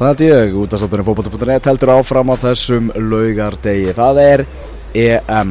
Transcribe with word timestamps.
Það 0.00 0.08
held 0.08 0.22
ég, 0.24 0.54
út 0.56 0.72
af 0.72 0.80
státtunum 0.80 1.04
fókbalta.net 1.04 1.66
heldur 1.68 1.90
áfram 1.92 2.30
á 2.32 2.36
þessum 2.40 2.86
laugardegi. 2.96 3.90
Það 3.92 4.20
er 4.22 4.42
EM. 4.96 5.50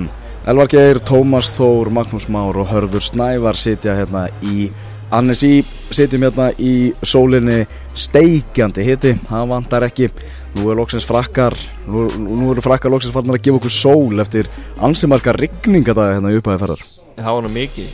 Elvar 0.49 0.69
Geir, 0.71 0.97
Tómas 1.05 1.51
Þór, 1.53 1.91
Magnús 1.93 2.25
Már 2.33 2.57
og 2.57 2.71
Hörður 2.71 3.03
Snævar 3.05 3.53
sitja 3.53 3.93
hérna 3.93 4.23
í 4.41 4.71
Annesí, 5.13 5.59
sitjum 5.93 6.25
hérna 6.25 6.47
í 6.57 6.71
sólinni 7.05 7.59
steikjandi 7.93 8.87
hitti, 8.87 9.11
það 9.27 9.51
vantar 9.51 9.85
ekki. 9.85 10.07
Nú 10.55 10.71
er 10.73 10.81
loksins 10.81 11.05
frakkar, 11.05 11.53
nú, 11.85 12.07
nú 12.17 12.49
eru 12.55 12.63
frakkar 12.65 12.89
loksins 12.89 13.13
farnar 13.13 13.37
að 13.37 13.45
gefa 13.45 13.59
okkur 13.61 13.75
sól 13.75 14.23
eftir 14.25 14.49
ansimarka 14.81 15.35
rigningadagi 15.37 16.17
hérna 16.17 16.31
í 16.33 16.39
upphæði 16.41 16.63
ferðar. 16.63 16.81
Það 17.19 17.37
var 17.37 17.45
nú 17.45 17.53
mikið 17.53 17.93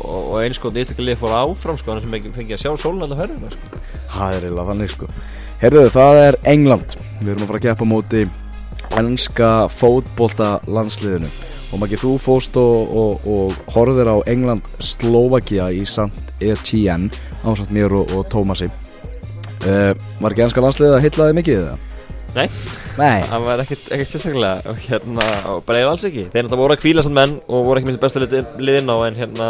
og, 0.00 0.18
og 0.18 0.34
eins 0.40 0.58
sko 0.58 0.74
íslikalið 0.74 1.22
fór 1.22 1.36
áfram 1.44 1.78
sko 1.78 1.92
þannig 1.92 2.08
sem 2.08 2.18
ekki 2.18 2.34
fengið 2.40 2.58
að 2.58 2.64
sjá 2.66 2.74
sólun 2.88 3.06
alltaf 3.06 3.22
ferðina 3.22 3.54
sko. 3.54 3.82
Það 4.16 4.36
er 4.40 4.48
eiginlega 4.48 4.68
þannig 4.72 4.92
sko. 4.96 5.10
Herðu, 5.62 5.84
það 5.94 6.16
er 6.18 6.36
England. 6.50 6.94
Við 7.20 7.28
erum 7.36 7.44
að 7.44 7.50
fara 7.52 7.58
að 7.60 7.66
keppa 7.68 7.86
móti 7.86 8.22
ennska 8.98 9.50
fótbolta 9.70 10.48
landsliðinu. 10.66 11.28
Og 11.70 11.78
maður 11.78 11.86
ekki, 11.86 12.00
þú 12.02 12.14
fóst 12.18 12.58
og, 12.58 12.96
og, 12.98 13.28
og 13.30 13.60
horfðir 13.70 14.10
á 14.10 14.16
England-Slovakia 14.32 15.68
í 15.70 15.84
St. 15.86 16.34
Etienne 16.42 17.14
ásamt 17.46 17.70
mér 17.70 17.94
og, 17.94 18.10
og 18.10 18.26
Tómasi. 18.32 18.66
Uh, 19.62 19.94
var 20.18 20.34
ekki 20.34 20.48
ennska 20.48 20.66
landsliðið 20.66 20.96
að 20.96 21.06
hitlaði 21.06 21.38
mikið 21.38 21.64
það? 21.68 21.86
Nei, 22.32 22.46
Nei. 22.98 23.22
það 23.28 23.46
var 23.46 23.62
ekkert, 23.62 23.88
sérstaklega 24.10 24.72
og 24.72 24.82
hérna, 24.88 25.30
bara 25.68 25.84
eða 25.84 25.94
alls 25.94 26.06
ekki 26.08 26.26
þeir 26.32 26.46
náttúrulega 26.46 26.62
voru 26.64 26.74
að 26.74 26.82
kvíla 26.82 27.04
samt 27.06 27.18
menn 27.18 27.34
og 27.44 27.66
voru 27.68 27.78
ekki 27.78 27.90
minnst 27.92 28.02
bestu 28.02 28.22
liðin 28.24 28.90
á 28.90 28.96
en 29.04 29.18
hérna 29.20 29.48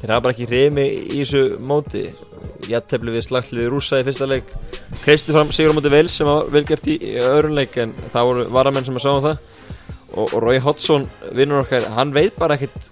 þeir 0.00 0.12
hafa 0.14 0.24
bara 0.24 0.34
ekki 0.34 0.48
reymi 0.50 0.86
í 0.88 1.20
þessu 1.20 1.44
móti. 1.60 2.04
Jættefli 2.68 3.14
við 3.14 3.24
slagtliði 3.26 3.70
rúsa 3.72 4.00
í 4.00 4.06
fyrsta 4.06 4.28
leik. 4.28 4.50
Kreistu 5.02 5.34
fram 5.34 5.52
sigur 5.54 5.74
á 5.74 5.76
móti 5.78 5.92
Vels 5.92 6.16
sem 6.18 6.28
var 6.28 6.50
velgert 6.54 6.88
í, 6.90 6.98
í 6.98 7.16
öðrun 7.22 7.56
leik 7.58 7.76
en 7.82 7.94
það 8.12 8.30
voru 8.30 8.46
varamenn 8.54 8.86
sem 8.86 8.98
að 8.98 9.06
sá 9.06 9.10
um 9.14 9.24
það. 9.26 9.40
Og, 10.08 10.26
og 10.26 10.38
Rói 10.42 10.58
Hoddsson, 10.64 11.08
vinnur 11.36 11.64
okkar 11.64 11.88
hann 11.96 12.14
veit 12.16 12.38
bara 12.38 12.56
ekkert 12.56 12.88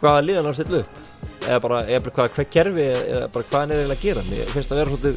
hvaða 0.00 0.24
liðan 0.28 0.56
stilla 0.56 0.82
upp. 0.84 1.02
Eða 1.44 1.60
bara, 1.60 1.82
eða 1.84 2.04
bara 2.06 2.28
hvað, 2.32 2.46
gerfi 2.52 2.86
eða 2.94 3.26
bara 3.34 3.48
hvað 3.50 3.60
hann 3.60 3.74
er 3.74 3.82
eiginlega 3.82 3.98
að 3.98 4.06
gera. 4.06 4.26
Mér 4.30 4.54
finnst 4.54 4.72
að 4.72 4.80
vera 4.80 4.94
svolítið 4.94 5.16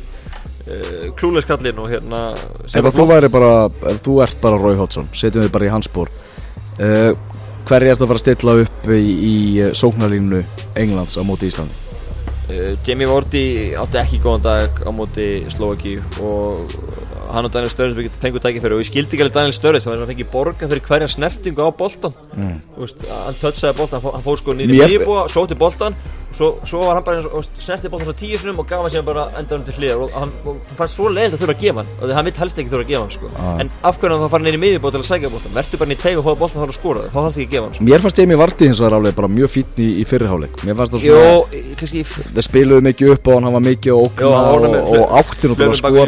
uh, 0.68 1.08
klúleiskallin 1.20 1.82
og 1.84 1.92
hérna 1.94 2.22
Ef 2.68 2.90
þú 2.98 3.08
bara, 3.32 3.54
ef 3.94 4.02
þú 4.04 4.18
ert 4.26 4.42
bara 4.44 4.60
Rói 4.60 4.76
Hodson, 4.80 5.08
setjum 5.16 5.46
við 5.46 5.54
bara 5.56 5.70
í 5.70 5.72
hans 5.72 5.88
spór. 5.88 6.12
Uh, 6.78 7.14
hverju 7.68 7.92
ert 7.94 8.02
að 8.02 8.10
fara 8.12 8.20
að 8.20 8.24
stilla 8.26 8.56
upp 8.64 8.88
í, 8.96 9.02
í 9.32 9.36
sóknarlínu 9.78 10.44
Englands 10.80 11.18
á 11.20 11.22
móti 11.28 11.50
Íslandi? 11.52 11.84
Uh, 12.48 12.78
Jamie 12.88 13.08
Vardy 13.10 13.42
átti 13.76 14.00
ekki 14.00 14.22
góðan 14.24 14.46
dag 14.46 14.78
á 14.80 14.90
móti 14.96 15.26
Slovaki 15.52 15.98
og 16.24 16.70
hann 17.34 17.44
og 17.44 17.52
Daniel 17.52 17.72
Sturridge 17.74 18.14
fengur 18.22 18.40
tækifæri 18.40 18.78
og 18.78 18.80
ég 18.86 18.88
skildi 18.88 19.18
ekki 19.18 19.26
alveg 19.26 19.36
Daniel 19.36 19.56
að 19.92 20.06
hann 20.06 20.12
fengi 20.14 20.28
borga 20.32 20.70
fyrir 20.72 20.86
hverja 20.88 21.10
snertingu 21.12 21.66
á 21.68 21.72
boltan 21.76 22.16
Mm. 22.38 22.60
Hann 22.78 23.36
tötsaði 23.42 23.74
boltan, 23.80 23.98
hann 24.00 24.06
fó- 24.06 24.14
hann 24.16 24.24
fór 24.24 24.38
sko 24.40 24.54
nýri 24.54 24.76
Mér- 24.78 24.92
miðjubúa, 24.94 25.24
sóti 25.34 25.56
boltan 25.58 25.96
svo, 26.38 26.50
svo 26.70 26.82
var 26.86 26.98
hann 26.98 27.06
bara 27.06 27.22
eins 27.22 27.30
og 27.32 27.46
snertið 27.62 27.94
boltan 27.94 28.10
svo 28.10 28.16
tíu 28.18 28.38
sinum 28.40 28.62
og 28.62 28.68
gaf 28.70 28.84
hann 28.84 28.94
síðan 28.94 29.08
bara 29.08 29.26
endanum 29.40 29.66
til 29.68 29.76
hliðar 29.78 30.04
og 30.06 30.16
hann 30.16 30.34
og 30.44 30.60
hann 30.68 30.80
fannst 30.80 30.98
svo 30.98 31.10
leiðilegt 31.10 31.38
að 31.38 31.44
þurfa 31.44 31.56
að 31.56 31.64
gefa 31.64 31.84
hann 31.84 31.92
og 31.98 32.04
því 32.04 32.18
hann 32.18 32.28
vill 32.30 32.38
helst 32.42 32.62
ekki 32.62 32.74
þurfa 32.74 32.86
að 32.86 32.92
gefa 32.92 33.04
hann 33.04 33.16
sko. 33.16 33.32
Ah. 33.38 33.62
en 33.64 33.72
af 33.90 33.98
hverju 33.98 34.14
hann 34.14 34.24
þá 34.24 34.34
fara 34.36 34.48
nýri 34.48 34.62
miðjubúa 34.62 34.94
til 34.94 35.02
að 35.02 35.10
sækja 35.10 35.32
boltan 35.34 35.56
verður 35.58 35.82
bara 35.84 35.96
í 35.96 36.00
teig 36.04 36.22
og 36.22 36.28
hóða 36.28 36.42
boltan 36.44 36.64
þar 36.64 36.74
og 36.74 36.78
skora 36.78 37.06
þá 37.08 37.18
þarf 37.18 37.32
ekki 37.32 37.48
að 37.48 37.56
gefa 37.56 37.66
hann 37.68 37.78
sko. 37.78 37.88
Mér 37.88 38.06
fannst 38.06 38.22
Emi 38.24 38.40
Vardí 38.42 38.70
hins 38.70 38.82
vegar 38.84 38.98
alveg 39.00 39.18
bara 39.18 39.32
mjög 39.34 39.54
fítn 39.56 39.82
í, 39.82 39.90
í 40.02 40.06
fyrirháleik 40.08 40.62
Mér 40.68 40.78
fannst 40.82 40.96
það 40.98 41.08
Jó, 41.08 41.18
svona 41.18 41.76
kannski 41.82 42.06
Það 42.08 42.46
spiluðu 42.48 42.88
mikið 42.88 43.14
upp 43.16 43.28
á 43.28 43.32
hann, 43.38 43.50
var 43.58 43.66
mikið 43.68 43.98
að 43.98 44.22
Jó, 44.22 44.32
var 44.36 44.70
og, 44.70 44.94
og 45.02 45.18
átti 45.22 45.52
náttúrulega 45.52 45.68
að 45.68 45.78
hlaupið 45.78 45.88
bak 45.88 45.98
við 45.98 46.08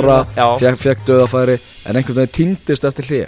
skora 0.60 0.80
fekk, 0.86 1.04
döðafæri 1.10 1.60
En 1.90 2.00
einhvern 2.00 2.22
veginn 2.22 2.36
týndist 2.40 2.86
eftir 2.90 3.10
hlið 3.10 3.28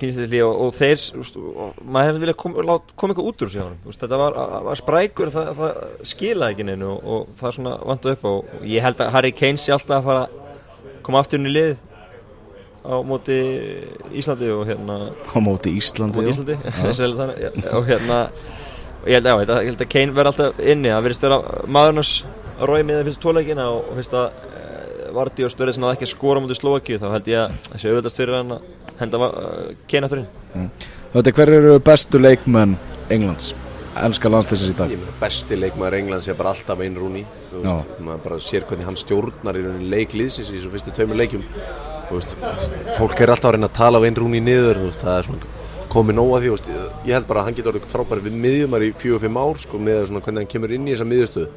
kynnstilli 0.00 0.40
og, 0.44 0.52
og 0.66 0.74
þeir 0.76 1.02
og 1.18 1.80
maður 1.84 2.08
hefði 2.10 2.22
viljað 2.24 2.38
koma 2.42 2.76
kom 2.98 3.12
eitthvað 3.12 3.28
út 3.30 3.44
úr 3.46 3.52
úst, 3.88 4.00
þetta 4.02 4.18
var, 4.20 4.38
var 4.68 4.80
sprækur 4.80 5.32
það, 5.34 5.50
það 5.58 5.82
skilaði 6.12 6.56
ekki 6.56 6.66
neinu 6.68 6.88
og, 6.94 7.04
og 7.14 7.28
það 7.40 7.54
svona 7.58 7.74
vandu 7.90 8.12
upp 8.14 8.24
á. 8.26 8.30
Og 8.32 8.64
ég 8.68 8.84
held 8.86 9.02
að 9.04 9.12
Harry 9.16 9.32
Kane 9.36 9.60
sé 9.60 9.74
alltaf 9.74 9.98
að 10.00 10.08
fara 10.08 10.24
að 10.26 10.96
koma 11.08 11.22
aftur 11.22 11.40
inn 11.40 11.50
í 11.50 11.54
lið 11.54 11.76
á 12.88 12.94
móti 13.04 13.38
Íslandi 14.16 14.48
og 14.54 14.64
hérna 14.68 14.98
Á 15.12 15.36
móti 15.44 15.74
Íslandi, 15.76 16.22
móti. 16.22 16.32
Íslandi. 16.32 17.68
Og 17.76 17.84
hérna 17.90 18.20
og 18.98 19.06
ég 19.08 19.14
held, 19.18 19.28
já, 19.30 19.34
ég 19.38 19.46
held 19.46 19.54
að- 19.54 19.66
að 19.84 19.90
Kane 19.92 20.14
verði 20.16 20.30
alltaf 20.32 20.58
inni. 20.58 20.90
Það 20.90 21.04
verðist 21.06 21.24
vera 21.26 21.36
maðurnars 21.70 22.12
rói 22.58 22.80
með 22.82 23.04
fyrst 23.06 23.20
tóleikina 23.22 23.66
og, 23.70 23.84
fyrst 24.00 24.16
að 24.18 24.40
Vardi 25.14 25.46
og 25.46 25.52
Störið 25.52 25.76
sem 25.76 25.84
náði 25.84 25.96
ekki 25.96 26.06
að 26.08 26.12
skora 26.14 26.42
móti 26.42 26.56
Slovakíu 26.58 26.98
þá 27.00 27.08
held 27.14 27.30
ég 27.30 27.40
að 27.44 27.56
þessi 27.72 27.90
auðvitaðst 27.92 28.20
fyrir 28.20 28.36
hann 28.38 28.54
að 28.56 28.66
henda 28.98 29.20
uh, 29.28 29.72
Kane 29.90 30.08
aftur 30.08 30.22
inn. 30.22 30.70
Þetta 31.14 31.34
hver 31.38 31.52
eru 31.56 31.74
bestu 31.84 32.20
leikmenn 32.20 32.76
Englands? 33.14 33.52
Ennska 33.98 34.30
landslýsins 34.30 34.74
í 34.74 34.78
dag? 34.78 34.92
Besti 35.18 35.58
leikmaður 35.58 35.98
Englands 35.98 36.28
er 36.30 36.36
bara 36.38 36.52
alltaf 36.54 36.82
einn 36.84 36.98
rúni 36.98 37.24
þú 37.50 37.62
maður 38.04 38.24
bara 38.26 38.40
sér 38.44 38.66
hvernig 38.68 38.86
hann 38.86 38.98
stjórnar 38.98 39.58
í 39.58 39.64
rauninni 39.64 39.88
leik 39.90 40.14
liðsins 40.14 40.52
í 40.52 40.58
þessu 40.58 40.72
fyrstu 40.74 40.94
tveimur 40.94 41.18
leikjum. 41.18 41.46
Þú 42.08 42.20
veist, 42.20 42.36
fólk 42.96 43.22
er 43.24 43.32
alltaf 43.32 43.50
að 43.50 43.56
reyna 43.56 43.68
að 43.68 43.78
tala 43.80 44.00
á 44.00 44.06
einn 44.06 44.16
rúni 44.16 44.40
niður, 44.44 44.78
þú 44.80 44.90
veist, 44.90 45.02
það 45.04 45.18
er 45.18 45.28
svona 45.28 45.56
komið 45.88 46.18
nóga 46.18 46.38
því, 46.40 46.48
þú 46.48 46.54
veist, 46.54 46.70
ég 47.08 47.16
held 47.16 47.28
bara 47.28 47.42
að 47.42 47.48
hann 47.48 47.58
getur 47.58 47.72
orðið 47.72 47.90
frábæri 47.92 48.24
við 48.28 48.38
miðjumar 48.44 48.84
í 48.84 48.88
fjögur 48.94 49.18
og 49.18 49.24
fimm 49.24 49.40
ár 49.40 49.60
sko, 49.64 49.80
með 49.82 50.00
svona 50.08 50.22
hvernig 50.24 50.44
hann 50.44 50.52
kemur 50.52 50.74
inn 50.76 50.88
í 50.88 50.94
þessa 50.94 51.08
miðjustöðu 51.08 51.48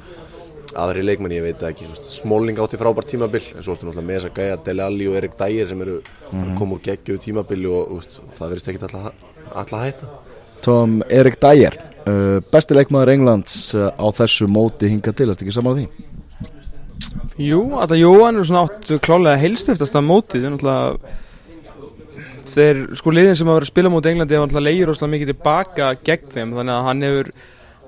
aðri 0.80 1.04
leikmenn, 1.06 1.34
ég 1.36 1.46
veit 1.46 1.60
það 1.60 1.74
ekki 1.74 1.88
Smalling 2.02 2.60
átti 2.62 2.80
frábær 2.80 3.08
tímabil 3.08 3.42
en 3.56 3.66
svo 3.66 3.76
ertu 3.76 3.88
náttúrulega 3.88 4.08
með 4.08 4.20
þessa 4.20 4.34
gæja 4.38 4.60
Dele 4.66 4.86
Alli 4.86 5.08
og 5.10 5.18
Erik 5.20 5.38
Dyer 5.40 5.70
sem 5.70 5.82
eru 5.84 6.02
mm 6.32 6.54
koma 6.60 6.78
úr 6.78 6.84
geggju 6.86 7.18
tímabili 7.22 7.68
og 7.72 7.98
veist, 7.98 8.20
það 8.38 8.54
verðist 8.54 8.70
ekki 8.72 8.84
alltaf 8.86 9.74
að 9.74 9.82
hætta 9.86 10.12
Tom 10.66 11.00
Erik 11.10 11.40
Dyer 11.42 11.78
uh, 12.06 12.38
Besti 12.54 12.78
leikmaður 12.78 13.14
Englands 13.16 13.58
uh, 13.76 13.90
á 13.96 14.08
þessu 14.22 14.48
móti 14.52 14.92
hinga 14.92 15.14
til, 15.16 15.30
ertu 15.32 15.46
ekki 15.46 15.56
saman 15.56 15.74
á 15.74 15.78
því? 15.80 15.86
Jú, 17.42 17.62
þetta 17.80 17.98
Jóhann 17.98 18.38
er 18.38 18.48
svona 18.48 18.66
átt 18.68 18.94
klálega 19.04 19.42
heilstiftast 19.42 19.98
að 19.98 20.08
mótið, 20.08 20.44
það 20.44 20.50
er 20.50 20.56
náttúrulega 20.56 21.18
þeir, 22.52 22.82
sko 23.00 23.14
liðin 23.16 23.40
sem 23.40 23.50
hafa 23.50 23.60
verið 23.60 23.70
að 23.70 23.74
spila 23.74 23.92
móti 23.94 24.12
Englandi 24.12 24.38
hafa 24.38 24.48
náttúrulega 24.48 24.68
leigir 24.68 24.92
óslega 24.92 25.14
mikið 25.16 25.32
tilbaka 25.32 25.90
gegn 26.06 26.32
þeim, 26.36 26.54
þannig 26.58 26.76
að 26.76 26.88
hann 26.90 27.06
hefur 27.08 27.32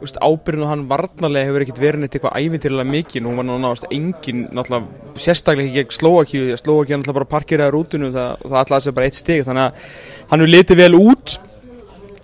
úst, 0.03 0.19
ábyrðin 0.19 0.65
og 0.65 0.69
hann 0.71 0.83
varnarlega 0.89 1.49
hefur 1.49 1.65
ekkert 1.65 1.81
verið 1.81 2.03
neitt 2.03 2.17
eitthvað 2.17 2.37
ævintýrlega 2.39 2.89
mikið, 2.89 3.23
nú 3.23 3.35
var 3.37 3.47
náttúrulega 3.47 3.89
engin, 3.97 4.43
náttúrulega 4.53 5.19
sérstaklega 5.23 5.69
ekki 5.69 5.79
gegn 5.79 5.95
Slovakíu, 5.97 6.57
Slovakíu 6.59 6.97
náttúrulega 6.97 7.19
bara 7.19 7.31
parkeraði 7.33 7.75
rútinu 7.75 8.11
það, 8.13 8.45
það 8.45 8.57
allar 8.61 8.85
sér 8.85 8.97
bara 8.97 9.09
eitt 9.09 9.19
stig, 9.19 9.43
þannig 9.47 9.65
að 9.65 9.85
hann 10.31 10.43
hefur 10.43 10.53
litið 10.53 10.81
vel 10.83 10.97
út. 10.99 11.35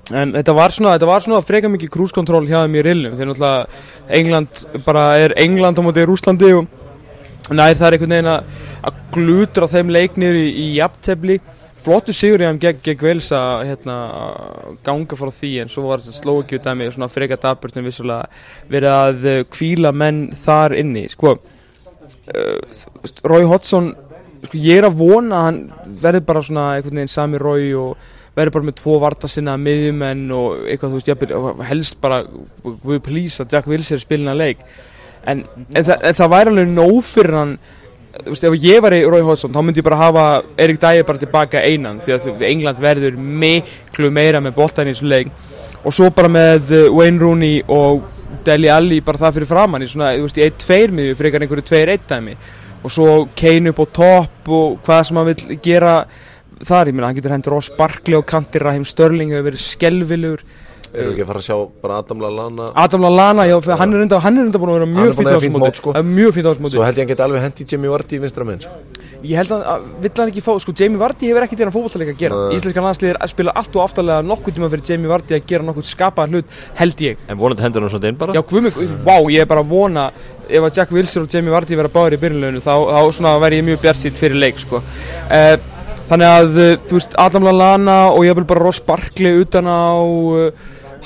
En 0.09 0.33
þetta 0.33 0.55
var 0.57 0.73
svona, 0.73 0.95
þetta 0.97 1.09
var 1.11 1.25
svona 1.25 1.45
freka 1.45 1.69
mikið 1.69 1.93
krúskontról 1.93 2.47
hjá 2.49 2.63
þeim 2.63 2.79
í 2.79 2.81
rillum 2.81 3.13
Þegar 3.13 3.27
náttúrulega 3.29 4.15
England 4.19 4.63
bara 4.87 5.03
er 5.21 5.35
England 5.37 5.77
á 5.77 5.85
móti 5.85 6.05
Rúslandi 6.09 6.49
og 6.57 6.65
nær 7.53 7.77
það 7.77 7.85
er 7.85 7.97
einhvern 7.97 8.15
veginn 8.15 8.31
að 8.33 9.03
glutra 9.13 9.69
þeim 9.69 9.93
leiknir 9.93 10.39
í, 10.39 10.47
í 10.49 10.65
jafntefli 10.79 11.37
Flottu 11.79 12.13
sigur 12.15 12.43
í 12.43 12.47
hann 12.47 12.59
gegn, 12.59 12.81
gegn 12.83 12.99
Vels 13.05 13.29
að 13.35 13.69
hérna, 13.69 13.95
ganga 14.83 15.17
frá 15.19 15.31
því 15.31 15.53
en 15.63 15.71
svo 15.71 15.85
var 15.87 16.03
slókju 16.03 16.59
dæmi 16.63 16.89
svona 16.91 17.07
freka 17.11 17.37
daburt 17.39 17.77
en 17.79 17.87
vissulega 17.87 18.27
verið 18.71 18.95
að 18.95 19.27
eh, 19.31 19.41
hvíla 19.55 19.93
menn 19.95 20.25
þar 20.35 20.75
inni. 20.79 21.05
Sko, 21.11 21.37
uh, 21.39 22.83
Rói 23.23 23.45
Hodson 23.47 23.93
sko, 24.43 24.59
ég 24.59 24.81
er 24.81 24.89
að 24.89 24.99
vona 24.99 25.39
að 25.39 25.47
hann 25.47 25.61
verði 26.03 26.23
bara 26.27 26.43
svona 26.45 26.67
einhvern 26.75 27.01
veginn 27.01 27.15
sami 27.15 27.39
Rói 27.41 27.71
og 27.79 28.09
verður 28.35 28.57
bara 28.57 28.69
með 28.69 28.79
tvo 28.79 28.99
varta 29.01 29.31
sinna 29.31 29.55
miðjumenn 29.59 30.27
og 30.35 30.67
eitthvað 30.69 30.93
þú 30.93 31.01
veist, 31.01 31.35
og 31.39 31.65
helst 31.69 31.99
bara 32.03 32.21
við 32.63 33.03
plýsa 33.07 33.47
Jack 33.49 33.67
Wills 33.71 33.91
er 33.95 34.03
spilin 34.03 34.31
að 34.31 34.43
leik. 34.43 34.63
En, 35.27 35.43
en, 35.73 35.83
þa 35.83 35.99
en 35.99 36.15
það 36.15 36.33
væri 36.35 36.53
alveg 36.53 36.71
nóg 36.75 36.99
fyrir 37.07 37.39
hann 37.39 37.57
þú 38.09 38.33
veist, 38.33 38.45
ef 38.47 38.55
ég 38.63 38.81
var 38.81 38.95
í 38.95 39.01
Rói 39.05 39.21
Hodson 39.25 39.53
þá 39.53 39.59
myndi 39.61 39.81
ég 39.83 39.85
bara 39.85 39.99
hafa 39.99 40.23
Erik 40.59 40.79
Dæger 40.81 41.05
bara 41.07 41.21
tilbaka 41.21 41.61
einan 41.61 41.99
því 42.03 42.15
að 42.15 42.45
England 42.47 42.81
verður 42.81 43.17
miklu 43.17 44.09
meira 44.13 44.41
með 44.41 44.55
boltan 44.57 44.89
í 44.89 44.95
þessu 44.95 45.09
leik. 45.09 45.29
Og 45.85 45.95
svo 45.95 46.09
bara 46.11 46.31
með 46.31 46.73
uh, 46.75 46.87
Wayne 46.95 47.21
Rooney 47.21 47.61
og 47.71 48.07
Deli 48.45 48.71
Alli 48.71 48.99
bara 49.05 49.21
það 49.21 49.37
fyrir 49.37 49.51
framann 49.51 49.85
í 49.85 49.89
svona, 49.89 50.15
þú 50.17 50.25
veist, 50.25 50.39
í 50.39 50.47
1-2 50.49 50.97
miðju 50.97 51.19
frekar 51.19 51.45
einhverju 51.45 51.67
2-1 51.69 52.09
dæmi. 52.09 52.35
Og 52.83 52.93
svo 52.95 53.13
Kane 53.37 53.71
upp 53.71 53.83
á 53.83 53.85
topp 53.99 54.51
og 54.55 54.81
hvað 54.85 55.05
sem 55.07 55.19
hann 55.19 55.29
vil 55.29 55.59
gera 55.63 55.93
þar, 56.59 56.89
ég 56.89 56.95
meina, 56.95 57.09
hann 57.09 57.19
getur 57.19 57.35
hendur 57.35 57.59
á 57.59 57.61
sparkli 57.63 58.17
og 58.17 58.27
kantir 58.27 58.65
Raheem 58.65 58.87
Störling 58.87 59.31
hefur 59.35 59.51
verið 59.51 59.63
skelvilegur 59.63 60.43
Erum 60.89 61.09
við 61.09 61.13
ekki 61.13 61.23
að 61.25 61.29
fara 61.29 61.41
að 61.41 61.47
sjá 61.47 61.57
bara 61.83 61.97
Adam 62.01 62.23
Lallana 62.23 62.69
Adam 62.83 63.03
Lallana, 63.05 63.45
já, 63.49 63.55
fyrir 63.61 63.81
hann 63.81 63.93
er 63.93 64.05
enda, 64.05 64.21
hann 64.23 64.39
er 64.39 64.47
enda 64.47 64.61
búin 64.61 64.71
að 64.71 64.79
vera 64.79 64.89
mjög 64.89 65.11
er 65.11 65.17
búinn 65.19 65.19
fínt 65.19 65.29
að 65.29 65.29
á 65.29 65.37
eiga 65.37 65.43
fínt 65.43 65.49
þessu 65.49 65.59
móti 65.59 65.69
mót, 65.69 65.81
sko. 65.83 65.93
Eh, 65.93 66.07
mjög 66.17 66.33
fínt 66.37 66.47
á 66.47 66.49
þessu 66.49 66.65
móti 66.65 66.77
Svo 66.79 66.87
held 66.87 66.97
ég 66.97 67.03
hann 67.03 67.11
geti 67.13 67.25
alveg 67.27 67.45
hendi 67.45 67.67
Jimmy 67.69 67.91
Vardy 67.93 68.17
í 68.17 68.23
vinstra 68.23 68.47
menn 68.49 68.63
sko. 68.63 68.99
Ég 69.19 69.35
held 69.35 69.51
að, 69.51 69.63
að 69.67 69.87
vill 69.99 70.11
hann 70.15 70.29
ekki 70.31 70.41
fá, 70.43 70.51
sko 70.63 70.73
Jamie 70.79 70.99
Vardy 70.99 71.27
hefur 71.27 71.43
ekkert 71.43 71.59
þeirra 71.59 71.73
fótballleika 71.75 72.13
að 72.13 72.21
gera 72.21 72.37
Nei. 72.39 72.53
Íslenska 72.55 72.83
landsliðir 72.85 73.17
spila 73.27 73.53
allt 73.59 73.73
og 73.75 73.83
aftalega 73.83 74.23
nokkuð 74.23 74.55
tíma 74.55 74.69
fyrir 74.71 74.85
Jamie 74.87 75.11
Vardy 75.11 75.35
að 75.35 75.47
gera 75.49 75.67
nokkuð 75.67 75.89
skapaðan 75.89 76.37
hlut 76.37 76.53
held 76.79 77.03
ég 77.03 77.25
En 77.27 77.39
vonandi 77.41 77.65
hendur 77.65 77.83
hann 77.83 77.91
svona 77.91 78.13
inn 78.13 78.19
bara 78.21 78.37
Já, 78.37 78.41
guðmig, 78.47 78.79
vá, 79.03 79.17
ég 79.27 79.43
er 79.43 79.49
bara 79.49 79.65
að 79.65 79.73
vona 79.73 80.05
ef 80.47 80.69
að 80.69 80.79
Jack 80.79 80.95
Wilson 80.95 81.27
og 81.27 81.35
Jamie 81.35 81.51
Vardy 81.51 81.79
vera 81.81 81.91
báðir 81.91 82.15
í 82.15 82.21
byrjunleginu 82.23 82.63
þá, 82.63 82.73
þá 82.95 83.01
svona 83.19 83.35
verð 83.43 83.59
ég 83.59 83.67
mjög 83.67 83.83
bjart 83.83 84.21
fyrir 84.23 84.39
leik 84.39 84.63
sko. 84.63 84.79
uh, 84.79 85.55
Þannig 86.09 86.25
að, 86.25 86.55
uh, 86.57 86.71
þú 86.89 86.95
veist, 86.95 87.19
Adam 87.21 87.43
Lallana 87.45 87.97
og 88.15 88.23
ég 88.25 88.39
vil 88.39 88.47
bara 88.49 88.63
Ross 88.63 88.79
Barkley 88.81 89.43
utan 89.43 89.67
á 89.69 89.93
uh, 89.99 90.47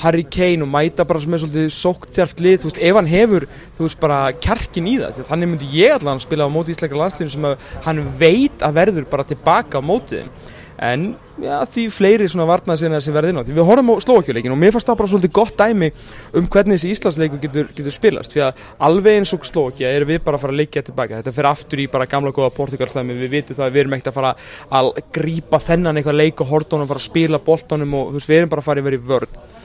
Harry 0.02 0.24
Kane 0.26 0.64
og 0.64 0.72
mæta 0.72 1.06
bara 1.08 1.22
sem 1.22 1.36
er 1.36 1.44
svolítið 1.44 1.68
sóktjart 1.76 2.42
lið, 2.44 2.58
þú 2.62 2.70
veist, 2.70 2.82
ef 2.88 2.98
hann 2.98 3.12
hefur 3.12 3.46
þú 3.76 3.86
veist, 3.86 4.00
bara 4.02 4.18
kjarkin 4.46 4.90
í 4.90 4.96
það 5.02 5.22
þannig 5.30 5.52
myndi 5.52 5.70
ég 5.76 5.94
allan 5.98 6.22
spila 6.22 6.48
á 6.48 6.54
móti 6.54 6.74
íslenska 6.74 6.98
landsliðinu 6.98 7.36
sem 7.36 7.48
að 7.50 7.70
hann 7.86 8.02
veit 8.20 8.66
að 8.66 8.76
verður 8.80 9.08
bara 9.10 9.28
tilbaka 9.28 9.80
á 9.80 9.82
mótið 9.84 10.50
en 10.84 11.14
já, 11.38 11.54
því 11.70 11.84
fleiri 11.94 12.26
svona 12.30 12.46
varnaðsina 12.48 12.98
sem 13.02 13.14
verði 13.14 13.32
inn 13.32 13.38
á 13.38 13.46
því 13.46 13.54
við 13.56 13.68
horfum 13.68 13.92
á 13.94 14.04
Slovakjuleikin 14.04 14.54
og 14.54 14.58
mér 14.58 14.74
fannst 14.74 14.88
það 14.90 14.98
bara 15.00 15.10
svolítið 15.12 15.32
gott 15.38 15.56
dæmi 15.60 15.90
um 16.34 16.48
hvernig 16.50 16.80
þessi 16.80 16.94
Íslandsleiku 16.94 17.40
getur, 17.42 17.70
getur 17.76 17.94
spilast 17.94 18.34
því 18.34 18.44
að 18.48 18.62
alveg 18.88 19.20
eins 19.20 19.34
og 19.36 19.46
Slovakja 19.46 19.92
erum 19.94 20.10
við 20.10 20.22
bara 20.26 20.38
að 20.38 20.44
fara 20.44 20.56
að 20.56 20.60
leikja 20.62 20.84
tilbaka. 20.88 21.20
Þetta 21.20 21.34
fyrir 21.36 21.50
aftur 21.50 21.82
í 21.84 21.88
bara 21.90 22.08
gamla 22.10 22.34
góða 22.34 22.54
Portugalstæmi 22.58 23.18
við 23.18 23.36
vitum 23.38 23.58
það 23.58 23.68
að 23.68 23.76
við 23.76 23.84
erum 23.84 23.98
ekkert 23.98 24.10
að 24.10 24.18
fara 24.18 24.32
að 24.80 24.90
grípa 25.14 25.62
þennan 25.62 26.00
eitthvað 26.00 26.20
leik 26.20 26.42
og 26.42 26.50
hortónum 26.50 26.90
fara 26.90 27.02
að 27.02 27.10
spila 27.10 27.42
boltónum 27.50 28.00
og 28.00 28.10
þú 28.10 28.18
veist 28.18 28.32
við 28.32 28.40
erum 28.40 28.54
bara 28.54 28.64
að 28.64 28.70
fara 28.70 28.84
að 28.84 28.90
vera 28.90 28.98
í 28.98 29.62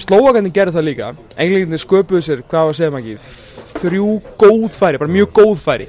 Slóakandi 0.00 0.52
gerði 0.54 0.76
það 0.76 0.86
líka. 0.88 1.08
Englendinni 1.36 1.80
sköpuðu 1.80 2.22
sér, 2.24 2.44
hvað 2.48 2.68
var 2.68 2.74
að 2.74 2.78
segja 2.80 2.94
maður 2.94 3.10
ekki 3.14 3.80
þrjú 3.80 4.12
góð 4.40 4.68
færi, 4.76 5.00
bara 5.00 5.16
mjög 5.16 5.34
góð 5.40 5.58
færi 5.60 5.88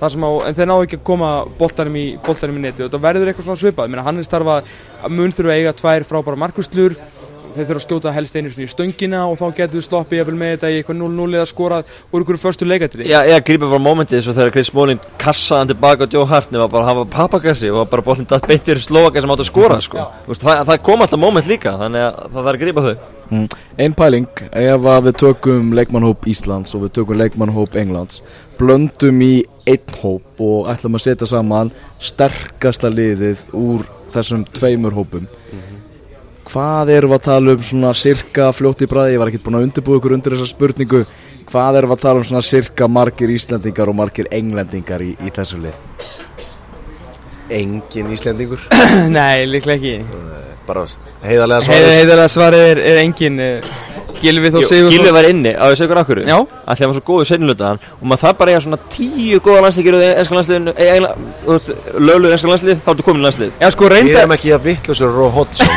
á, 0.00 0.06
en 0.08 0.56
þeir 0.56 0.68
náðu 0.70 0.86
ekki 0.86 0.96
að 0.96 1.06
koma 1.10 1.30
boltanum 1.58 1.96
í, 2.00 2.04
boltanum 2.24 2.56
í 2.56 2.62
neti 2.64 2.86
og 2.86 2.92
það 2.92 3.02
verður 3.04 3.30
eitthvað 3.30 3.48
svona 3.50 3.60
svipað. 3.60 3.90
Meina, 3.92 4.04
hann 4.06 4.20
er 4.20 4.24
starfa 4.24 4.60
að 5.04 5.16
mun 5.16 5.34
þurfa 5.36 5.52
að 5.52 5.60
eiga 5.60 5.74
tvær 5.76 6.06
frábæra 6.08 6.40
markuslur 6.40 6.96
þeir 7.50 7.66
þurfa 7.66 7.80
að 7.80 7.84
skjóta 7.84 8.12
helst 8.14 8.36
einu 8.36 8.50
svona 8.52 8.66
í 8.68 8.70
stöngina 8.70 9.20
og 9.26 9.38
þá 9.40 9.56
getur 9.58 9.84
sloppið 9.84 10.20
jafnvel 10.20 10.38
með 10.38 10.52
þetta 10.54 10.70
í 10.70 10.78
eitthvað 10.78 10.98
0-0 11.00 11.38
eða 11.38 11.48
skorað 11.50 11.94
úr 12.14 12.24
ykkur 12.24 12.40
förstu 12.40 12.68
leikatri 12.68 13.08
Já, 13.10 13.18
ég 13.26 13.46
grípa 13.46 13.70
bara 13.70 13.82
mómentið 13.82 14.22
svo 14.24 14.34
þegar 14.36 14.54
Chris 14.54 14.70
Smalling 14.70 15.08
kassaði 15.20 15.64
hann 15.64 15.72
tilbaka 15.72 16.06
á 16.06 16.12
Joe 16.14 16.26
Hart 16.30 16.54
nema 16.54 16.68
bara 16.70 16.86
hann 16.86 17.00
var 17.02 17.10
papakassi 17.10 17.72
og 17.74 17.88
bara 17.90 18.06
boltinn 18.06 18.28
datt 18.30 18.46
beintir 18.46 18.78
Slovaka 18.82 19.22
sem 19.22 19.34
átt 19.34 19.42
að 19.42 19.50
skora 19.50 19.80
sko. 19.82 20.06
Þú 20.26 20.34
veist, 20.34 20.46
það, 20.46 20.62
það 20.70 20.84
kom 20.86 21.02
alltaf 21.06 21.22
móment 21.22 21.50
líka 21.50 21.74
þannig 21.80 22.06
að 22.06 22.20
það 22.20 22.38
þarf 22.38 22.54
að 22.54 22.62
grípa 22.62 22.86
þau 22.86 22.94
Mm. 23.30 23.46
Ein 23.78 23.94
pæling, 23.94 24.28
ef 24.50 24.86
að 24.90 25.04
við 25.06 25.18
tökum 25.22 25.74
leikmannhóp 25.78 26.26
Íslands 26.30 26.74
og 26.74 26.86
við 26.86 26.96
tökum 26.98 27.20
leikmannhóp 27.20 27.76
Englands 27.78 28.24
blöndum 28.60 29.22
í 29.24 29.34
einn 29.70 29.98
hóp 30.02 30.42
og 30.42 30.68
ætlum 30.72 30.98
að 30.98 31.04
setja 31.06 31.28
saman 31.30 31.70
sterkasta 32.02 32.90
liðið 32.92 33.44
úr 33.56 33.86
þessum 34.12 34.44
tveimur 34.50 34.96
hópum. 34.96 35.28
Hvað 36.50 36.90
erum 36.96 37.12
við 37.12 37.20
að 37.20 37.26
tala 37.28 37.52
um 37.54 37.62
svona 37.62 37.92
cirka 37.94 38.48
fljótt 38.56 38.82
í 38.82 38.88
bræði, 38.90 39.14
ég 39.14 39.22
var 39.22 39.30
ekkert 39.30 39.44
búin 39.46 39.60
að 39.60 39.66
undirbúa 39.68 40.00
ykkur 40.00 40.16
undir 40.16 40.34
þessa 40.34 40.50
spurningu. 40.50 41.04
Hvað 41.50 41.78
erum 41.78 41.92
við 41.92 41.96
að 41.96 42.02
tala 42.02 42.22
um 42.22 42.26
svona 42.26 42.42
cirka 42.46 42.88
margir 42.90 43.30
Íslandingar 43.30 43.92
og 43.92 43.98
margir 44.00 44.30
Englendingar 44.34 45.04
í, 45.06 45.12
í 45.14 45.30
þessu 45.36 45.60
lið? 45.62 45.78
Engin 47.60 48.10
Íslendingur? 48.16 48.66
Nei, 49.16 49.46
líklega 49.46 49.78
ekki. 49.78 50.18
Bara 50.66 50.88
heiðarlega 51.24 51.60
Heiða, 51.60 51.68
svarið. 51.68 51.96
Heiðarlega 51.98 52.32
svarið 52.34 52.66
er, 52.70 52.82
er 52.92 53.00
engin 53.04 53.40
uh, 53.44 53.74
Gilvi 54.20 54.50
þó 54.52 54.58
segur 54.68 54.90
Gilvi 54.94 55.12
var 55.14 55.26
inni 55.28 55.52
á 55.56 55.64
þessu 55.70 55.84
ykkur 55.86 56.00
akkur 56.02 56.18
Já. 56.24 56.36
að 56.40 56.74
hann 56.80 56.90
var 56.90 56.96
svo 56.98 57.04
góðu 57.08 57.24
seinlutaðan 57.30 57.78
og 57.96 58.04
maður 58.10 58.22
það 58.24 58.34
bara 58.40 58.50
eiga 58.54 58.62
svona 58.64 58.78
tíu 58.94 59.38
góða 59.44 59.60
landsleikir 59.64 59.94
og 59.96 60.02
enska 60.08 60.34
landsliðinu 60.38 60.72
lögluð 62.08 62.34
enska 62.36 62.48
landslið 62.50 62.76
þá 62.84 62.90
ertu 62.94 63.06
komin 63.06 63.20
í 63.22 63.24
landslið 63.26 63.50
Já, 63.60 63.68
sko 63.74 63.82
Við 63.86 63.92
reynda 63.94 64.18
erum 64.22 64.34
ekki 64.36 64.50
að 64.54 64.62
vittlusur 64.68 65.12
og 65.24 65.30
Hodgson. 65.34 65.68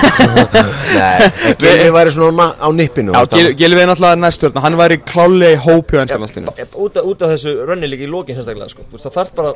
Nei, 0.97 1.17
en 1.49 1.57
Gilvi 1.63 1.89
væri 1.97 2.11
svona 2.15 2.47
á 2.59 2.67
nippinu 2.75 3.11
Já, 3.15 3.21
Gilvi 3.57 3.79
er 3.83 3.89
náttúrulega 3.91 4.21
næstjörn 4.23 4.61
Hann 4.63 4.75
væri 4.79 4.97
klálega 5.03 5.55
í 5.55 5.59
hóp 5.63 5.87
hjá 5.93 5.99
ennskjarnarslinu 6.03 6.47
út, 6.83 6.93
af- 6.99 7.31
þessu 7.33 7.49
rönni 7.67 7.87
líka 7.89 8.03
í 8.05 8.09
lókin 8.11 8.35
sérstaklega 8.37 8.69
sko. 8.69 8.81
Það 8.93 9.11
þarf 9.17 9.31
bara 9.37 9.51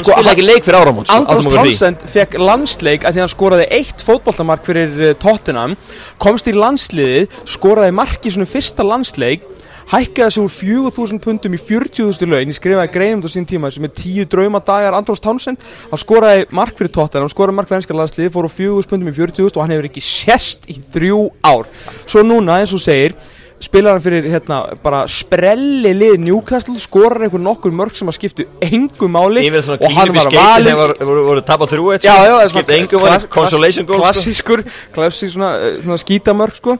hann 0.00 0.08
sko, 0.08 0.16
spilaði 0.16 0.34
ekki 0.34 0.48
leik 0.48 0.66
fyrir 0.66 0.80
áramót 0.80 1.10
sko, 1.10 1.20
á 1.28 1.34
því. 1.36 1.54
Townsend 1.54 2.04
fekk 2.14 2.36
landsleik 2.40 3.06
að 3.06 3.16
því 3.16 3.24
hann 3.24 3.32
skoraði 3.34 3.68
eitt 3.78 4.04
fótbollamark 4.04 4.66
fyrir 4.66 4.98
uh, 4.98 5.14
Tottenham 5.20 5.76
komst 6.22 6.50
í 6.50 6.56
landsliðið, 6.56 7.40
skoraði 7.54 7.96
mark 8.00 8.26
í 8.26 8.34
svona 8.34 8.50
fyrsta 8.50 8.86
landsleik 8.86 9.46
hækkaði 9.90 10.34
sig 10.34 10.44
úr 10.44 10.52
4.000 10.54 11.18
pundum 11.24 11.56
í 11.56 11.58
40.000 11.58 12.30
laun 12.30 12.52
ég 12.52 12.56
skrifaði 12.58 12.92
greinum 12.94 13.22
þetta 13.24 13.32
sín 13.34 13.48
tíma 13.48 13.70
sem 13.74 13.86
er 13.88 13.94
10 13.96 14.28
draumadagar 14.30 14.94
Andrós 14.94 15.22
Townsend 15.22 15.64
hann 15.90 16.02
skoraði 16.02 16.46
mark 16.54 16.78
fyrir 16.78 16.92
Tottenham, 16.94 17.26
hann 17.26 17.32
skoraði 17.32 17.58
mark 17.58 17.70
fyrir 17.70 17.80
ennska 17.80 17.98
landsliðið 17.98 18.34
fór 18.36 18.46
úr 18.46 18.54
4.000 18.54 18.92
pundum 18.92 19.10
í 19.10 19.16
40.000 19.16 19.58
og 19.58 19.64
hann 19.64 19.74
hefur 19.74 19.90
ekki 19.90 20.04
sést 20.04 20.70
í 20.70 20.78
þrjú 20.94 21.20
ár 21.42 21.66
svo 22.04 22.22
núna 22.26 22.60
eins 22.60 22.74
og 22.76 22.84
segir 22.84 23.16
spilar 23.60 23.92
hann 23.98 24.02
fyrir 24.04 24.24
hérna 24.32 24.58
bara 24.82 25.02
sprelli 25.10 25.90
lið 25.94 26.14
Newcastle 26.24 26.78
skorar 26.80 27.20
einhver 27.26 27.42
nokkur 27.44 27.72
mörg 27.76 27.94
sem 27.98 28.08
að 28.08 28.16
skiptu 28.16 28.46
engum 28.64 29.12
máli 29.12 29.42
og 29.50 29.90
hann 29.92 30.14
var 30.16 30.30
valinn. 30.32 30.70
þegar 30.70 30.76
voru- 30.80 31.06
voru 31.10 31.24
voru 31.28 31.42
tapað 31.44 31.74
þrjú 31.74 31.90
eitt 31.94 32.06
Já, 32.08 32.14
já, 32.24 32.32
það 32.38 32.44
er 32.46 32.52
skipta 32.54 32.78
engum 32.78 33.00
var 33.04 33.26
consolation 33.28 33.86
goal 33.86 33.98
sko. 34.00 34.06
Klassískur, 34.06 34.64
klassísk 34.94 35.34
svona, 35.36 35.50
eh, 35.60 35.82
svona 35.84 35.98
skítamörk 36.00 36.56
sko. 36.56 36.78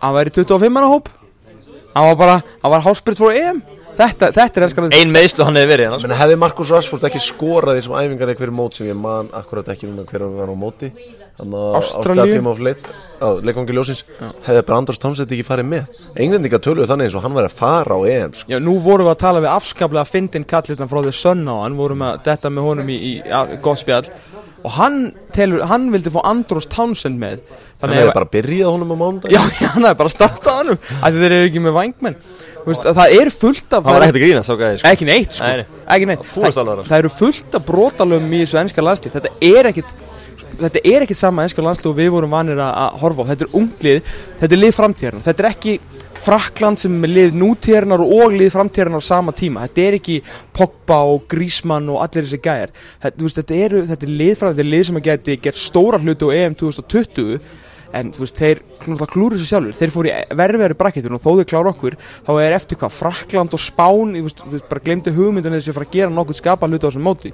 Hann 0.00 0.14
var 0.14 0.24
í 0.24 0.30
25 0.32 0.70
manna 0.72 0.88
hóp. 0.88 1.08
Hann 1.94 2.06
var 2.08 2.16
bara, 2.16 2.42
hann 2.62 2.70
var 2.72 2.80
hálsbrytt 2.80 3.18
frá 3.20 3.34
EM 3.36 3.62
Þetta, 3.92 4.28
þetta 4.32 4.60
er 4.60 4.64
elskan 4.66 4.94
ein 4.96 5.10
meðslu 5.12 5.44
hann 5.46 5.58
hefði 5.58 5.68
verið 5.72 5.86
hérna, 5.88 5.98
sko. 6.00 6.08
Men 6.08 6.18
hefði 6.20 6.36
Markus 6.40 6.70
Rashford 6.72 7.04
ekki 7.08 7.20
skorað 7.22 7.76
í 7.76 7.82
þessum 7.82 7.96
æfingar 7.98 8.32
eitthvað 8.32 8.54
mót 8.56 8.78
sem 8.78 8.88
ég 8.88 8.96
man 8.98 9.28
akkurat 9.36 9.68
ekki 9.74 9.90
núna 9.90 10.06
hver 10.08 10.24
hann 10.24 10.38
var 10.38 10.52
á 10.52 10.56
móti? 10.56 10.88
Þannig 11.38 11.58
að 11.60 12.90
á 13.22 13.28
leikvangi 13.46 13.74
ljósins 13.76 14.02
hefði 14.46 14.62
bara 14.66 14.78
Andrós 14.80 15.00
Townsend 15.00 15.32
ekki 15.32 15.46
farið 15.46 15.68
með? 15.70 16.00
Englendinga 16.20 16.60
töluðu 16.62 16.88
þannig 16.90 17.08
eins 17.08 17.16
og 17.18 17.24
hann 17.24 17.36
væri 17.36 17.48
að 17.50 17.56
fara 17.60 17.96
á 17.96 18.00
EM 18.10 18.34
sko. 18.36 18.52
Já, 18.52 18.58
nú 18.62 18.76
vorum 18.84 19.08
við 19.08 19.14
að 19.14 19.20
tala 19.22 19.42
við 19.44 19.52
afskaplega 19.52 20.08
fyndin 20.08 20.46
kallitan 20.48 20.90
frá 20.90 21.00
The 21.06 21.14
Sun 21.16 21.44
á 21.48 21.56
hann 21.62 21.78
vorum 21.78 22.04
að 22.08 22.22
detta 22.28 22.52
með 22.52 22.68
honum 22.68 22.92
í, 22.92 22.98
í 22.98 23.12
ja, 23.22 23.44
gott 23.64 23.80
spjall. 23.82 24.04
Og 24.62 24.76
hann 24.76 24.98
telur, 25.34 25.64
hann 25.70 25.88
vildi 25.94 26.12
fá 26.14 26.20
Andrós 26.28 26.68
Townsend 26.70 27.18
með. 27.18 27.40
Hann 27.80 27.88
Þannig 27.88 27.98
hefði 27.98 28.12
ef- 28.12 28.18
bara 28.20 28.30
byrjað 28.36 28.68
honum 28.76 28.92
á 28.94 28.96
mándag 29.00 29.32
Já, 29.34 29.40
já, 29.58 29.68
hann 29.74 29.86
hefði 29.88 30.00
bara 30.04 30.12
startað 30.14 30.60
honum. 30.60 30.82
Af 31.00 31.08
því 31.08 31.22
þeir 31.24 31.36
eru 31.38 31.48
ekki 31.48 31.62
með 31.64 31.78
vangmenn 31.80 32.18
veist, 32.66 32.86
það 33.00 33.16
er 33.18 33.30
fullt 33.34 33.76
af 33.76 33.88
hann 33.88 33.96
var 33.98 34.06
ekkert 34.06 34.20
að 34.20 34.24
grína 34.26 34.44
sá 34.46 34.52
gæði 34.54 34.80
sko. 34.80 34.92
ekki 34.92 35.08
neitt 35.08 35.36
sko. 35.36 35.48
Nei, 35.48 35.62
nei. 35.62 35.82
ekki 35.96 36.08
neitt. 36.10 36.24
Fúlast 36.30 36.58
það, 36.58 36.62
alvara. 36.64 36.86
það 36.88 37.02
eru 37.02 37.12
fullt 37.16 37.58
af 37.58 37.66
brotalöfum 37.68 38.32
í 38.32 38.42
þessu 38.44 38.60
ennska 38.62 38.86
landslið 38.86 39.16
þetta 39.18 39.34
er 39.48 39.70
ekkit 39.72 39.94
þetta 40.62 40.84
er 40.92 41.06
ekkit 41.06 41.18
sama 41.18 41.46
ennska 41.46 41.64
landslið 41.64 41.90
og 41.92 41.98
við 41.98 42.12
vorum 42.14 42.36
vanir 42.36 42.60
að, 42.62 43.00
horfa 43.02 43.26
á. 43.26 43.30
Þetta 43.32 43.46
er 43.46 43.58
unglið, 43.62 44.14
þetta 44.42 44.56
er 44.56 44.62
lið 44.62 44.78
framtíðarnar 44.78 45.26
þetta 45.28 45.44
er 45.44 45.50
ekki 45.52 45.80
Frakland 46.22 46.78
sem 46.78 46.92
er 47.02 47.10
lið 47.10 47.32
nútíðarnar 47.34 48.02
og 48.04 48.34
lið 48.36 48.52
framtíðarnar 48.54 49.02
á 49.02 49.10
sama 49.10 49.32
tíma. 49.34 49.64
Þetta 49.66 49.82
er 49.82 49.96
ekki 49.96 50.18
Pogba 50.54 51.00
og 51.10 51.24
Griezmann 51.30 51.88
og 51.90 51.98
allir 52.04 52.28
þessi 52.28 52.38
gæjar. 52.44 52.70
Þetta, 53.02 53.22
veist, 53.24 53.40
þetta, 53.40 53.56
eru, 53.66 53.80
þetta 53.88 54.06
er 54.06 54.12
lið 54.20 54.36
framtíðar, 54.38 54.52
þetta 54.52 54.62
er 54.62 54.70
lið 54.76 54.84
sem 54.86 55.00
að 55.00 55.08
geti 55.08 55.36
gert 55.48 55.58
stóra 55.58 55.98
hluti 55.98 56.28
á 56.30 56.34
EM 56.36 56.54
2020 56.60 57.40
en 57.96 58.12
þú 58.14 58.24
veist, 58.24 58.40
þeir 58.40 58.60
klúru 59.10 59.36
þessu 59.36 59.48
sjálfur 59.50 59.76
þeir 59.76 59.92
fóru 59.92 60.10
í 60.10 60.36
verðveri 60.38 60.76
brakketun 60.78 61.16
og 61.16 61.22
þó 61.22 61.30
þeir 61.40 61.48
klára 61.50 61.72
okkur 61.72 61.96
þá 62.00 62.32
er 62.42 62.56
eftir 62.56 62.80
hvað, 62.80 62.94
Frakland 62.96 63.56
og 63.56 63.62
Spán 63.62 64.16
þú 64.16 64.24
veist, 64.26 64.42
þú 64.42 64.54
veist, 64.56 64.68
bara 64.70 64.84
glemdi 64.86 65.14
hugmyndinu 65.14 65.58
þessu 65.58 65.72
að 65.72 65.78
fara 65.78 65.88
að 65.88 65.96
gera 65.98 66.16
nokkuð 66.16 66.40
skapa 66.40 66.70
hluti 66.70 66.82
á 66.82 66.88
þessum 66.88 67.06
móti. 67.06 67.32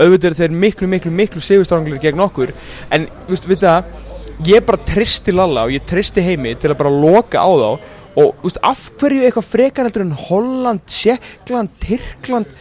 Auðvitað 0.00 0.28
eru 0.30 0.38
þeir 0.38 0.56
miklu, 0.64 0.88
miklu, 0.88 1.12
miklu 1.12 1.42
sigurstranglir 1.42 2.00
gegn 2.00 2.22
okkur. 2.22 2.52
En, 2.94 3.08
þú 3.26 3.34
veist, 3.34 3.48
við 3.50 3.64
það 3.64 4.46
ég 4.46 4.66
bara 4.66 4.84
tristi 4.88 5.34
Lalla 5.34 5.66
og 5.66 5.74
ég 5.74 5.86
tristi 5.88 6.24
heimi 6.24 6.54
til 6.56 6.70
að 6.70 6.78
bara 6.80 6.92
loka 6.94 7.42
á 7.42 7.50
þá 7.50 7.70
og, 7.70 7.80
þú 8.14 8.46
veist, 8.46 8.60
af 8.70 8.84
hverju 9.00 9.24
eitthvað 9.26 9.48
frekar 9.50 9.88
heldur 9.88 10.06
en 10.06 10.18
Holland, 10.28 10.84
Tjekkland, 10.86 11.74
Tyrkland? 11.82 12.54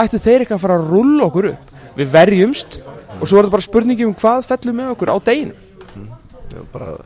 Ættu 0.00 0.20
þeir 0.22 0.44
eitthvað 0.44 0.56
að 0.56 0.64
fara 0.64 0.78
að 0.80 0.92
rulla 0.94 1.26
okkur 1.28 1.50
upp? 1.52 1.74
Við 1.98 2.12
verjumst 2.14 2.80
og 3.20 3.26
svo 3.26 3.36
er 3.36 3.44
þetta 3.44 3.56
bara 3.56 3.66
spurningi 3.66 4.06
um 4.06 4.16
hvað 4.16 4.46
fellur 4.48 4.76
með 4.76 4.94
okkur 4.94 5.12
á 5.12 5.16
deginu 5.26 5.58
bara, 6.72 6.96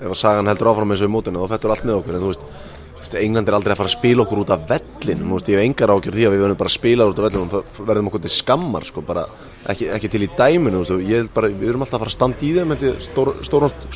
ef 0.00 0.10
að 0.10 0.18
sagan 0.18 0.50
heldur 0.50 0.70
áfram 0.72 0.92
eins 0.92 1.02
og 1.04 1.10
í 1.10 1.14
mótinu 1.14 1.42
þá 1.44 1.54
fettur 1.54 1.74
allt 1.74 1.86
með 1.88 1.98
okkur 2.00 2.16
en 2.16 2.24
þú 2.24 2.30
veist, 2.32 3.16
England 3.20 3.48
er 3.48 3.56
aldrei 3.56 3.74
að 3.74 3.80
fara 3.80 3.90
að 3.90 3.96
spila 3.96 4.24
okkur 4.24 4.42
út 4.44 4.52
af 4.54 4.66
vellin 4.70 5.22
veist, 5.32 5.50
ég 5.50 5.58
hef 5.58 5.66
engar 5.66 5.92
ágjörð 5.94 6.18
því 6.18 6.26
að 6.26 6.34
við 6.34 6.42
verðum 6.44 6.60
bara 6.60 6.70
að 6.70 6.76
spila 6.76 7.06
út 7.10 7.20
af 7.20 7.26
vellin 7.26 7.46
og 7.46 7.80
verðum 7.88 8.10
okkur 8.10 8.24
til 8.24 8.32
skammar 8.34 8.86
sko, 8.86 9.04
bara, 9.06 9.24
ekki, 9.72 9.88
ekki 9.96 10.10
til 10.12 10.24
í 10.26 10.30
dæminu 10.38 10.82
veist, 10.84 11.32
bara, 11.34 11.50
við 11.50 11.72
erum 11.72 11.86
alltaf 11.86 11.98
að 11.98 12.04
fara 12.04 12.12
að 12.12 12.18
standa 12.18 12.46
í 12.46 12.52
þeim 12.58 12.74
held 12.74 12.84
ég, 12.86 13.00
stór, 13.08 13.32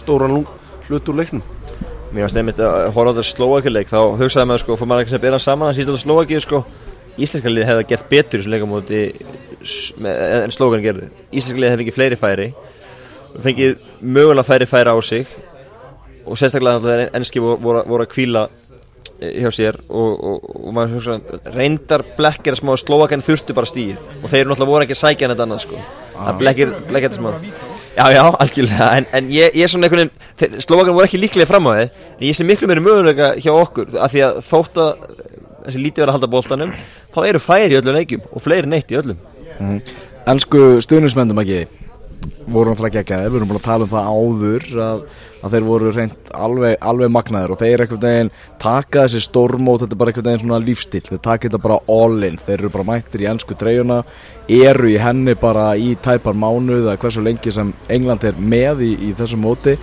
stóran, 0.00 0.40
hlut 0.88 1.08
úr 1.08 1.16
leiknum. 1.20 1.44
Mér 2.14 2.26
varst 2.26 2.36
einmitt 2.38 2.60
að 2.62 2.90
horfa 2.94 3.10
á 3.10 3.14
þetta 3.14 3.28
slóakileik 3.30 3.88
þá 3.90 4.00
hugsaði 4.20 4.48
maður 4.50 4.62
sko, 4.62 4.76
fór 4.78 4.90
maður 4.90 5.06
ekki 5.06 5.14
sem 5.14 5.22
bera 5.24 5.40
saman 5.42 5.72
að 5.72 5.94
á 5.94 5.98
slóakið 5.98 6.42
sko 6.44 6.60
Íslenska 7.14 7.50
liðið 7.50 7.68
hefði 7.70 7.86
gett 7.92 8.06
betur 8.10 8.40
í 8.40 8.42
þessu 8.42 8.52
leikamóti 8.52 9.00
en 10.10 10.54
slókan 10.54 10.82
gerði 10.82 11.10
Íslenska 11.30 11.60
liðið 11.60 11.74
hefði 11.74 11.84
ekki 11.84 11.94
fleiri 11.94 12.18
færi 12.18 12.46
fengið 13.42 13.76
mögulega 14.00 14.46
færi 14.46 14.68
færi 14.70 14.94
á 14.94 14.98
sig 15.02 15.26
og 16.24 16.38
sérstaklega 16.38 16.78
náttúrulega 16.78 17.08
þegar 17.08 17.18
ennski 17.18 17.42
voru, 17.42 17.82
voru, 17.84 18.04
að 18.04 18.10
kvíla 18.14 18.44
eh, 19.20 19.42
hjá 19.42 19.50
sér 19.52 19.78
og, 19.88 20.12
og, 20.14 20.48
og 20.64 20.74
maður 20.76 20.96
hugsa 20.98 21.50
reyndar 21.54 22.04
blekkir 22.16 22.56
að 22.56 22.62
smá 22.62 22.74
Slovakian 22.80 23.24
þurftu 23.24 23.56
bara 23.56 23.68
stíð 23.68 24.08
og 24.22 24.30
þeir 24.32 24.48
náttúrulega 24.48 24.70
voru 24.70 24.86
ekki 24.86 24.96
að 24.96 25.02
sækja 25.02 25.26
hann 25.26 25.34
þetta 25.34 25.46
annað 25.48 25.64
sko. 25.66 25.82
Það 26.14 26.40
blekkir, 26.42 26.74
blekkir 26.88 27.10
þetta 27.10 27.20
smá. 27.20 27.32
Já, 27.94 28.08
já, 28.10 28.22
algjörlega, 28.42 28.88
en, 28.98 29.04
en 29.14 29.28
ég, 29.30 29.54
er 29.54 29.70
svona 29.70 29.86
einhvern 29.86 30.08
veginn, 30.10 30.64
Slovakian 30.64 30.96
voru 30.96 31.06
ekki 31.06 31.20
líklega 31.20 31.50
fram 31.50 31.68
á 31.70 31.72
þið 31.76 32.00
en 32.16 32.26
ég 32.26 32.38
sé 32.38 32.46
miklu 32.48 32.70
meiri 32.70 32.82
möguleika 32.82 33.34
hjá 33.38 33.52
okkur 33.54 33.94
af 34.02 34.14
því 34.14 34.24
að 34.26 34.40
þótt 34.48 34.80
að 34.82 35.06
þessi 35.64 35.84
lítið 35.84 36.02
verið 36.02 36.10
að 36.10 36.16
halda 36.16 36.32
boltanum 36.32 36.74
þá 37.14 37.20
eru 37.28 37.40
færi 37.44 37.76
í 37.76 37.78
öllum 37.78 37.96
leikjum 38.00 38.26
og 38.32 38.42
fleiri 38.42 38.70
neitt 38.70 38.90
í 38.90 38.98
öllum. 38.98 39.20
Ensku 40.26 40.64
stuðnismendum 40.82 41.38
ekki 41.44 41.62
voru 42.44 42.72
náttúrulega 42.72 43.00
geggjaði, 43.00 43.30
við 43.30 43.38
erum 43.38 43.50
búin 43.50 43.58
að 43.58 43.66
tala 43.66 43.86
um 43.86 43.90
það 43.92 44.08
áður 44.14 44.66
að, 44.84 45.02
að 45.40 45.54
þeir 45.54 45.66
voru 45.68 45.92
reynd 45.94 46.30
alveg, 46.46 46.76
alveg 46.90 47.12
magnaðir 47.14 47.54
og 47.54 47.60
þeir 47.60 47.84
einhvern 47.84 48.02
veginn 48.04 48.30
taka 48.62 49.04
þessi 49.04 49.22
stormót, 49.24 49.82
þetta 49.82 49.96
er 49.96 50.00
bara 50.02 50.12
einhvern 50.12 50.28
veginn 50.28 50.42
svona 50.44 50.60
lífstíl, 50.64 51.02
þeir 51.08 51.22
taka 51.24 51.48
þetta 51.48 51.62
bara 51.64 51.78
all 51.94 52.28
in. 52.28 52.38
Þeir 52.44 52.56
eru 52.58 52.72
bara 52.74 52.88
mættir 52.90 53.24
í 53.24 53.28
ennsku 53.30 53.56
treyjuna 53.60 54.00
eru 54.60 54.90
í 54.92 54.96
henni 55.00 55.36
bara 55.40 55.70
í 55.76 55.94
tæpar 56.04 56.36
mánuð 56.36 56.84
eða 56.84 56.98
hversu 57.02 57.24
lengi 57.24 57.54
sem 57.54 57.72
England 57.92 58.26
er 58.28 58.40
með 58.40 58.84
í, 58.88 58.92
í 59.08 59.14
þessu 59.18 59.40
móti. 59.40 59.78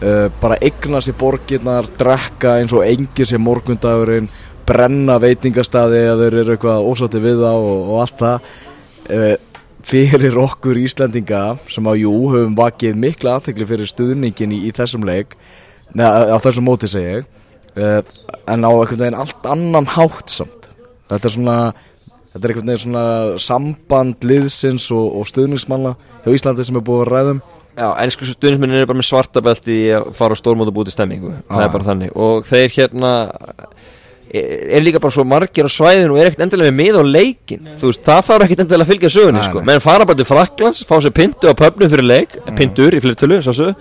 Uh, 0.00 0.30
bara 0.40 0.56
eigna 0.64 1.02
sér 1.04 1.18
borgirnar 1.20 1.88
drekka 2.00 2.56
eins 2.56 2.72
og 2.72 2.86
engir 2.86 3.28
sér 3.28 3.42
morgundagurinn 3.44 4.30
brenna 4.64 5.18
veitingastadi 5.20 6.06
að 6.08 6.24
þeir 6.24 6.36
eru 6.40 6.54
eitthvað 6.54 6.88
ósátti 6.88 7.20
við 7.20 7.42
þá 7.44 7.52
og, 7.52 7.78
og 7.84 8.02
allt 8.06 8.20
það. 8.24 8.50
Uh, 9.10 9.36
fyrir 9.86 10.36
okkur 10.40 10.78
Íslandinga 10.80 11.58
sem 11.70 11.86
á 11.88 11.92
jú 11.98 12.12
höfum 12.32 12.56
vakið 12.58 12.98
mikla 13.00 13.38
aðtekli 13.38 13.66
fyrir 13.68 13.88
stuðningin 13.90 14.52
í, 14.56 14.62
í 14.68 14.72
þessum 14.76 15.04
leik. 15.08 15.36
Neða 15.96 16.36
á 16.36 16.38
þessum 16.44 16.66
móti 16.68 16.90
segi 16.90 17.14
ég. 17.20 17.28
Uh, 17.78 18.00
en 18.50 18.66
á 18.66 18.70
einhvern 18.70 18.98
veginn 19.00 19.18
allt 19.20 19.46
annan 19.46 19.86
hátt 19.94 20.30
samt. 20.32 20.68
Þetta 21.10 21.28
er 21.30 21.34
svona 21.36 21.56
þetta 22.34 22.42
er 22.44 22.52
einhvern 22.52 22.72
veginn 22.72 22.82
svona 22.84 23.04
samband 23.42 24.26
liðsins 24.26 24.88
og, 24.94 25.06
og 25.20 25.28
stuðningsmanna 25.30 25.94
hjá 26.24 26.34
Íslandi 26.34 26.66
sem 26.66 26.78
er 26.78 26.84
búið 26.86 27.04
að 27.06 27.12
ræðum. 27.14 27.40
Já, 27.80 27.86
ennsku 28.02 28.26
stuðnismennin 28.26 28.80
eru 28.82 28.88
bara 28.90 28.98
með 29.00 29.08
svartabelti 29.08 29.76
að 29.96 30.10
fara 30.18 30.34
á 30.36 30.40
stórmóta 30.42 30.74
búti 30.74 30.92
stemmingu. 30.92 31.30
Það 31.48 31.60
Ah. 31.60 31.64
er 31.64 31.72
bara 31.72 31.86
þannig. 31.86 32.10
Og 32.18 32.44
þeir 32.50 32.74
hérna 32.76 33.12
er 34.30 34.76
er 34.78 34.84
líka 34.84 35.00
bara 35.02 35.14
svo 35.14 35.24
margir 35.26 35.66
á 35.66 35.70
svæðinu 35.70 36.14
og 36.14 36.20
er 36.22 36.30
ekkert 36.30 36.44
endilega 36.46 36.74
með 36.74 37.00
á 37.00 37.04
leikin 37.04 37.68
þú 37.80 37.90
veist, 37.90 38.02
það 38.06 38.24
þarf 38.28 38.46
ekkert 38.46 38.64
endilega 38.64 38.86
að 38.86 38.92
fylgja 38.92 39.12
sögunni 39.16 39.40
Nei, 39.40 39.48
sko. 39.48 39.60
nei. 39.60 39.68
menn 39.70 39.84
fara 39.84 40.06
bara 40.06 40.20
til 40.20 40.28
Fraklands, 40.28 40.84
fá 40.86 40.96
sér 41.02 41.14
pintu 41.16 41.50
á 41.50 41.54
pöfnum 41.58 41.90
fyrir 41.90 42.06
leik, 42.06 42.38
pintur 42.58 42.94
í 42.94 43.02
svo, 43.02 43.74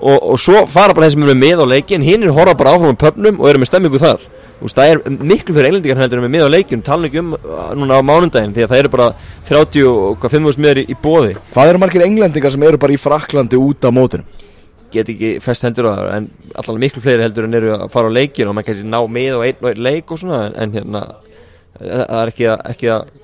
og, 0.00 0.18
og 0.18 0.38
svo 0.38 0.66
fara 0.70 0.94
bara 0.94 1.08
þeir 1.08 1.16
sem 1.16 1.28
eru 1.28 1.38
með 1.38 1.62
á 1.62 1.66
leikin 1.74 2.06
hinn 2.06 2.26
er 2.26 2.34
horfa 2.36 2.54
bara 2.58 2.76
áfram 2.76 2.94
á 2.94 3.02
pöfnum 3.02 3.40
og 3.42 3.50
eru 3.50 3.62
með 3.62 3.72
stemmingu 3.72 4.02
þar 4.02 4.26
Þú 4.58 4.66
veist, 4.66 4.74
það 4.74 4.88
er 4.90 5.18
miklu 5.22 5.54
fyrir 5.54 5.68
eilendingar 5.70 6.00
heldur 6.02 6.22
með 6.24 6.32
mið 6.34 6.42
á 6.42 6.50
leikjum, 6.50 6.80
tala 6.82 7.06
ekki 7.06 7.20
um 7.22 7.28
uh, 7.36 7.68
núna 7.78 7.94
á 7.94 8.02
mánundaginn 8.02 8.54
því 8.56 8.64
að 8.64 8.72
það 8.72 8.80
eru 8.82 8.90
bara 8.90 9.06
30 9.46 9.84
og 9.86 10.16
hvað 10.18 10.32
5 10.34 10.58
miðar 10.58 10.80
í, 10.82 10.84
í 10.90 10.96
bóði 10.98 11.36
Hvað 11.54 11.70
eru 11.70 11.82
margir 11.84 12.02
englendingar 12.02 12.54
sem 12.54 12.64
eru 12.66 12.80
bara 12.82 12.96
í 12.96 12.98
Fraklandi 12.98 13.60
út 13.62 13.86
af 13.86 13.94
mótinu? 13.94 14.26
Get 14.92 15.12
ekki 15.12 15.30
fest 15.44 15.66
hendur 15.66 15.90
á 15.90 15.92
það 15.92 16.10
en 16.16 16.28
allan 16.62 16.82
miklu 16.82 17.04
fleiri 17.04 17.26
heldur 17.26 17.48
en 17.48 17.58
eru 17.60 17.72
að 17.76 17.88
fara 17.92 18.10
á 18.10 18.16
leikin 18.16 18.50
og 18.50 18.56
maður 18.56 18.70
kannski 18.70 18.90
ná 18.90 19.00
með 19.18 19.38
og 19.38 19.46
einn 19.46 19.62
og 19.62 19.70
einn 19.72 19.86
leik 19.88 20.12
og 20.14 20.22
svona 20.22 20.42
en 20.56 20.76
hérna 20.76 21.04
það 21.78 22.20
er 22.20 22.32
ekki 22.32 22.50
að, 22.52 22.60
ekki 22.74 22.92
að 22.96 23.16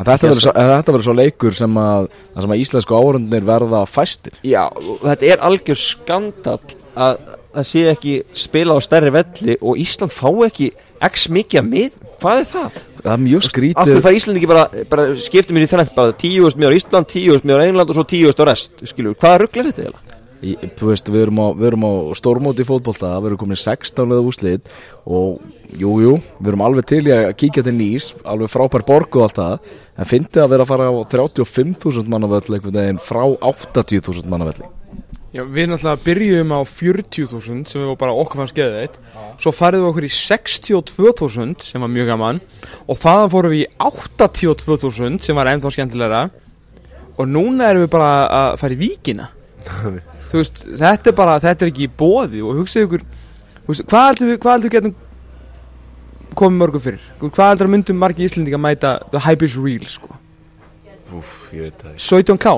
Þetta 0.00 0.94
verður 0.94 1.04
svo, 1.04 1.12
leikur 1.12 1.52
sem 1.52 1.74
að, 1.76 2.06
sem 2.32 2.52
að 2.54 2.60
íslensku 2.62 2.96
árundinir 2.96 3.44
verða 3.44 3.82
fæstir. 3.84 4.32
Já, 4.48 4.62
þetta 5.02 5.26
er 5.28 5.42
algjör 5.44 5.76
skandal 5.76 6.56
að 6.96 7.18
það 7.50 7.66
sé 7.68 7.82
ekki 7.90 8.14
spila 8.36 8.76
á 8.76 8.80
stærri 8.84 9.12
velli 9.14 9.58
og 9.60 9.80
Ísland 9.80 10.14
fá 10.14 10.30
ekki 10.46 10.70
x 11.10 11.26
mikið 11.32 11.60
að 11.60 11.68
mið, 11.68 11.98
hvað 12.20 12.40
er 12.40 12.48
það? 12.54 12.78
Það 13.00 13.12
er 13.12 13.22
mjög 13.24 13.42
Af 13.42 13.50
skrítið 13.50 13.90
hverju 13.90 14.04
fær 14.06 14.18
Ísland 14.18 14.40
ekki 14.40 14.50
bara, 14.50 14.64
bara 14.92 15.06
skiptum 15.26 15.58
við 15.58 15.66
í 15.66 15.70
þrennt 15.72 15.94
bara 15.96 16.14
10.000 16.14 16.60
miðar 16.60 16.76
á 16.76 16.78
Ísland, 16.80 17.10
10.000 17.12 17.48
miðar 17.48 17.64
á 17.64 17.68
England 17.68 17.92
og 17.92 17.98
svo 17.98 18.06
10.000 18.06 18.40
á 18.40 18.44
rest, 18.50 18.82
skilur, 18.92 19.18
hvaða 19.20 19.42
rugl 19.44 19.62
er 19.62 19.70
þetta 19.70 19.84
eiginlega? 19.84 20.09
Í, 20.40 20.54
þú 20.56 20.88
veist, 20.88 21.08
við 21.12 21.26
erum 21.26 21.40
á, 21.44 21.46
við 21.52 21.66
erum 21.68 21.84
á 21.84 21.92
stórmóti 22.16 22.64
í 22.64 22.68
fótbolta, 22.68 23.12
við 23.20 23.30
erum 23.30 23.40
komin 23.42 23.60
16 23.60 24.08
leða 24.08 24.24
úslit 24.24 24.70
og 25.04 25.42
jú, 25.76 25.92
jú, 26.00 26.14
við 26.40 26.52
erum 26.54 26.64
alveg 26.64 26.88
til 26.88 27.02
í 27.04 27.12
að 27.12 27.34
kíkja 27.42 27.64
til 27.66 27.74
nýs, 27.76 28.14
alveg 28.24 28.52
frábær 28.52 28.86
borg 28.88 29.20
og 29.20 29.26
allt 29.26 29.36
það, 29.36 29.70
en 30.00 30.10
fyndið 30.14 30.44
að 30.46 30.52
vera 30.54 30.64
að 30.64 30.72
fara 30.72 30.88
á 30.88 30.94
35.000 31.12 32.08
mannavöll 32.08 32.40
einhvern 32.56 32.78
veginn 32.80 33.02
frá 33.04 33.26
80.000 33.36 34.32
mannavölli. 34.32 34.70
Já, 35.30 35.44
við 35.46 35.68
náttúrulega 35.70 36.02
byrjum 36.02 36.52
á 36.56 36.60
40.000 36.66 37.68
sem 37.70 37.82
við 37.84 37.90
bara 38.00 38.14
okkur 38.18 38.40
fannst 38.40 38.56
geðið 38.56 38.80
eitt 38.80 38.96
Svo 39.38 39.52
farið 39.54 39.84
við 39.84 39.90
okkur 39.92 40.06
í 40.08 40.10
62.000 40.10 41.68
sem 41.68 41.84
var 41.84 41.92
mjög 41.94 42.10
gaman 42.10 42.40
Og 42.90 42.98
þaðan 42.98 43.30
fórum 43.30 43.54
við 43.54 43.62
í 43.62 43.68
82.000 43.78 45.20
sem 45.22 45.38
var 45.38 45.52
ennþá 45.52 45.70
skemmtilegra. 45.76 46.24
Og 47.14 47.30
núna 47.30 47.70
erum 47.70 47.84
við 47.84 47.92
bara 47.94 48.10
að 48.40 48.56
fara 48.64 48.74
í 48.74 48.80
víkina 48.80 49.28
Þú 50.30 50.40
veist, 50.40 50.62
þetta 50.78 51.10
er 51.10 51.16
bara, 51.18 51.38
þetta 51.42 51.66
er 51.66 51.72
ekki 51.72 51.86
í 51.88 51.92
bóði 52.02 52.42
Og 52.46 52.60
hugsið 52.60 52.86
ykkur, 52.86 53.06
þú 53.64 53.72
veist, 53.72 53.86
hvað 53.90 54.06
heldur 54.10 54.30
við, 54.30 54.38
hvað 54.44 54.56
heldur 54.56 54.70
við 54.70 54.76
getum 54.78 54.94
komið 56.38 56.62
mörgum 56.62 56.84
fyrir? 56.84 57.10
Hvað 57.24 57.52
heldur 57.52 57.70
að 57.70 57.74
myndum 57.74 58.00
margir 58.00 58.28
Íslendinga 58.28 58.62
mæta 58.62 58.94
The 59.10 59.24
Hype 59.26 59.48
is 59.48 59.58
Real, 59.58 59.90
sko? 59.90 60.14
Úf, 61.18 61.34
ég 61.56 61.66
veit 61.66 61.84
það 61.84 61.98
17k? 62.06 62.56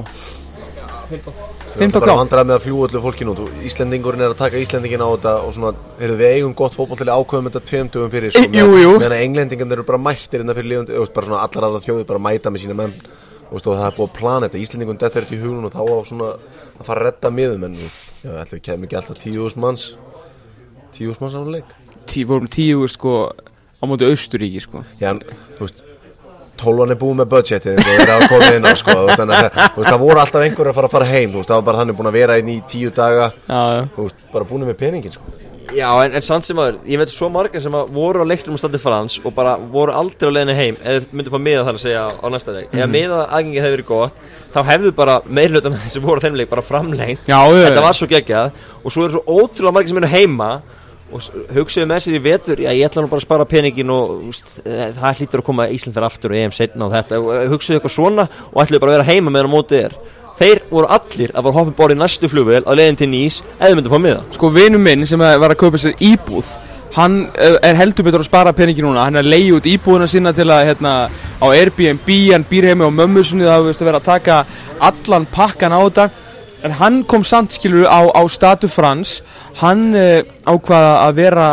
15 1.12 1.52
15K. 1.72 2.00
bara 2.00 2.16
vandrað 2.16 2.48
með 2.48 2.56
að 2.56 2.64
fljúa 2.66 2.88
öllu 2.88 3.00
fólkinu 3.04 3.46
Íslendingurinn 3.68 4.24
er 4.24 4.32
að 4.32 4.40
taka 4.42 4.60
Íslendingin 4.60 5.02
á 5.04 5.08
þetta 5.08 5.32
og 5.46 5.54
svona, 5.56 5.72
heyrðu 6.00 6.18
við 6.20 6.34
eigum 6.36 6.54
gott 6.56 6.76
fótboll 6.76 7.00
til 7.00 7.08
að 7.08 7.20
ákveðum 7.20 7.48
þetta 7.48 7.62
tveim 7.70 7.90
dögum 7.92 8.12
fyrir 8.12 8.36
jú. 8.60 8.94
meðan 9.00 9.16
að 9.16 9.24
englendingan 9.26 9.76
eru 9.76 9.86
bara 9.88 10.00
mættir 10.00 10.44
innan 10.44 10.56
fyrir 10.58 10.70
lifandi, 10.72 10.96
þú 10.96 11.04
veist, 11.04 11.14
bara 11.16 11.28
svona 11.30 11.42
allar 11.46 11.68
aðra 11.68 11.84
þjóðir 11.86 12.08
bara 12.08 12.24
mæta 12.28 12.52
með 12.52 12.64
sína 12.66 12.76
menn 12.78 12.94
og 13.52 13.76
það 13.76 13.86
er 13.86 13.96
búið 13.98 14.08
að 14.08 14.16
plana 14.18 14.48
þetta, 14.48 14.62
Íslendingun 14.64 14.98
er 15.02 15.14
þetta 15.16 15.36
í 15.36 15.40
hugun 15.42 15.68
og 15.68 15.72
þá 15.74 15.80
á 15.84 15.96
svona 16.08 16.28
að 16.32 16.86
fara 16.88 16.98
að 17.00 17.06
redda 17.08 17.30
miðum 17.36 17.64
en 17.68 17.74
já, 17.78 18.32
ætlum 18.42 18.56
við 18.58 18.64
kemur 18.68 18.88
ekki 18.88 18.98
alltaf 19.00 19.22
10.000 19.22 19.62
manns. 19.62 19.86
10.000 20.96 21.20
manns 21.22 21.36
á 21.36 21.42
leik. 21.52 21.72
Tí, 22.08 22.24
vorum 22.26 22.48
tíu, 22.50 22.84
sko, 22.90 23.14
á 23.36 23.84
móti 23.86 24.08
Austuríki, 24.08 24.60
sko. 24.64 24.84
Já, 25.00 25.12
þú 25.58 25.66
veist 25.66 25.84
Tólvan 26.62 26.92
er 26.92 26.98
búið 27.00 27.16
með 27.22 27.28
budgetið 27.32 27.78
sko, 28.78 28.92
það- 29.08 30.02
voru 30.04 30.20
alltaf 30.20 30.42
einhverjir 30.44 30.70
að 30.70 30.76
fara 30.76 30.88
að 30.90 30.92
fara 30.92 31.08
heim 31.08 31.32
það 31.48 31.56
var 31.58 31.64
bara 31.68 31.78
þannig 31.80 31.96
búin 31.98 32.10
að 32.10 32.18
vera 32.18 32.36
inn 32.38 32.50
í 32.52 32.56
tíu 32.68 32.90
daga. 32.94 33.30
Já, 33.48 33.62
já. 33.78 33.88
Veist, 33.96 34.18
bara 34.34 34.44
búin 34.44 34.62
með 34.68 34.76
peningin 34.82 35.12
sko. 35.16 35.22
Já, 35.72 35.88
en, 36.04 36.12
en 36.12 36.24
samt 36.24 36.44
sem 36.44 36.58
aður, 36.60 36.78
ég 36.88 37.00
veit 37.00 37.12
svo 37.12 37.30
margar 37.32 37.62
sem 37.64 37.74
að 37.76 37.92
voru 37.94 38.24
á 38.24 38.26
leiknum 38.28 38.58
á 38.58 38.60
standi 38.60 38.80
Frans 38.82 39.16
og 39.22 39.32
bara 39.36 39.54
voru 39.56 39.94
aldrei 39.96 40.28
á 40.28 40.32
leiðinni 40.34 40.56
heim 40.58 40.78
eða 40.82 41.06
myndu 41.12 41.32
fá 41.32 41.38
miða 41.40 41.64
þar 41.68 41.78
að 41.78 41.84
segja 41.86 42.02
á 42.12 42.26
næsta 42.34 42.56
leik. 42.56 42.74
Ef 42.76 42.92
miða 42.92 43.22
aðgengi 43.28 43.62
hefði 43.62 43.76
verið 43.78 43.88
gott 43.88 44.28
þá 44.52 44.60
hefðu 44.68 44.92
bara 44.98 45.16
meirlutan 45.26 45.78
sem 45.94 46.04
voru 46.04 46.20
á 46.20 46.24
þeim 46.26 46.38
leik 46.40 46.52
bara 46.52 46.66
framlengt 46.66 47.24
þetta 47.26 47.86
var 47.86 47.96
svo 47.96 48.08
geggjað 48.10 48.52
og 48.82 48.94
svo 48.94 49.06
eru 49.06 49.16
svo 49.16 49.40
ótrúlega 49.40 49.76
margir 49.78 49.94
sem 49.94 50.02
eru 50.02 50.12
heima 50.12 50.52
og 51.12 51.26
hugsuðu 51.52 51.88
með 51.90 52.04
sér 52.06 52.16
í 52.16 52.22
vetur 52.24 52.60
já, 52.62 52.70
ég 52.72 52.86
ætla 52.88 53.04
nú 53.04 53.10
bara 53.12 53.20
að 53.20 53.26
spara 53.26 53.48
peningin 53.48 53.92
og 53.92 54.14
úst, 54.30 54.48
það 54.64 55.18
hlýtur 55.20 55.42
að 55.42 55.48
koma 55.48 55.68
Ísland 55.68 55.96
fyrir 55.96 56.08
aftur 56.08 56.32
og 56.32 56.40
EM 56.40 56.54
setna 56.56 56.86
og 56.86 56.94
þetta, 56.94 57.20
og 57.20 57.52
hugsuðu 57.52 57.78
eitthvað 57.78 57.94
svona 57.96 58.24
og 58.48 58.62
ætluðu 58.62 58.80
bara 58.84 58.94
að 58.94 58.98
vera 58.98 59.08
heima 59.10 59.34
meðan 59.34 59.52
mótið 59.52 59.86
er 59.90 59.98
þeir 60.42 60.64
voru 60.72 60.90
allir 60.98 61.32
að 61.32 61.46
fara 61.46 61.56
hoppin 61.58 61.78
bóri 61.78 61.96
í 61.96 62.02
næstu 62.02 62.30
flugvél 62.32 62.66
á 62.66 62.72
leiðin 62.74 62.98
til 62.98 63.10
Nýs 63.12 63.40
eða 63.60 63.78
myndu 63.78 63.92
fá 63.92 64.02
miða. 64.02 64.20
Sko 64.34 64.50
vinnu 64.52 64.82
minn 64.82 65.06
sem 65.08 65.22
var 65.22 65.54
að 65.54 65.60
kaupa 65.62 65.80
sér 65.80 65.98
íbúð 66.02 66.52
Hann 66.92 67.22
eh, 67.40 67.56
er 67.64 67.78
heldur 67.78 68.04
betur 68.04 68.20
að 68.20 68.28
spara 68.28 68.52
peningi 68.52 68.82
núna. 68.84 69.06
Hann 69.06 69.16
er 69.16 69.24
að 69.24 69.30
leiði 69.32 69.52
út 69.56 69.68
íbúðuna 69.70 70.08
sína 70.12 70.34
til 70.36 70.44
að 70.52 70.66
hérna, 70.68 70.90
á 71.40 71.46
Airbnb, 71.48 72.10
hann 72.34 72.44
býr 72.50 72.68
heimi 72.68 72.84
á 72.84 72.92
mömmu 72.92 73.24
sinni 73.24 73.48
Það 73.48 73.70
hefur 73.70 73.86
verið 73.88 74.00
að 74.00 74.10
taka 74.10 74.40
allan 74.90 75.26
pakkan 75.32 75.72
á 75.72 75.80
þetta 75.80 76.08
En 76.62 76.74
hann 76.78 77.02
kom 77.08 77.24
samt 77.26 77.54
skilur 77.56 77.88
á, 77.90 78.06
á 78.12 78.22
Statu 78.30 78.70
Frans 78.70 79.20
Hann 79.60 79.90
uh, 79.98 80.22
ákvaða 80.46 80.92
að 81.08 81.18
vera 81.18 81.46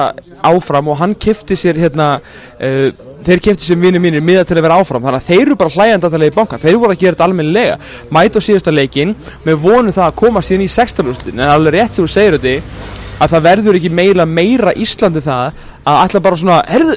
áfram 0.45 0.91
Og 0.91 0.99
hann 1.01 1.15
kefti 1.17 1.57
sér 1.59 1.79
hérna 1.81 2.11
uh, 2.19 2.89
Þeir 3.25 3.43
kefti 3.49 3.67
sér 3.67 3.81
vinnu 3.81 3.99
mínir 3.99 4.23
miða 4.23 4.45
til 4.47 4.55
að 4.55 4.63
vera 4.63 4.77
áfram. 4.79 5.03
Þannig 5.03 5.19
að 5.19 5.25
þeir 5.27 5.41
eru 5.41 5.57
bara 5.59 5.73
hlæjandatalega 5.75 6.31
í 6.31 6.37
bankan 6.37 6.61
Þeir 6.63 6.77
voru 6.79 6.95
að 6.95 7.01
gera 7.01 7.17
þetta 7.17 7.25
almennilega. 7.27 7.75
Mæta 8.15 8.39
á 8.39 8.47
síðasta 8.47 8.73
leikin 8.73 9.11
Með 9.43 9.59
vonu 9.65 9.91
það 9.95 10.05
að 10.07 10.17
koma 10.23 10.45
síðan 10.45 10.63
í 10.63 10.71
sextalústin 10.71 11.35
En 11.35 11.51
alveg 11.51 11.75
rétt 11.75 11.97
sem 11.97 12.05
þú 12.07 12.13
segir 12.13 12.39
þetta 12.39 12.97
að 13.19 13.33
það 13.33 13.45
verður 13.49 13.77
ekki 13.79 13.89
meira 13.91 14.25
meira 14.25 14.73
Íslandi 14.79 15.21
það 15.23 15.63
að 15.89 16.01
ætla 16.05 16.21
bara 16.23 16.39
svona 16.39 16.59
herðu, 16.69 16.95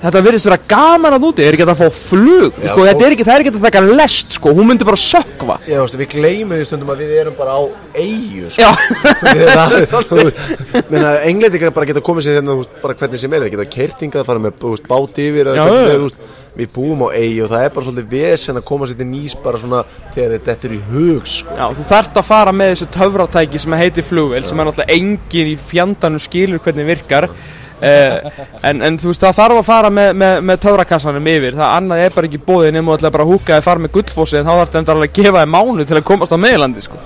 þetta 0.00 0.22
virðist 0.24 0.48
vera 0.48 0.58
gaman 0.70 1.16
að 1.16 1.26
úti, 1.28 1.44
er 1.44 1.56
ekki 1.56 1.66
að 1.66 1.80
fá 1.80 1.88
flug? 1.96 2.56
Já, 2.56 2.70
sko, 2.72 2.86
þetta 2.88 3.06
er 3.06 3.14
ekki, 3.16 3.26
það 3.28 3.34
er 3.34 3.44
ekki 3.44 3.52
að 3.52 3.66
taka 3.66 3.82
lest 4.00 4.36
sko, 4.38 4.54
hún 4.56 4.68
myndi 4.70 4.88
bara 4.88 5.00
sökva 5.00 5.56
Já, 5.66 5.76
þú 5.76 5.84
veist, 5.84 5.98
við 6.00 6.10
gleymum 6.14 6.56
því 6.56 6.68
stundum 6.68 6.92
að 6.94 7.02
við 7.04 7.14
erum 7.20 7.36
bara 7.38 7.56
á 7.56 7.62
eigu 8.00 8.46
sko. 8.54 8.70
Englendingar 11.30 11.74
bara 11.76 11.88
geta 11.90 12.04
komið 12.04 12.26
sér 12.26 12.38
hérna 12.40 12.54
þú 12.54 12.62
veist, 12.64 12.76
bara 12.84 12.98
hvernig 13.02 13.22
sem 13.22 13.34
er, 13.36 13.46
þeir 13.46 13.54
geta 13.56 13.72
kertingað 13.76 14.28
fara 14.30 14.44
með 14.46 14.52
veist, 14.64 14.88
bát 14.88 15.20
yfir 15.24 15.52
Já, 15.52 15.64
hvernig 15.64 15.80
það 15.84 15.94
er, 15.94 16.04
veist, 16.06 16.20
við 16.56 16.72
búum 16.74 17.04
á 17.06 17.08
eigu 17.14 17.44
og 17.44 17.52
það 17.52 17.64
er 17.64 17.72
bara 17.76 17.86
svolítið 17.86 18.10
vesen 18.14 18.58
að 18.58 18.66
koma 18.70 18.88
sér 18.88 18.98
til 19.00 19.08
nýs 19.10 19.36
bara 19.44 19.60
svona 19.60 19.84
þegar 20.14 20.34
þetta 20.48 20.68
er 20.68 20.74
í 20.74 20.80
hug 20.90 21.30
sko. 21.30 21.56
Já, 21.60 21.66
þú 21.76 21.86
þarft 21.92 22.20
að 22.20 22.28
fara 22.30 22.54
með 22.56 22.72
þessu 22.74 22.90
töfratæki 22.96 23.62
sem 23.62 23.78
heitir 23.80 24.06
flugvél 24.06 24.42
sem 24.48 24.60
er 24.60 24.68
náttúrulega 24.68 24.96
engin 24.96 25.52
í 25.52 25.56
fjandanum 25.70 26.22
skilur 26.22 26.62
hvernig 26.64 26.88
virkar 26.90 27.30
uh, 27.80 28.42
en, 28.70 28.82
en 28.88 28.98
þú 29.00 29.12
veist 29.12 29.24
það 29.24 29.38
þarf 29.40 29.60
að 29.60 29.68
fara 29.70 29.92
með, 29.94 30.10
með, 30.22 30.34
með 30.50 30.60
töfrakassanum 30.66 31.30
yfir. 31.34 31.56
Það 31.60 31.76
annað 31.78 32.04
er 32.04 32.18
bara 32.18 32.30
ekki 32.30 32.42
bóðið 32.46 32.76
nema 32.76 32.92
þú 32.92 32.98
ætla 32.98 33.14
bara 33.16 33.26
að 33.26 33.32
húka 33.34 33.56
eða 33.56 33.66
fara 33.68 33.84
með 33.84 33.94
gullfossi 33.96 34.40
en 34.40 34.46
þá 34.48 34.52
þarf 34.52 34.74
þetta 34.76 34.94
alveg 34.96 35.14
að 35.14 35.22
gefa 35.22 35.44
þér 35.44 35.54
mánu 35.56 35.88
til 35.88 35.98
að 35.98 36.06
komast 36.12 36.36
á 36.36 36.38
meðlandi 36.40 36.84
sko. 36.84 37.00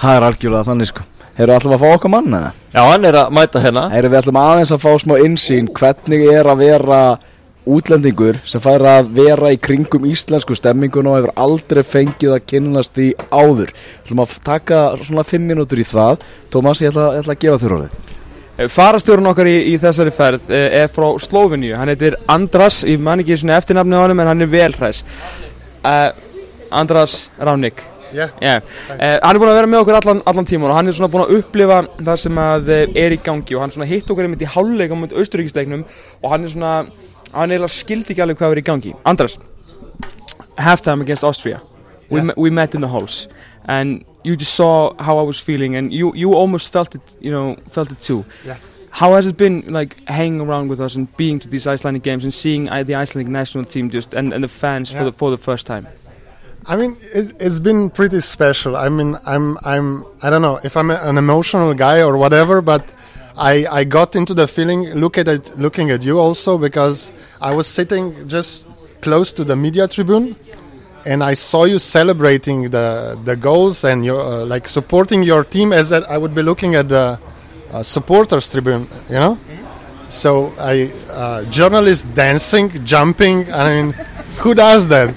Það 0.00 0.16
er 0.16 0.28
algjörlega 0.30 0.68
þannig 0.70 0.92
sko. 0.92 1.08
Erum 1.40 1.54
við 1.54 1.56
alltaf 1.56 1.74
að 1.74 1.80
fá 1.80 1.96
okkar 1.96 2.12
mann 2.12 2.34
eða? 2.36 2.48
Já, 2.74 2.80
hann 2.84 3.04
er 3.08 3.16
að 3.16 3.34
mæta 3.36 3.60
hérna. 3.64 3.82
Erum 3.96 4.12
við 4.12 4.18
alltaf 4.20 4.38
aðeins 4.40 4.72
að 4.74 4.82
fá 4.82 4.90
smá 5.00 5.14
insýn 5.24 5.68
Hvernig 5.76 6.24
er 6.28 6.48
að 6.50 6.64
vera 6.66 7.00
útlendingur 7.70 8.40
sem 8.48 8.62
fær 8.64 8.84
að 8.88 9.10
vera 9.16 9.50
í 9.54 9.58
kringum 9.60 10.04
íslensku 10.08 10.56
stemminguna 10.58 11.12
og 11.12 11.18
hefur 11.18 11.32
aldrei 11.44 11.82
fengið 11.86 12.34
að 12.36 12.46
kynnast 12.52 12.96
því 12.96 13.08
áður? 13.30 13.72
Ætlum 14.02 14.24
að 14.24 14.36
taka 14.44 14.80
svona 15.00 15.24
5 15.28 15.46
mínútur 15.48 15.80
í 15.80 15.86
það. 15.88 16.24
Tómas, 16.52 16.82
ég 16.84 16.92
ætla, 16.92 17.12
ég 17.16 17.24
ætla 17.24 17.36
að 17.36 17.44
gefa 17.46 17.62
þér 17.64 17.76
orðið. 17.78 18.00
Eh, 18.00 18.19
Farastjórun 18.68 19.30
okkar 19.30 19.48
í, 19.48 19.54
í 19.72 19.76
þessari 19.80 20.12
ferð 20.12 20.50
eh, 20.52 20.82
er 20.82 20.90
frá 20.92 21.06
Slóveníu, 21.22 21.72
hann 21.78 21.88
heitir 21.88 22.18
Andras, 22.28 22.82
ég 22.84 23.00
man 23.00 23.22
ekki 23.22 23.38
eftirnafni 23.38 23.96
á 23.96 24.02
honum 24.02 24.20
en 24.20 24.28
hann 24.28 24.44
er 24.44 24.50
velhræs 24.52 25.00
uh, 25.84 26.10
Andras 26.70 27.30
Ránik 27.38 27.80
Já. 28.10 28.26
Yeah. 28.42 28.64
Uh, 28.90 29.20
hann 29.22 29.36
er 29.36 29.38
búin 29.38 29.52
að 29.52 29.60
vera 29.60 29.70
með 29.70 29.84
okkur 29.84 29.98
allan, 30.00 30.22
allan 30.26 30.48
tíman 30.50 30.72
og 30.72 30.76
hann 30.76 30.90
er 30.90 30.96
svona 30.98 31.12
búin 31.12 31.24
að 31.28 31.36
upplifa 31.38 31.78
það 32.00 32.20
sem 32.24 32.40
að 32.42 32.72
er 32.74 33.14
í 33.14 33.20
gangi 33.22 33.54
og 33.54 33.62
hann 33.64 33.72
svona 33.76 33.88
hitt 33.88 34.10
okkur 34.10 34.26
einmitt 34.26 34.42
í 34.42 34.50
háluleika 34.50 34.98
mot 34.98 35.14
austuríkisleiknum 35.14 35.86
og 35.86 36.34
hann 36.34 36.44
er 36.44 36.52
svona, 36.52 36.74
hann 37.36 37.54
er 37.54 37.64
skildi 37.70 38.16
ekki 38.16 38.26
alveg 38.26 38.42
hvað 38.42 38.56
er 38.56 38.62
í 38.64 38.66
gangi 38.66 38.94
Andras, 39.06 39.38
halftime 40.58 41.06
against 41.06 41.24
Austria 41.24 41.62
we, 42.10 42.18
Yeah. 42.18 42.34
we 42.36 42.50
met 42.50 42.74
in 42.74 42.82
the 42.82 42.90
halls 42.90 43.28
and 43.64 44.02
you 44.22 44.36
just 44.36 44.54
saw 44.54 44.94
how 45.02 45.18
I 45.18 45.22
was 45.22 45.38
feeling 45.40 45.76
and 45.76 45.92
you, 45.92 46.14
you 46.14 46.34
almost 46.34 46.72
felt 46.72 46.94
it, 46.94 47.02
you 47.20 47.30
know, 47.30 47.56
felt 47.70 47.90
it 47.90 48.00
too 48.00 48.24
Yeah. 48.44 48.56
How 48.92 49.14
has 49.14 49.26
it 49.26 49.36
been 49.36 49.62
like 49.72 50.06
hanging 50.08 50.40
around 50.40 50.68
with 50.68 50.80
us 50.80 50.96
and 50.96 51.06
being 51.16 51.38
to 51.40 51.48
these 51.48 51.66
Icelandic 51.66 52.02
games 52.02 52.24
and 52.24 52.34
seeing 52.34 52.68
uh, 52.68 52.82
the 52.82 52.96
Icelandic 52.96 53.30
national 53.30 53.64
team 53.64 53.88
just 53.88 54.14
and, 54.14 54.32
and 54.32 54.42
the 54.42 54.48
fans 54.48 54.90
for 54.90 55.04
the 55.04 55.12
for 55.12 55.30
the 55.30 55.38
first 55.38 55.64
time? 55.66 55.86
I 56.66 56.76
mean, 56.76 56.96
it, 57.14 57.34
it's 57.40 57.60
been 57.60 57.88
pretty 57.88 58.20
special. 58.20 58.76
I 58.76 58.88
mean, 58.88 59.16
I'm, 59.24 59.56
I'm, 59.64 60.04
I 60.22 60.28
don't 60.28 60.42
know 60.42 60.60
if 60.62 60.76
I'm 60.76 60.90
a, 60.90 60.96
an 60.96 61.16
emotional 61.16 61.72
guy 61.72 62.02
or 62.02 62.18
whatever, 62.18 62.60
but 62.60 62.92
I, 63.36 63.64
I 63.70 63.84
got 63.84 64.14
into 64.14 64.34
the 64.34 64.46
feeling, 64.46 64.80
look 64.94 65.16
at 65.16 65.26
it, 65.28 65.58
looking 65.58 65.90
at 65.90 66.02
you 66.02 66.18
also, 66.18 66.58
because 66.58 67.12
I 67.40 67.54
was 67.54 67.66
sitting 67.66 68.28
just 68.28 68.66
close 69.00 69.32
to 69.34 69.44
the 69.44 69.56
media 69.56 69.88
tribune, 69.88 70.36
and 71.06 71.22
I 71.22 71.34
saw 71.34 71.64
you 71.64 71.78
celebrating 71.78 72.70
the 72.70 73.18
the 73.24 73.36
goals 73.36 73.84
and 73.84 74.04
your 74.04 74.20
uh, 74.20 74.44
like 74.44 74.68
supporting 74.68 75.22
your 75.22 75.44
team 75.44 75.72
as 75.72 75.90
that 75.90 76.08
I 76.10 76.18
would 76.18 76.34
be 76.34 76.42
looking 76.42 76.74
at 76.74 76.88
the 76.88 77.18
uh, 77.72 77.82
supporters 77.82 78.50
tribune, 78.52 78.88
you 79.08 79.16
know. 79.16 79.38
So 80.08 80.52
I 80.58 80.92
uh, 81.10 81.44
journalists 81.44 82.04
dancing, 82.04 82.84
jumping. 82.84 83.52
I 83.52 83.82
mean, 83.82 83.92
who 84.38 84.54
does 84.54 84.88
that? 84.88 85.14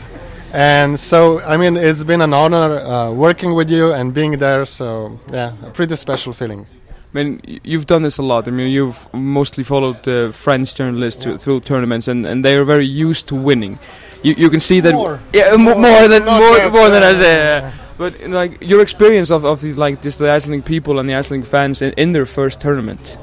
And 0.53 0.99
so, 0.99 1.41
I 1.41 1.57
mean, 1.57 1.75
it's 1.77 2.03
been 2.03 2.21
an 2.21 2.31
honor 2.31 2.77
uh, 2.77 3.11
working 3.11 3.55
with 3.55 3.71
you 3.71 3.91
and 3.91 4.13
being 4.13 4.37
there. 4.37 4.67
So, 4.67 5.19
yeah, 5.31 5.53
a 5.63 5.71
pretty 5.71 5.95
special 5.95 6.31
feeling. 6.31 6.67
I 7.13 7.23
mean, 7.23 7.41
you've 7.63 7.87
done 7.87 8.03
this 8.03 8.19
a 8.19 8.23
lot. 8.23 8.47
I 8.47 8.51
mean, 8.51 8.71
you've 8.71 9.11
mostly 9.13 9.63
followed 9.63 10.07
uh, 10.07 10.31
French 10.31 10.75
journalists 10.75 11.23
to, 11.23 11.39
through 11.39 11.61
tournaments, 11.61 12.07
and, 12.07 12.25
and 12.27 12.45
they 12.45 12.55
are 12.55 12.65
very 12.65 12.85
used 12.85 13.27
to 13.29 13.35
winning. 13.35 13.79
You, 14.24 14.34
you 14.38 14.50
can 14.50 14.60
see 14.60 14.80
that. 14.80 14.94
More. 14.94 15.20
Yeah, 15.34 15.56
more, 15.58 15.75
More. 15.75 15.92
more 15.92 16.08
than 16.08 16.25
Not 16.25 16.39
more, 16.39 16.56
that, 16.58 16.72
more 16.72 16.89
than 16.89 17.03
I 17.03 17.13
say. 17.13 17.58
uh, 17.58 17.72
But 17.98 18.22
like 18.30 18.62
your 18.62 18.82
experience 18.82 19.30
of, 19.32 19.46
of 19.46 19.62
the 19.62 19.74
like 19.74 20.01
just 20.01 20.18
the 20.20 20.30
Icelandic 20.30 20.65
people 20.65 21.00
and 21.00 21.08
the 21.10 21.13
Icelandic 21.15 21.50
fans 21.50 21.82
in, 21.82 21.94
in 21.98 22.12
their 22.13 22.25
first 22.25 22.60
tournament. 22.62 23.18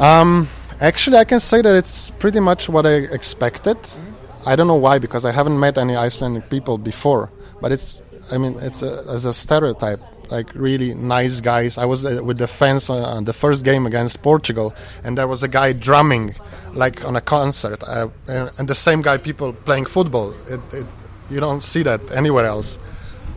Um, 0.00 0.48
actually, 0.80 1.16
I 1.18 1.24
can 1.24 1.40
say 1.40 1.62
that 1.62 1.74
it's 1.74 2.10
pretty 2.10 2.40
much 2.40 2.68
what 2.68 2.84
I 2.86 2.94
expected. 3.18 3.76
I 4.46 4.56
don't 4.56 4.66
know 4.66 4.74
why, 4.86 4.98
because 4.98 5.24
I 5.24 5.32
haven't 5.32 5.58
met 5.58 5.78
any 5.78 5.96
Icelandic 5.96 6.50
people 6.50 6.76
before. 6.78 7.30
But 7.60 7.72
it's, 7.72 8.02
I 8.32 8.38
mean, 8.38 8.54
it's 8.60 8.82
a, 8.82 9.04
as 9.08 9.24
a 9.24 9.32
stereotype, 9.32 10.00
like 10.30 10.54
really 10.54 10.94
nice 10.94 11.40
guys. 11.40 11.78
I 11.78 11.84
was 11.84 12.04
uh, 12.04 12.20
with 12.22 12.38
the 12.38 12.46
fans 12.46 12.90
uh, 12.90 13.16
on 13.16 13.24
the 13.24 13.32
first 13.32 13.64
game 13.64 13.86
against 13.86 14.22
Portugal, 14.22 14.74
and 15.02 15.16
there 15.16 15.28
was 15.28 15.42
a 15.42 15.48
guy 15.48 15.72
drumming, 15.72 16.34
like 16.72 17.04
on 17.04 17.16
a 17.16 17.20
concert, 17.20 17.82
uh, 17.82 18.08
and 18.26 18.68
the 18.68 18.74
same 18.74 19.02
guy 19.02 19.18
people 19.18 19.52
playing 19.52 19.86
football. 19.86 20.34
It, 20.48 20.60
it, 20.72 20.86
you 21.30 21.40
don't 21.40 21.62
see 21.62 21.82
that 21.84 22.00
anywhere 22.12 22.46
else. 22.46 22.78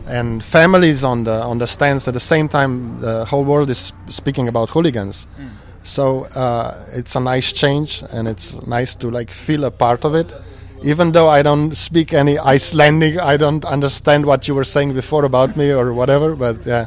And 0.06 0.42
families 0.42 1.04
on 1.04 1.24
the 1.24 1.42
on 1.42 1.58
the 1.58 1.66
stands 1.66 2.08
at 2.08 2.14
the 2.14 2.20
same 2.20 2.48
time. 2.48 3.00
The 3.00 3.24
whole 3.26 3.44
world 3.44 3.70
is 3.70 3.92
speaking 4.08 4.48
about 4.48 4.70
hooligans. 4.70 5.26
So 5.82 6.24
uh, 6.34 6.86
it's 6.92 7.16
a 7.16 7.20
nice 7.20 7.52
change, 7.52 8.02
and 8.12 8.28
it's 8.28 8.66
nice 8.66 8.94
to 8.96 9.10
like 9.10 9.30
feel 9.30 9.64
a 9.64 9.70
part 9.70 10.04
of 10.04 10.14
it. 10.14 10.34
Even 10.82 11.12
though 11.12 11.28
I 11.28 11.42
don't 11.42 11.74
speak 11.76 12.12
any 12.12 12.38
Icelandic, 12.38 13.18
I 13.18 13.36
don't 13.36 13.64
understand 13.64 14.24
what 14.26 14.46
you 14.48 14.54
were 14.54 14.64
saying 14.64 14.94
before 14.94 15.24
about 15.24 15.56
me 15.56 15.72
or 15.72 15.92
whatever. 15.92 16.36
But 16.36 16.64
yeah, 16.66 16.86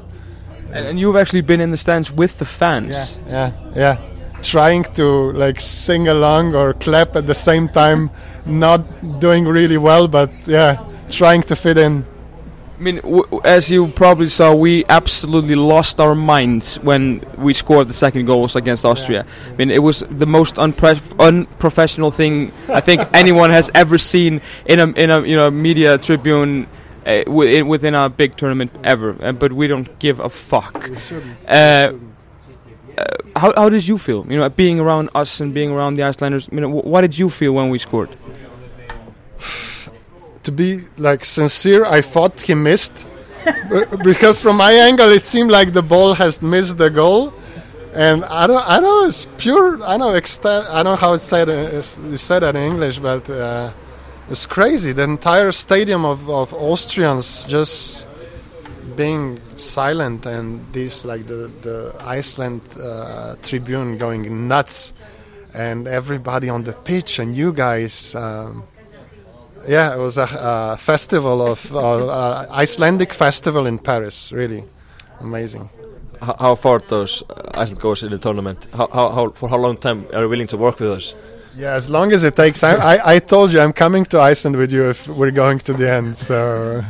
And, 0.71 0.87
and 0.87 0.99
you've 0.99 1.17
actually 1.17 1.41
been 1.41 1.59
in 1.61 1.71
the 1.71 1.77
stands 1.77 2.11
with 2.11 2.39
the 2.39 2.45
fans. 2.45 3.17
yeah, 3.27 3.51
yeah. 3.75 3.97
Trying 4.41 4.83
to 4.95 5.31
like 5.33 5.59
sing 5.61 6.07
along 6.07 6.55
or 6.55 6.73
clap 6.73 7.15
at 7.15 7.27
the 7.27 7.35
same 7.35 7.67
time, 7.69 8.09
not 8.45 8.81
doing 9.19 9.45
really 9.45 9.77
well, 9.77 10.07
but 10.07 10.31
yeah, 10.47 10.77
trying 11.11 11.43
to 11.43 11.55
fit 11.55 11.77
in. 11.77 12.05
I 12.81 12.83
mean, 12.83 12.95
w- 12.95 13.21
w- 13.25 13.41
as 13.45 13.69
you 13.69 13.89
probably 13.89 14.27
saw, 14.27 14.55
we 14.55 14.85
absolutely 14.89 15.53
lost 15.53 15.99
our 15.99 16.15
minds 16.15 16.79
when 16.79 17.21
we 17.37 17.53
scored 17.53 17.87
the 17.87 17.93
second 17.93 18.25
goals 18.25 18.55
against 18.55 18.85
Austria. 18.85 19.23
I 19.47 19.55
mean, 19.55 19.69
it 19.69 19.83
was 19.83 19.99
the 20.09 20.25
most 20.25 20.55
unpre- 20.55 20.99
unprofessional 21.19 22.09
thing 22.09 22.51
I 22.69 22.79
think 22.79 23.01
anyone 23.13 23.51
has 23.51 23.69
ever 23.75 23.99
seen 23.99 24.41
in 24.65 24.79
a 24.79 24.87
in 24.97 25.11
a 25.11 25.21
you 25.21 25.35
know 25.35 25.51
media 25.51 25.99
tribune 25.99 26.65
uh, 27.05 27.21
within, 27.27 27.67
within 27.67 27.93
a 27.93 28.09
big 28.09 28.35
tournament 28.35 28.71
ever. 28.83 29.15
Uh, 29.21 29.31
but 29.31 29.53
we 29.53 29.67
don't 29.67 29.99
give 29.99 30.19
a 30.19 30.29
fuck. 30.29 30.89
Uh, 31.47 31.91
how 33.35 33.53
how 33.55 33.69
did 33.69 33.87
you 33.87 33.99
feel? 33.99 34.25
You 34.27 34.37
know, 34.39 34.49
being 34.49 34.79
around 34.79 35.11
us 35.13 35.39
and 35.39 35.53
being 35.53 35.69
around 35.69 35.97
the 35.97 36.03
Icelanders. 36.03 36.49
You 36.51 36.61
know, 36.61 36.69
wh- 36.81 36.85
what 36.85 37.01
did 37.01 37.15
you 37.19 37.29
feel 37.29 37.53
when 37.53 37.69
we 37.69 37.77
scored? 37.77 38.09
To 40.43 40.51
be 40.51 40.81
like 40.97 41.25
sincere, 41.25 41.85
I 41.85 42.01
thought 42.01 42.41
he 42.41 42.53
missed 42.53 43.07
because 44.03 44.39
from 44.39 44.57
my 44.57 44.71
angle 44.73 45.09
it 45.09 45.25
seemed 45.25 45.51
like 45.51 45.73
the 45.73 45.81
ball 45.81 46.13
has 46.13 46.41
missed 46.41 46.77
the 46.77 46.89
goal, 46.89 47.33
and 47.93 48.23
I 48.25 48.47
don't, 48.47 48.63
I 48.67 48.79
know 48.79 49.05
it's 49.05 49.27
pure, 49.37 49.83
I 49.83 49.97
know 49.97 50.13
extent, 50.13 50.67
I 50.69 50.83
know 50.83 50.95
how 50.95 51.13
it's 51.13 51.23
said, 51.23 51.49
uh, 51.49 51.77
it's, 51.77 51.99
said 52.21 52.43
in 52.43 52.55
English, 52.55 52.99
but 52.99 53.29
uh, 53.29 53.71
it's 54.29 54.45
crazy. 54.45 54.93
The 54.93 55.03
entire 55.03 55.51
stadium 55.51 56.05
of, 56.05 56.29
of 56.29 56.53
Austrians 56.53 57.45
just 57.45 58.07
being 58.95 59.39
silent, 59.55 60.25
and 60.25 60.61
this 60.73 61.05
like 61.05 61.25
the 61.27 61.51
the 61.61 61.95
Iceland 62.01 62.61
uh, 62.81 63.35
Tribune 63.41 63.97
going 63.97 64.47
nuts, 64.47 64.93
and 65.53 65.87
everybody 65.87 66.49
on 66.49 66.63
the 66.63 66.73
pitch, 66.73 67.19
and 67.19 67.35
you 67.35 67.53
guys. 67.53 68.15
Um, 68.15 68.63
yeah, 69.67 69.93
it 69.93 69.99
was 69.99 70.17
a 70.17 70.23
uh, 70.23 70.75
festival 70.77 71.41
of 71.41 71.73
uh, 71.73 72.07
uh, 72.07 72.45
Icelandic 72.51 73.13
festival 73.13 73.65
in 73.67 73.77
Paris. 73.79 74.31
Really 74.31 74.63
amazing. 75.19 75.69
H- 76.21 76.35
how 76.39 76.55
far 76.55 76.79
does 76.79 77.23
Iceland 77.53 77.79
goes 77.81 78.03
in 78.03 78.11
the 78.11 78.17
tournament? 78.17 78.67
How, 78.75 78.87
how, 78.87 79.09
how 79.09 79.29
for 79.31 79.49
how 79.49 79.57
long 79.57 79.77
time 79.77 80.05
are 80.13 80.23
you 80.23 80.29
willing 80.29 80.47
to 80.47 80.57
work 80.57 80.79
with 80.79 80.91
us? 80.91 81.15
Yeah, 81.57 81.73
as 81.73 81.89
long 81.89 82.13
as 82.13 82.23
it 82.23 82.35
takes. 82.35 82.63
I, 82.63 82.75
I, 82.95 83.15
I 83.15 83.19
told 83.19 83.51
you 83.51 83.59
I'm 83.59 83.73
coming 83.73 84.05
to 84.05 84.19
Iceland 84.19 84.55
with 84.55 84.71
you 84.71 84.89
if 84.89 85.07
we're 85.07 85.31
going 85.31 85.59
to 85.59 85.73
the 85.73 85.91
end. 85.91 86.17
So 86.17 86.83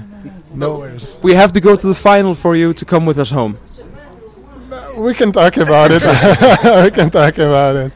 no 0.53 0.77
worries. 0.79 1.17
We 1.23 1.33
have 1.33 1.53
to 1.53 1.61
go 1.61 1.75
to 1.75 1.87
the 1.87 1.95
final 1.95 2.35
for 2.35 2.55
you 2.55 2.73
to 2.73 2.85
come 2.85 3.05
with 3.05 3.17
us 3.17 3.31
home. 3.31 3.57
We 4.97 5.13
can 5.13 5.31
talk 5.31 5.57
about 5.57 5.89
it. 5.91 6.03
we 6.83 6.91
can 6.91 7.09
talk 7.09 7.37
about 7.37 7.75
it. 7.75 7.91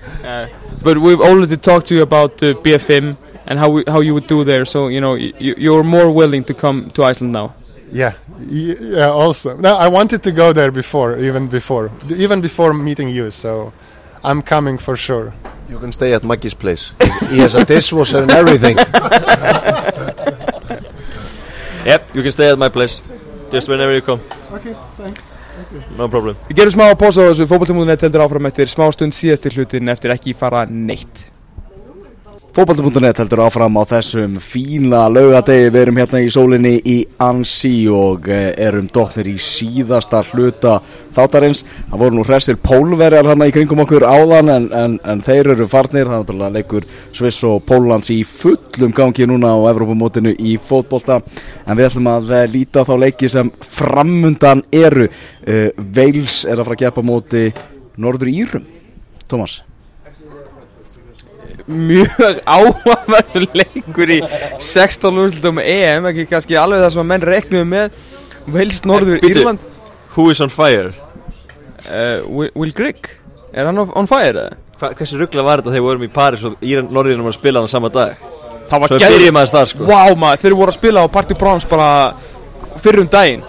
But 0.81 0.97
we've 0.97 1.21
already 1.21 1.57
talked 1.57 1.87
to 1.87 1.95
you 1.95 2.01
about 2.01 2.37
the 2.37 2.55
BFM 2.55 3.17
and 3.47 3.59
how 3.59 3.69
we, 3.69 3.83
how 3.87 3.99
you 4.01 4.13
would 4.13 4.27
do 4.27 4.43
there. 4.43 4.65
So 4.65 4.87
you 4.87 5.01
know 5.01 5.15
you, 5.15 5.55
you're 5.57 5.83
more 5.83 6.11
willing 6.11 6.43
to 6.45 6.53
come 6.53 6.89
to 6.91 7.03
Iceland 7.03 7.33
now. 7.33 7.55
Yeah, 7.91 8.13
yeah. 8.39 9.09
Also, 9.09 9.55
no, 9.57 9.77
I 9.77 9.87
wanted 9.87 10.23
to 10.23 10.31
go 10.31 10.53
there 10.53 10.71
before, 10.71 11.19
even 11.19 11.47
before, 11.47 11.91
even 12.09 12.41
before 12.41 12.73
meeting 12.73 13.09
you. 13.09 13.31
So 13.31 13.71
I'm 14.23 14.41
coming 14.41 14.77
for 14.77 14.97
sure. 14.97 15.33
You 15.69 15.79
can 15.79 15.91
stay 15.91 16.13
at 16.13 16.23
Maggie's 16.23 16.53
place 16.53 16.93
He 17.29 17.39
has 17.39 17.55
a 17.55 17.65
dishwasher 17.65 18.21
and 18.21 18.31
everything 18.31 18.77
Yep, 21.85 22.15
you 22.15 22.21
can 22.21 22.31
stay 22.31 22.49
at 22.49 22.57
my 22.57 22.69
place 22.69 23.01
Just 23.51 23.67
whenever 23.67 23.93
you 23.93 24.01
come 24.01 24.21
Okay, 24.51 24.75
thanks. 24.97 25.35
No 25.97 26.07
problem 26.07 26.35
Við 26.49 26.57
gerum 26.59 26.73
smá 26.75 26.91
pása 26.99 27.25
á 27.25 27.29
þessu 27.31 27.47
fótballtumúðinett 27.49 28.05
heldur 28.05 28.25
áfram 28.27 28.45
eftir 28.51 28.69
smá 28.69 28.91
stund 28.93 29.13
síðastir 29.17 29.57
hlutin 29.57 29.89
eftir 29.89 30.13
ekki 30.13 30.35
fara 30.37 30.65
neitt 30.69 31.31
Fótbolti.net 32.55 33.17
heldur 33.19 33.41
áfram 33.43 33.75
á 33.75 33.83
þessum 33.83 34.37
fína 34.39 35.01
laugadegi 35.11 35.73
Við 35.73 35.81
erum 35.81 35.97
hérna 35.99 36.21
í 36.23 36.29
sólinni 36.31 36.77
í 36.87 36.93
Ansi 37.19 37.81
og 37.91 38.29
eh, 38.31 38.53
erum 38.63 38.85
dotnir 38.95 39.27
í 39.27 39.33
síðasta 39.43 40.21
hluta 40.29 40.77
þáttarins. 41.17 41.65
Það 41.89 42.05
voru 42.05 42.15
nú 42.15 42.23
hressir 42.23 42.55
pólverjar 42.63 43.27
hérna 43.27 43.49
í 43.51 43.55
kringum 43.57 43.83
okkur 43.83 44.07
áðan 44.07 44.53
en, 44.53 44.69
en, 44.71 44.97
en 45.03 45.25
þeir 45.27 45.51
eru 45.57 45.67
farnir. 45.67 46.07
Það 46.07 46.15
er 46.15 46.23
náttúrulega 46.23 46.55
leikur 46.55 46.87
Sviss 47.19 47.43
og 47.51 47.59
Póllands 47.67 48.13
í 48.15 48.21
fullum 48.23 48.95
gangi 48.95 49.27
núna 49.27 49.51
á 49.51 49.59
Evrópumótinu 49.73 50.31
í 50.39 50.55
fótbolta. 50.55 51.19
En 51.67 51.75
við 51.75 51.89
ætlum 51.89 52.11
að 52.15 52.35
eh, 52.39 52.47
líta 52.55 52.87
þá 52.87 52.95
leiki 53.03 53.35
sem 53.35 53.51
framundan 53.67 54.63
eru. 54.71 55.11
Uh, 55.43 55.67
Veils 55.75 56.45
er 56.47 56.55
að 56.55 56.69
fara 56.69 56.79
að 56.79 56.87
gefa 56.87 57.09
móti 57.11 57.47
Norður 57.99 58.31
Írum. 58.31 58.69
Tómas 59.27 59.59
Mjög 61.67 62.41
áhugaverður 62.55 63.47
leikur 63.57 64.11
í 64.13 64.19
16 64.61 65.17
úrslutum 65.23 65.61
EM 65.63 66.05
ekki 66.11 66.27
kannski 66.29 66.57
alveg 66.61 66.83
það 66.83 66.91
sem 66.93 67.01
að 67.05 67.09
menn 67.13 67.25
reknuðu 67.25 67.69
með 67.71 67.95
Wales 68.53 68.83
Norður 68.85 69.21
Bíddu. 69.23 69.39
Írland 69.41 69.63
Who 70.15 70.27
is 70.31 70.41
on 70.45 70.51
fire? 70.53 70.91
uh, 71.89 72.21
Will, 72.29 72.51
Will 72.55 72.73
Grigg 72.77 73.09
Er 73.55 73.65
hann 73.69 73.79
on 73.81 74.07
fire 74.11 74.29
eða? 74.45 74.61
Hva, 74.75 74.89
hversu 74.99 75.15
ruggla 75.17 75.43
var 75.47 75.61
þetta 75.63 75.71
þegar 75.71 75.81
við 75.81 75.87
vorum 75.87 76.05
í 76.05 76.11
Paris 76.11 76.41
og 76.45 76.55
Íran 76.67 76.89
Norðurinn 76.91 77.23
var 77.23 77.31
að 77.31 77.37
spila 77.39 77.61
hann 77.63 77.71
saman 77.71 77.93
dag? 77.95 78.17
Það 78.67 78.81
var 78.83 78.91
Svo 78.91 78.97
geðveikt. 78.99 79.13
byrjum 79.15 79.37
aðeins 79.39 79.53
þar 79.55 79.69
sko 79.71 79.85
Vá 79.87 80.01
maður, 80.19 80.41
þeir 80.43 80.55
voru 80.59 80.73
að 80.73 80.77
spila 80.81 81.03
á 81.05 81.13
Party 81.15 81.37
Browns 81.39 81.67
bara 81.71 81.89
fyrir 82.83 83.05
um 83.05 83.09
daginn 83.13 83.45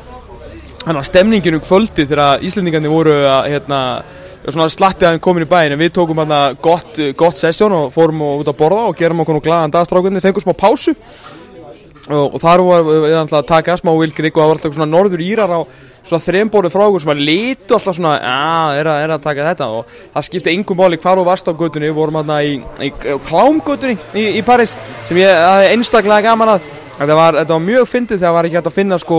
Þannig 0.87 1.01
að 1.03 1.09
stemningin 1.11 1.57
um 1.59 1.65
kvöldi 1.67 2.05
þegar 2.07 2.45
Íslendingarnir 2.47 2.93
voru 2.95 3.17
að 3.27 3.49
hérna, 3.51 3.81
svona 4.53 4.69
slattið 4.71 5.09
aðeins 5.09 5.25
komin 5.25 5.47
í 5.47 5.51
bæinn 5.51 5.75
en 5.75 5.81
við 5.81 5.95
tókum 5.97 6.21
hérna 6.23 6.41
gott, 6.63 7.01
gott 7.19 7.41
sessjón 7.41 7.75
og 7.75 7.89
fórum 7.95 8.23
út 8.29 8.51
að 8.51 8.59
borða 8.61 8.85
og 8.91 8.99
gerum 8.99 9.25
okkur 9.25 9.39
nú 9.39 9.43
glaðan 9.45 9.75
dagstrákunni, 9.75 10.23
fengum 10.23 10.45
smá 10.45 10.55
pásu. 10.59 10.95
Og, 12.07 12.37
og 12.37 12.39
þar 12.39 12.63
var 12.63 12.87
við 12.87 13.17
að 13.19 13.49
taka 13.49 13.75
smá 13.81 13.91
Grigg 14.15 14.37
og 14.37 14.43
það 14.43 14.49
var 14.49 14.59
alltaf 14.61 14.77
svona 14.77 14.93
norður 14.93 15.25
írar 15.27 15.51
á 15.51 15.61
svona 16.07 16.23
þrembóru 16.23 16.71
frá 16.71 16.85
okkur 16.87 17.03
sem 17.03 17.13
að 17.17 17.23
litu 17.27 17.75
alltaf 17.75 17.97
svona 17.97 18.15
að 18.23 18.79
er, 18.79 18.91
er 18.93 19.15
að 19.17 19.25
taka 19.25 19.49
þetta. 19.49 19.69
Og 19.75 19.95
það 20.15 20.27
skipti 20.29 20.55
engum 20.55 20.79
máli 20.79 21.01
hvar 21.03 21.19
þú 21.19 21.27
varst 21.27 21.51
á 21.51 21.59
göttunni 21.59 21.91
við 21.91 21.99
vorum 21.99 22.21
hérna 22.21 22.39
í, 22.47 22.61
í, 22.79 22.91
í 22.93 23.17
klámgöttunni 23.27 23.99
í, 24.15 24.27
í 24.39 24.45
Paris 24.47 24.77
sem 25.09 25.19
ég 25.19 25.73
einstaklega 25.73 26.29
gaman 26.29 26.55
að 26.55 26.71
Þetta 26.97 27.17
var, 27.19 27.37
þetta 27.37 27.53
var 27.53 27.61
mjög 27.61 27.89
fyndið 27.91 28.17
þegar 28.17 28.27
það 28.27 28.35
var 28.37 28.47
ekki 28.49 28.57
hægt 28.57 28.69
að 28.71 28.77
finna 28.77 28.97
sko, 29.01 29.17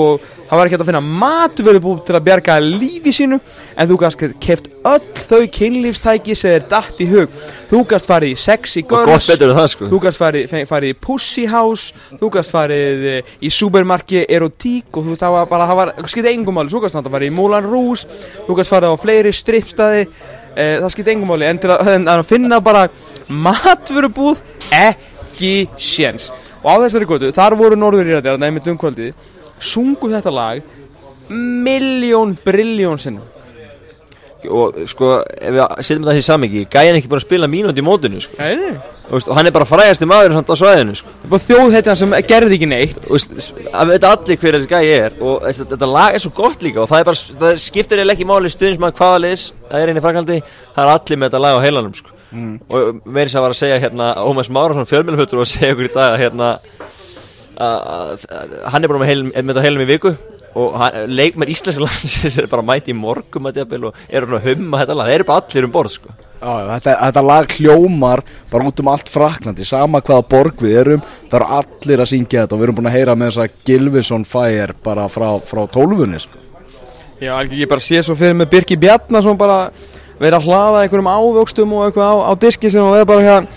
það 0.49 0.57
var 0.57 0.67
ekki 0.67 0.73
hægt 0.73 0.83
að 0.83 0.87
finna 0.89 1.01
matvörubúð 1.21 1.99
til 2.07 2.15
að 2.17 2.23
bjarga 2.25 2.55
lífi 2.63 3.11
sínu. 3.13 3.37
En 3.77 3.89
þú 3.91 3.97
gast 4.01 4.23
keft 4.41 4.69
öll 4.87 5.03
þau 5.27 5.41
kynlífstæki 5.57 6.37
sem 6.39 6.55
er 6.57 6.65
datt 6.71 7.01
í 7.03 7.07
hug. 7.11 7.35
Þú 7.69 7.81
gast 7.91 8.09
farið 8.09 8.33
í 8.33 8.39
sexy 8.41 8.81
girls 8.89 9.29
það 9.29 9.69
sko. 9.75 9.89
Þú 9.91 9.99
gast 10.07 10.21
farið, 10.21 10.55
farið 10.71 10.95
í 10.95 10.97
Pussy 11.05 11.45
House. 11.51 11.93
Þú 12.17 12.31
gast 12.33 12.55
farið 12.55 13.05
eh, 13.11 13.35
í 13.45 13.53
Supermarki 13.53 14.25
Erotík 14.25 14.97
og 14.97 15.11
þú 15.11 15.19
það 15.21 15.37
var 15.37 15.53
bara, 15.53 15.69
það 15.69 15.81
var, 15.83 15.93
skipti 16.09 16.33
engum 16.33 16.57
máli. 16.57 16.73
Þú 16.73 16.83
gast 16.87 16.97
náttúrulega 16.97 17.19
farið 17.19 17.29
í 17.29 17.37
Moulin 17.37 17.69
Rouge. 17.69 18.19
Þú 18.47 18.57
gast 18.57 18.73
farið 18.73 18.97
á 18.97 19.01
fleiri 19.05 19.35
strippstaði. 19.37 20.09
Eh, 20.57 20.79
Það 20.81 20.89
skipti 20.95 21.13
engum 21.13 21.29
máli. 21.29 21.45
En 21.45 21.61
til 21.61 21.75
að, 21.75 21.91
en 21.99 22.09
að 22.09 22.25
finna 22.33 22.57
bara 22.63 22.87
matvörubúð 23.29 24.41
Ekki 24.73 25.67
séns 25.77 26.31
Og 26.63 26.69
á 26.73 26.75
þessari 26.85 27.07
götu, 27.09 27.31
þar 27.35 27.57
voru 27.59 27.79
norður 27.79 28.09
í 28.09 28.17
rættir 28.17 28.41
Nefnir 28.41 28.73
umkvöldið 28.73 29.33
Sungu 29.61 30.11
þetta 30.11 30.33
lag 30.33 30.75
Miljón, 31.27 32.37
briljón 32.39 33.01
sinnum. 33.01 33.25
Og 34.47 34.75
sko, 34.87 35.09
ef 35.27 35.51
við 35.51 35.63
setjum 35.83 36.05
þetta 36.05 36.21
í 36.21 36.23
samingi 36.23 36.61
Gæjan 36.71 36.93
er 36.93 36.99
ekki 37.01 37.09
bara 37.11 37.19
að 37.19 37.25
spila 37.25 37.49
mínúti 37.51 37.81
í 37.81 37.83
mótinu 37.83 38.21
sko. 38.23 38.37
Og 39.09 39.27
hann 39.35 39.49
er 39.49 39.55
bara 39.55 39.67
frægasti 39.67 40.07
maður 40.07 40.37
samt 40.37 40.51
á 40.53 40.55
svæðinu 40.61 40.95
sko. 40.99 41.13
Það 41.23 41.33
var 41.33 41.43
þjóðhetjan 41.43 41.99
sem 41.99 42.15
gerði 42.29 42.57
ekki 42.59 42.69
neitt. 42.71 42.99
Og 43.09 43.17
veist, 43.17 43.49
að 43.73 43.91
veit 43.91 44.07
allir 44.07 44.41
hver 44.43 44.57
þessi 44.59 44.71
gæi 44.71 44.91
er 44.93 45.17
Og 45.19 45.47
veist, 45.47 45.63
þetta 45.73 45.89
lag 45.91 46.15
er 46.15 46.23
svo 46.23 46.31
gott 46.37 46.63
líka 46.63 46.83
Og 46.83 46.91
það 46.91 47.07
bara, 47.09 47.23
það 47.41 47.63
skiptir 47.65 48.03
ekki 48.05 48.29
máli 48.29 48.53
stuðnismann 48.53 48.95
hvaða 48.99 49.23
liðs 49.25 49.49
Það 49.65 49.81
er 49.81 49.91
einn 49.91 49.99
í 49.99 50.05
Fraklandi 50.05 50.37
Það 50.45 50.83
er 50.85 50.93
allir 50.93 51.19
með 51.19 51.31
þetta 51.31 51.43
lag 51.43 51.57
á 51.57 51.65
heilanum 51.65 51.97
sko 51.97 52.16
Og 52.33 53.01
meiri 53.05 53.29
sem 53.31 53.41
var 53.41 53.53
að 53.53 53.59
segja 53.61 53.79
hérna 53.79 54.09
Ómas 54.27 54.49
Márasson 54.51 54.87
fjölmjölfötur 54.89 55.39
og 55.39 55.45
að 55.45 55.53
segja 55.53 55.73
okkur 55.75 55.87
í 55.89 55.93
dag 55.93 56.15
að 56.15 56.21
hérna 56.25 56.49
að- 57.57 57.85
að- 57.87 58.25
að- 58.29 58.57
hann 58.71 58.83
er 58.83 58.87
bara 58.91 58.99
með, 58.99 59.07
heil, 59.11 59.23
með 59.31 59.53
þetta 59.53 59.63
heilum 59.67 59.81
í 59.85 59.87
viku 59.93 60.11
og 60.57 60.73
hann, 60.81 60.95
leikmenn 61.13 61.49
íslenska 61.53 61.81
landsins 61.83 62.37
er 62.41 62.47
bara 62.51 62.63
mæti 62.65 62.89
í 62.93 62.97
morgum 62.97 63.45
að 63.49 63.59
jafnvel 63.61 63.85
og 63.89 63.95
eru 64.09 64.25
svona 64.27 64.41
að 64.41 64.47
humma 64.51 64.79
þetta 64.81 64.95
lag, 64.97 65.07
þeir 65.11 65.15
eru 65.19 65.27
bara 65.29 65.41
allir 65.45 65.67
um 65.67 65.71
borð 65.75 65.91
sko. 65.93 66.09
Já, 66.37 66.53
þetta, 66.71 66.95
þetta 67.01 67.23
lag 67.25 67.47
hljómar 67.57 68.21
bara 68.51 68.67
út 68.69 68.79
um 68.83 68.87
allt 68.93 69.09
Fraklandi 69.09 69.65
sama 69.65 70.01
hvaða 70.01 70.27
borg 70.29 70.59
við 70.61 70.75
erum 70.83 71.01
það 71.29 71.37
eru 71.39 71.47
allir 71.59 72.03
að 72.03 72.11
syngja 72.13 72.43
þetta 72.43 72.53
og 72.53 72.59
við 72.61 72.67
erum 72.67 72.77
búin 72.81 72.89
að 72.91 72.97
heyra 72.97 73.15
með 73.17 73.31
þess 73.31 73.43
að 73.45 73.55
Gilvison 73.69 74.25
Fire 74.25 74.75
bara 74.83 75.07
frá, 75.09 75.29
frá 75.41 75.63
tólfunni 75.73 76.19
sko. 76.21 76.37
Já, 77.21 77.31
ekki 77.41 77.63
ég 77.63 77.69
bara 77.71 77.81
sé 77.81 78.03
svo 78.05 78.13
fyrir 78.17 78.35
með 78.37 78.51
Birki 78.53 78.77
Bjarnason 78.77 79.37
bara 79.37 79.71
verið 80.17 80.37
að 80.39 80.45
hlaða 80.47 80.83
einhverjum 80.83 81.09
ávöxtum 81.13 81.73
og 81.77 81.85
eitthvað 81.87 82.09
á, 82.09 82.15
á 82.27 82.31
diski 82.41 82.71
sem 82.73 82.83
og 82.83 82.95
verið 82.95 83.09
bara 83.11 83.27
hérna 83.27 83.47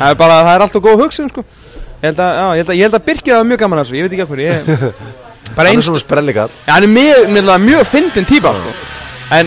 það 0.00 0.08
er 0.08 0.16
bara, 0.20 0.36
það 0.46 0.54
er 0.54 0.64
alltaf 0.66 0.82
góð 0.84 1.00
hugsun 1.02 1.30
sko. 1.32 1.42
Ég 2.02 2.06
held 2.10 2.20
að, 2.22 2.30
já, 2.36 2.46
ég 2.46 2.60
held 2.60 2.70
að, 2.70 2.76
ég 2.76 2.84
held 2.86 2.96
að 2.98 3.04
Birki 3.08 3.30
það 3.32 3.48
mjög 3.50 3.60
gaman 3.62 3.78
að 3.80 3.84
þessu, 3.84 3.96
ég 3.98 4.04
veit 4.06 4.14
ekki 4.14 4.24
af 4.24 4.30
hverju 4.32 4.46
ég, 4.46 4.56
bara 4.68 5.56
Hann 5.56 5.66
er 5.66 5.72
einst, 5.72 5.88
svona 5.88 6.02
sprellikall 6.02 6.52
já, 6.54 6.72
hann 6.72 6.86
er 6.86 6.92
mjög, 6.92 7.20
mjög, 7.34 7.44
mjög 7.66 7.84
fyndin 7.90 8.28
típa 8.28 8.50
sko. 8.58 8.70
En 9.38 9.46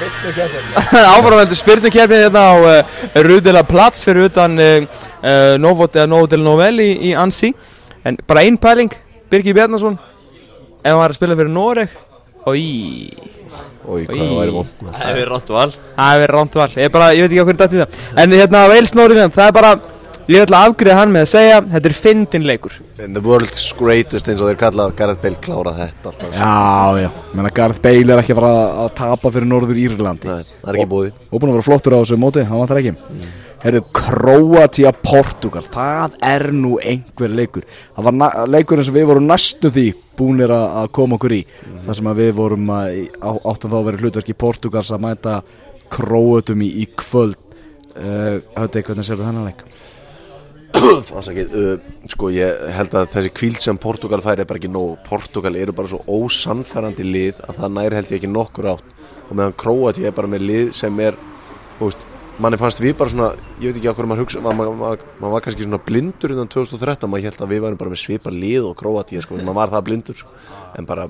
áframveldu 1.14 1.56
spyrnukefni 1.58 2.22
hérna 2.24 2.40
á 2.40 2.54
uh, 2.56 2.80
Rudela 3.26 3.62
Plats 3.68 4.06
fyrir 4.06 4.30
utan 4.30 4.56
uh, 4.56 4.86
uh, 5.20 5.54
Novot 5.60 5.92
eða 5.98 6.08
Novotel 6.08 6.40
Novel 6.42 6.80
í, 6.80 6.90
í 7.10 7.14
Ansi. 7.18 7.52
En 8.06 8.16
bara 8.26 8.46
ein 8.46 8.56
pæling 8.56 8.94
Birgir 9.30 9.54
Bjarnason 9.54 9.98
ef 10.80 10.90
hann 10.90 11.00
var 11.00 11.12
að 11.12 11.18
spila 11.20 11.38
fyrir 11.38 11.52
Noreg. 11.54 11.98
Í 12.50 12.68
Ói, 13.90 14.04
hvað 14.06 14.18
það 14.20 14.34
væri 14.38 14.52
vond 14.54 14.82
Það 14.94 15.18
er 15.20 15.30
rátt 15.30 15.50
val. 15.50 15.70
Það 15.96 16.10
hefur 16.10 16.22
verið 16.22 16.34
rámt 16.36 16.58
val. 16.60 16.68
Ég, 16.76 16.92
bara, 16.94 17.08
ég 17.16 17.24
veit 17.24 17.32
ekki 17.32 17.46
hverju 17.48 17.60
dætt 17.60 17.74
í 17.74 17.80
það. 17.80 17.96
En 18.22 18.36
hérna 18.36 18.60
Wales 18.70 18.94
Noreg 18.96 19.32
það 19.34 19.46
er 19.46 19.56
bara 19.56 19.72
ég 20.28 20.42
ætla 20.44 20.60
að 20.60 20.70
afgriða 20.70 20.96
hann 21.00 21.12
með 21.14 21.24
að 21.26 21.30
segja 21.32 21.60
þetta 21.72 21.90
er 21.90 21.96
fyndin 21.96 22.44
leikur. 22.46 22.72
In 23.00 23.14
the 23.16 23.22
world's 23.24 23.66
greatest 23.78 24.28
eins 24.28 24.40
og 24.40 24.50
þeir 24.50 24.58
kalla 24.60 24.90
Gareth 24.96 25.22
Bale 25.22 25.38
klára 25.40 25.72
þetta 25.78 26.10
alltaf. 26.12 26.34
Já, 26.36 27.00
já, 27.04 27.10
menna 27.34 27.50
Garth 27.56 27.80
Bale 27.84 28.12
er 28.16 28.22
ekki 28.22 28.34
að 28.34 28.40
fara 28.42 28.54
að- 28.84 28.94
tapa 29.00 29.30
fyrir 29.30 29.48
Norður 29.48 29.80
Írlandi. 29.80 30.28
Nei, 30.28 30.44
það 30.62 30.72
er 30.74 30.80
ekki 30.80 30.90
búið 30.90 31.12
og 31.30 31.40
búin 31.40 31.50
að 31.50 31.56
vera 31.58 31.68
flottur 31.70 31.96
á 31.96 32.00
þessu 32.02 32.18
móti, 32.20 32.44
hann 32.44 32.58
vantar 32.60 32.82
ekki. 32.82 32.92
Mm. 32.96 33.30
Herðu, 33.60 33.80
Kroatia, 33.92 34.90
Portugal 35.02 35.62
það 35.68 36.14
er 36.24 36.46
nú 36.52 36.78
einhver 36.80 37.28
leikur. 37.28 37.62
Það 37.96 38.04
var 38.04 38.12
na- 38.12 38.46
leikurinn 38.46 38.84
sem 38.84 38.94
við 38.94 39.06
vorum 39.10 39.26
næstu 39.28 39.68
því 39.70 39.94
búinir 40.16 40.48
að 40.48 40.90
koma 40.92 41.16
okkur 41.18 41.32
í. 41.36 41.44
Þar 41.86 41.94
sem 41.96 42.06
að 42.06 42.16
við 42.22 42.32
vorum 42.38 42.66
að, 42.72 42.94
í- 43.04 43.10
á, 43.20 43.30
áttum 43.44 43.70
þá 43.70 43.76
að 43.80 43.84
vera 43.84 43.96
hlutverki 43.98 44.32
Portugals 44.36 44.90
að 44.90 45.00
mæta 45.04 45.42
Króatum 45.90 46.62
í, 46.62 46.70
í 46.84 46.88
kvöld. 46.96 47.36
Uh, 47.90 48.38
Höfði, 48.56 48.82
hvernig 48.86 49.04
sér 49.04 49.18
þennan 49.18 49.48
leik? 49.50 49.60
Afsakið, 51.20 51.56
sko 52.10 52.30
ég 52.34 52.62
held 52.76 52.94
að 52.96 53.10
þessi 53.14 53.32
kvíld 53.34 53.58
sem 53.62 53.78
Portugal 53.80 54.20
fær 54.24 54.40
er 54.40 54.48
bara 54.48 54.60
ekki 54.60 54.70
nóg. 54.70 54.98
Portugal 55.06 55.56
eru 55.58 55.74
bara 55.76 55.90
svo 55.90 56.00
ósannfærandi 56.06 57.06
lið 57.06 57.42
að 57.46 57.60
það 57.62 57.74
nær 57.76 57.98
held 57.98 58.12
ég 58.12 58.20
ekki 58.20 58.30
nokkur 58.30 58.70
átt. 58.74 58.94
Og 59.28 59.36
meðan 59.38 59.58
Króati 59.60 60.06
er 60.06 60.14
bara 60.16 60.30
með 60.30 60.46
lið 60.48 60.72
sem 60.76 61.02
er 61.04 61.18
veist, 61.80 62.04
manni 62.40 62.58
fannst 62.60 62.80
við 62.82 62.96
bara 62.98 63.12
svona 63.12 63.30
ég 63.60 63.70
veit 63.70 63.78
ekki 63.80 63.92
á 63.92 63.94
hverju 63.96 64.10
maður 64.10 64.24
hugsa 64.24 64.42
maður, 64.44 64.74
maður, 64.78 65.04
maður 65.20 65.34
var 65.36 65.44
kannski 65.44 65.66
svona 65.66 65.80
blindur 65.86 66.34
innan 66.34 66.50
2013 66.52 67.10
maður 67.10 67.28
held 67.28 67.44
að 67.44 67.54
við 67.54 67.64
varum 67.64 67.80
bara 67.80 67.92
með 67.92 68.02
svipa 68.02 68.32
lið 68.34 68.68
og 68.70 68.76
Króati 68.80 69.22
sko, 69.24 69.38
maður 69.40 69.58
var 69.60 69.74
það 69.74 69.86
blindur 69.88 70.20
sko. 70.20 70.34
en 70.78 70.88
bara 70.88 71.08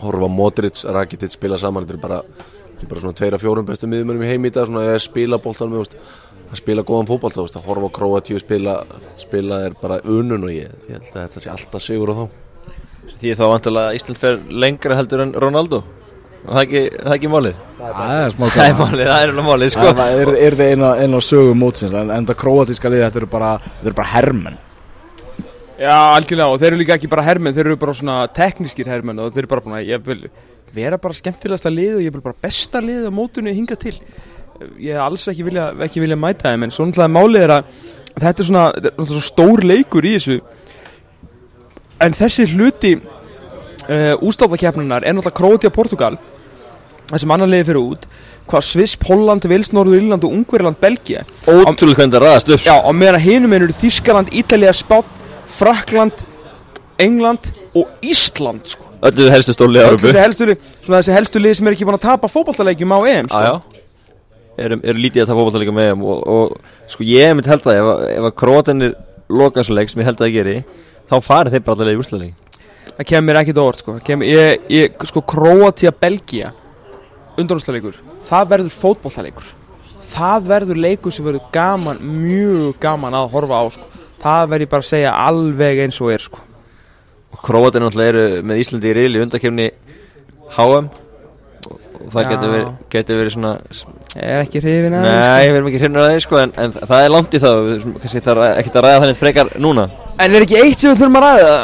horfa 0.00 0.30
Modric, 0.32 0.84
Rakitic 0.84 1.36
spila 1.36 1.58
saman 1.60 1.86
þetta 1.86 1.98
er 1.98 2.02
bara, 2.02 2.20
bara 2.86 3.04
svona 3.04 3.18
tveira 3.18 3.40
fjórum 3.40 3.68
bestu 3.68 3.88
miðmönum 3.90 4.24
í 4.24 4.30
heim 4.30 4.46
í 4.48 4.52
dag 4.54 4.68
svona 4.68 4.98
spila 5.02 5.40
veist, 5.40 5.96
að 6.50 6.58
spila 6.60 6.84
góðan 6.86 7.08
fótboll 7.08 7.32
þú 7.34 7.44
veist, 7.46 7.56
að 7.58 7.68
horfa 7.70 7.90
á 7.90 7.96
Króatíu 7.96 8.40
spila 8.42 8.76
spila 9.20 9.62
er 9.68 9.76
bara 9.80 10.00
unun 10.04 10.46
og 10.46 10.52
ég, 10.52 10.72
ég 10.88 10.98
held 10.98 11.10
að 11.14 11.22
þetta 11.22 11.44
sé 11.44 11.52
alltaf 11.52 11.84
sigur 11.84 12.12
á 12.12 12.14
þá. 12.18 12.24
Því 13.20 13.34
þá 13.38 13.44
vantilega 13.52 13.96
Ísland 13.98 14.20
fer 14.20 14.38
lengra 14.64 14.98
heldur 14.98 15.24
en 15.24 15.34
Ronaldo? 15.44 15.82
Og 16.40 16.48
það 16.48 16.60
er 16.60 16.66
ekki, 16.66 16.82
það 16.96 17.14
ekki 17.18 17.30
málið? 17.30 17.60
Það 17.80 18.12
er 18.16 18.34
smá 18.34 18.46
Það 18.54 18.64
er 18.64 18.76
málið, 18.78 19.04
það 19.10 19.22
er 19.22 19.32
alveg 19.32 19.46
málið 19.50 19.72
sko. 19.74 19.86
Það 19.98 20.20
er, 20.22 20.32
er 20.46 20.56
það 20.60 20.74
eina, 20.74 20.90
eina 21.04 21.22
sögum 21.24 21.60
mótsins 21.60 21.96
en, 22.00 22.12
en 22.14 22.28
það 22.30 22.38
króatíska 22.40 22.92
liði 22.92 23.04
þetta 23.06 23.20
eru 23.20 23.30
bara, 23.34 23.50
bara 23.90 24.10
hermenn. 24.14 24.60
Já, 25.80 25.96
algjörlega 26.16 26.52
og 26.52 26.60
þeir 26.60 26.70
eru 26.74 26.78
líka 26.80 26.96
ekki 26.96 27.08
bara 27.08 27.24
hermenn 27.24 27.56
þeir 27.56 27.70
eru 27.70 27.80
bara 27.80 27.96
svona 27.96 28.16
teknískir 28.36 28.88
hermenn 28.88 29.20
og 29.22 29.30
þeir 29.32 29.46
eru 29.46 29.52
bara 29.52 29.64
búin 29.64 29.76
að 29.78 29.86
ég 29.88 30.02
vil 30.04 30.18
vera 30.74 30.98
bara 31.00 31.16
skemmtilegasta 31.16 31.72
lið 31.72 31.94
og 31.98 32.02
ég 32.04 32.12
vil 32.14 32.24
bara 32.24 32.36
besta 32.44 32.82
lið 32.84 33.06
á 33.08 33.12
mótunni 33.12 33.54
hinga 33.56 33.78
til 33.80 33.94
ég 34.80 34.94
hef 34.96 35.02
alls 35.06 35.28
ekki 35.32 35.44
vilja, 35.46 35.68
ekki 35.86 36.02
vilja 36.02 36.16
mæta 36.20 36.50
þeim 36.52 36.66
en 36.66 36.74
svo 36.74 36.86
náttúrulega 36.88 37.14
málið 37.16 37.44
er 37.46 37.52
að 37.56 37.64
þetta 38.20 38.42
er 38.44 38.48
svona, 38.50 38.64
þetta 38.74 38.88
er 38.90 38.96
náttúrulega 38.96 39.20
svo 39.20 39.26
stór 39.30 39.62
leikur 39.70 40.08
í 40.08 40.14
þessu. 40.16 40.38
En 42.00 42.16
þessi 42.16 42.46
hluti 42.54 42.94
uh, 42.96 44.14
ústáðakefnunar 44.24 45.04
er 45.04 45.16
náttúrulega 45.16 45.36
Króti 45.40 45.68
og 45.70 45.74
Portugal 45.76 46.16
þessum 47.10 47.32
annar 47.34 47.50
liði 47.50 47.66
fyrir 47.70 47.80
út 47.82 48.04
hvað 48.50 48.64
Sviss, 48.66 48.96
Holland, 49.06 49.44
Vils, 49.46 49.68
Norður 49.74 50.00
Írland 50.00 50.24
og 50.26 50.32
Ungverland, 50.34 50.78
Belgia 50.82 51.20
Ótrúlega 51.46 52.00
hvernig 52.00 52.14
það 52.16 52.24
ræðast 52.24 52.48
upp. 52.56 52.64
Já, 52.66 52.74
og 52.82 52.94
meðan 52.98 53.22
hinum 53.22 53.52
eru 53.54 53.68
Þískaland, 53.78 54.30
Ítalía, 54.34 54.72
Spán, 54.74 55.06
Frakland, 55.50 56.24
England 56.98 57.52
og 57.78 57.86
Ísland 58.02 58.66
sko. 58.72 58.88
Öllu 59.06 59.28
helstu 59.32 59.54
stóli 59.54 59.80
Öll 59.80 59.96
þessi 60.02 60.18
helstu, 60.20 60.48
lið- 60.50 60.64
svona 60.84 60.98
þessi 60.98 61.14
helstu 61.14 61.40
lið 61.40 61.54
sem 61.60 61.68
er 61.70 61.76
ekki 61.76 61.86
búin 61.88 61.96
að 62.00 62.08
tapa 62.08 62.28
fótballtaleikjum 62.28 62.90
á 62.92 62.98
EM 63.12 63.30
sko. 63.30 63.44
Já 63.46 63.54
Eru, 64.58 64.76
eru 64.82 64.98
lítið 64.98 65.22
að 65.22 65.28
það 65.30 65.38
fótballtaleika 65.38 65.72
með 65.76 65.86
þeim 65.90 66.02
og, 66.04 66.22
og 66.28 66.90
sko 66.90 67.04
ég 67.06 67.34
myndi 67.36 67.48
held 67.52 67.62
það 67.64 67.78
ef, 67.80 67.90
að- 67.94 68.02
ef 68.18 68.24
að 68.28 68.34
krótinir 68.42 68.94
loka 69.30 69.62
svo 69.64 69.74
leik 69.78 69.88
sem 69.92 70.00
ég 70.02 70.08
held 70.10 70.18
að 70.20 70.26
það 70.26 70.34
geri 70.34 70.56
þá 71.10 71.14
farið 71.22 71.52
þeir 71.54 71.62
bara 71.68 71.76
allavega 71.78 71.96
í 71.96 72.00
úrslaleik 72.02 72.34
Það 73.00 73.06
kemur 73.08 73.38
ekkit 73.40 73.58
orð 73.62 73.78
sko. 73.80 73.94
kemur, 74.04 74.26
ég, 74.26 74.60
ég, 74.68 74.96
sko, 75.08 75.22
Kroatia, 75.22 75.92
Belgia 75.94 76.50
undanúrslalegur 77.38 77.96
það 78.28 78.50
verður 78.52 78.74
fótballtalegur 78.74 79.48
það 80.10 80.48
verður 80.50 80.80
leikur 80.84 81.14
sem 81.14 81.24
verður 81.24 81.46
gaman 81.54 82.00
mjög 82.02 82.74
gaman 82.82 83.14
að 83.16 83.30
horfa 83.32 83.60
á 83.62 83.64
sko. 83.76 83.86
það 84.20 84.48
verður 84.50 84.66
ég 84.66 84.72
bara 84.74 84.84
að 84.84 84.90
segja 84.90 85.12
alveg 85.28 85.84
eins 85.86 86.00
og 86.02 86.10
er 86.12 86.18
sko. 86.26 86.42
og 87.32 87.44
krótinir 87.46 87.86
náttúrulega 87.86 88.12
eru 88.12 88.42
með 88.50 88.60
Íslandi 88.64 88.90
í 88.90 88.96
riðli 88.98 89.22
undakefni 89.24 89.70
HM 90.58 90.90
og 92.00 92.12
það 92.14 92.28
getur 92.32 92.52
verið, 92.54 92.68
getur 92.94 93.18
verið 93.20 93.34
svona 93.34 93.52
er 94.16 94.40
ekki 94.44 94.62
hrifin 94.64 94.96
að 94.98 95.04
Nei, 95.06 95.42
við 95.50 95.58
erum 95.58 95.68
ekki 95.70 95.80
hrifnir 95.82 96.02
að 96.04 96.14
því 96.14 96.22
sko 96.24 96.38
en, 96.42 96.54
en 96.64 96.72
það 96.80 97.04
er 97.04 97.12
langt 97.14 97.34
í 97.36 97.40
það 97.42 97.60
við 97.66 97.74
erum 97.76 97.98
kannski 98.00 98.20
ekki 98.22 98.30
að 98.32 98.38
ræða- 98.40 98.56
ekkert 98.62 98.78
að 98.80 98.86
ræða 98.88 99.02
þannig 99.04 99.20
frekar 99.20 99.52
núna 99.66 99.84
En 100.20 100.34
er 100.34 100.46
ekki 100.46 100.58
eitt 100.62 100.80
sem 100.80 100.90
við 100.94 101.02
þurfum 101.04 101.20
að 101.20 101.26
ræða? 101.28 101.58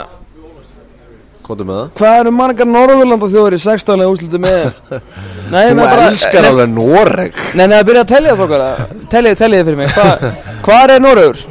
Kvotum 1.47 1.69
með 1.71 1.77
það 1.81 1.91
Hvað 2.01 2.21
eru 2.21 2.31
margar 2.35 2.67
Norðurlanda 2.67 3.27
þjóður 3.31 3.55
í 3.55 3.61
16. 3.63 4.05
úrslutu 4.11 4.41
með? 4.43 4.65
Nei, 5.53 5.61
Þú 5.71 5.77
bara- 5.79 6.07
elskar 6.11 6.43
nei, 6.43 6.49
alveg 6.51 6.73
Noreg 6.75 7.37
Nei, 7.55 7.67
nei, 7.71 7.77
að 7.79 7.85
byrja 7.91 8.03
að 8.03 8.11
tellja 8.15 8.33
það 8.35 8.47
okkar 8.47 8.65
Tellið, 9.13 9.37
tellið 9.43 9.69
fyrir 9.69 9.79
mig 9.79 9.93
Hva, 9.95 10.33
Hvað 10.67 10.95
er 10.97 11.05
Norður? 11.05 11.45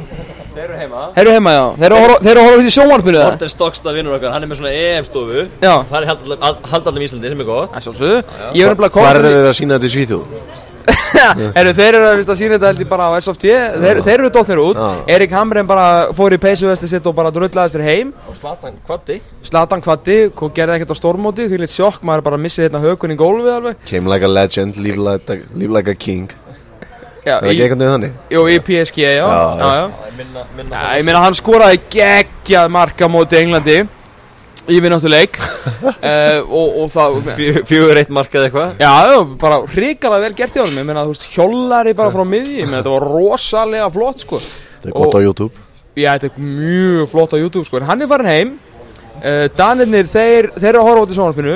Þeir 0.56 0.64
eru 0.70 0.76
heima. 0.80 1.00
Þeir 1.14 1.22
eru 1.26 1.32
heima, 1.36 1.52
já. 1.52 1.64
Þeir 1.76 1.86
eru 1.90 1.96
að 1.96 2.04
horfa- 2.06 2.20
þeir 2.24 2.30
eru 2.32 2.40
að 2.40 2.46
horfa 2.48 2.60
út 2.62 2.68
í 2.70 2.74
sjónvarpinu 2.76 3.18
það 3.20 3.26
Morten 3.30 3.50
Stokstad 3.52 3.96
vinnur 3.98 4.14
okkar, 4.16 4.32
hann 4.32 4.42
er 4.46 4.48
með 4.48 4.60
svona 4.62 4.72
EM-stofu. 4.72 5.42
Já. 5.60 5.74
Það 5.90 5.96
er 6.02 6.06
haldallum 6.72 7.02
í 7.02 7.08
Íslandi 7.10 7.28
sem 7.34 7.40
er 7.44 7.48
gott. 7.50 7.72
Það 7.76 7.84
sjálfsögðu. 7.86 8.22
Ég 8.56 8.62
verður 8.70 8.78
bara 8.80 8.88
að 8.88 8.94
Hvar 8.96 9.02
koma 9.02 9.10
er 9.12 9.26
þeir 9.36 9.50
að 9.50 9.58
sína 9.60 9.76
þetta 9.76 9.90
í 9.90 9.94
Svíþjóð? 9.96 10.24
Heru, 11.56 11.72
Þeir 11.74 11.96
eru 11.98 12.06
að 12.06 12.16
víst 12.20 12.30
að 12.30 12.38
sína 12.38 12.54
þetta 12.56 12.68
held 12.70 12.80
ég 12.84 12.88
bara 12.90 13.06
á 13.10 13.12
SFT 13.18 13.46
Þeir, 13.82 13.98
þeir 14.06 14.14
eru 14.20 14.28
dóttnir 14.30 14.60
út. 14.62 14.78
Já. 14.78 15.14
Erik 15.16 15.32
Hamren 15.34 15.66
bara 15.66 15.86
fór 16.14 16.36
í 16.36 16.38
peysuvesti 16.38 16.86
sitt 16.90 17.08
og 17.10 17.16
bara 17.16 17.32
drullaði 17.34 17.74
sér 17.74 17.82
heim. 17.88 18.12
Og 18.30 18.36
Slatan 18.38 18.76
kvatti 18.86 19.18
Slatan 19.42 19.82
kvatti, 19.82 20.18
gerði 20.54 20.76
ekkert 20.78 20.94
á 20.94 20.96
stormóti 21.00 21.48
Því 21.50 21.58
litt 21.64 21.74
sjokk, 21.74 22.04
maður 22.06 22.22
bara 22.30 22.38
missið 22.38 22.68
hérna 22.68 22.82
hökun 22.84 23.16
í 23.16 23.18
gólfið 23.18 23.52
alveg. 23.58 23.82
Came 23.90 24.06
like 24.12 24.22
a 24.22 24.30
legend, 24.30 24.78
live 24.78 24.96
like 25.02 25.28
a, 25.32 25.40
live 25.58 25.74
like 25.74 25.90
a 25.90 25.94
king 25.98 26.30
Já, 27.26 27.34
Er 27.36 27.42
það 27.42 27.50
í, 27.50 27.52
ekki 27.56 27.64
eitthvað 27.66 27.92
þannig? 27.92 28.12
jú, 28.30 28.42
í 28.54 28.56
PSG, 28.68 28.98
já, 29.02 29.12
Já, 29.18 29.26
já, 29.26 29.66
já. 29.66 29.68
já. 29.76 30.16
Minna, 30.20 30.44
minna 30.56 30.80
Já, 30.84 30.96
ég 31.00 31.06
meina 31.08 31.22
hann 31.24 31.34
skoraði 31.36 31.80
geggjað 31.90 32.68
marka 32.76 33.08
móti 33.10 33.38
Englandi 33.40 33.78
í 34.66 34.78
vinnáttuleik 34.82 35.36
uh, 35.38 36.40
og, 36.58 36.78
og 36.84 36.88
það 36.94 37.18
Fjö- 37.38 37.64
Fjögur 37.66 38.00
eitt 38.00 38.12
markað 38.14 38.46
eitthvað? 38.48 38.72
Já, 38.82 38.94
bara 39.42 39.58
hrikalega 39.74 40.22
vel 40.24 40.32
gert 40.38 40.56
í 40.58 40.62
honum. 40.62 40.78
Ég 40.80 40.86
meina, 40.88 41.04
þú 41.06 41.12
veist, 41.16 41.26
hjólari 41.34 41.94
bara 41.98 42.14
frá 42.14 42.24
miðji 42.26 42.60
Ég 42.62 42.70
meina, 42.70 42.80
þetta 42.84 42.94
var 42.96 43.06
rosalega 43.10 43.90
flott, 43.94 44.22
sko. 44.26 44.40
Þetta 44.80 44.90
er 44.90 44.96
gott 44.98 45.18
á 45.18 45.20
YouTube. 45.22 45.62
Já, 45.96 46.10
þetta 46.16 46.30
er 46.30 46.46
mjög 46.46 47.10
flott 47.14 47.34
á 47.34 47.38
YouTube, 47.38 47.66
sko. 47.68 47.78
En 47.82 47.86
hann 47.90 48.02
er 48.06 48.10
farin 48.10 48.30
heim. 48.30 48.50
Uh, 49.16 49.46
Danirnir, 49.56 50.06
þeir, 50.10 50.50
þeir 50.58 50.70
eru 50.74 50.82
að 50.82 50.88
horfa 50.90 51.06
út 51.06 51.14
í 51.14 51.18
sjónvarpinu 51.18 51.54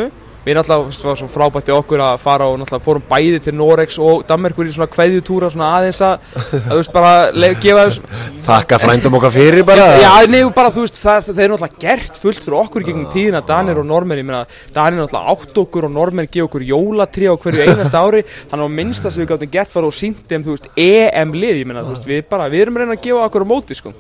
Við 0.51 0.57
náttúrulega, 0.59 0.83
þú 0.83 0.91
veist, 0.91 1.03
var 1.07 1.19
svo 1.21 1.27
frábært 1.31 1.69
í 1.71 1.73
okkur 1.77 2.01
að 2.03 2.17
fara 2.19 2.47
og 2.51 2.57
náttúrulega 2.59 2.83
fórum 2.83 3.03
bæði 3.07 3.39
til 3.45 3.53
Norex 3.55 3.99
og 4.03 4.25
Danmerkur 4.27 4.67
í 4.67 4.73
svona 4.75 4.89
kveðjutúra 4.91 5.51
svona 5.55 5.69
aðeins 5.77 6.01
að, 6.03 6.25
að 6.41 6.65
þú 6.65 6.79
veist, 6.81 6.95
bara 6.97 7.53
gefa 7.63 7.85
þess 7.87 8.25
Þakka 8.49 8.79
frændum 8.83 9.17
okkar 9.21 9.35
fyrir 9.37 9.63
bara 9.69 9.85
Já, 10.01 10.09
nei, 10.27 10.41
bara 10.57 10.73
þú 10.75 10.89
veist, 10.89 10.99
það, 10.99 11.29
það 11.29 11.43
er 11.45 11.53
náttúrulega 11.53 11.85
gert 11.85 12.19
fullt 12.19 12.43
fyrir 12.43 12.57
okkur 12.65 12.83
í 12.83 12.89
gegnum 12.89 13.05
tíðina, 13.13 13.43
Danir 13.47 13.79
og 13.79 13.87
Normer, 13.87 14.19
ég 14.19 14.27
meina, 14.27 14.41
Danir 14.75 15.05
náttúrulega 15.05 15.37
átt 15.37 15.61
okkur 15.63 15.87
og 15.87 15.95
Normer 15.95 16.27
gefa 16.27 16.49
okkur 16.49 16.65
jólatrí 16.67 17.29
á 17.31 17.35
hverju 17.45 17.69
einasta 17.69 18.03
ári, 18.03 18.25
þannig 18.51 18.67
að 18.67 18.75
minnsta 18.81 19.13
sem 19.13 19.23
við 19.23 19.31
gáttum 19.31 19.53
gert 19.55 19.77
var 19.77 19.87
og 19.87 19.95
sínt 19.95 20.25
þeim, 20.27 20.49
þú 20.49 20.57
veist, 20.57 20.67
EM-lið, 20.75 21.61
ég 21.63 21.71
meina, 21.71 21.85
þú 21.87 21.95
veist, 21.95 22.09
við 22.11 22.25
bara, 22.33 22.51
við 22.51 22.65
erum 22.65 22.81
að 22.81 22.85
reyna 22.89 22.99
að 22.99 23.07
gefa 23.07 23.29
okkur 23.29 23.47
á 23.47 23.53
móti, 23.53 23.79
sko. 23.79 23.95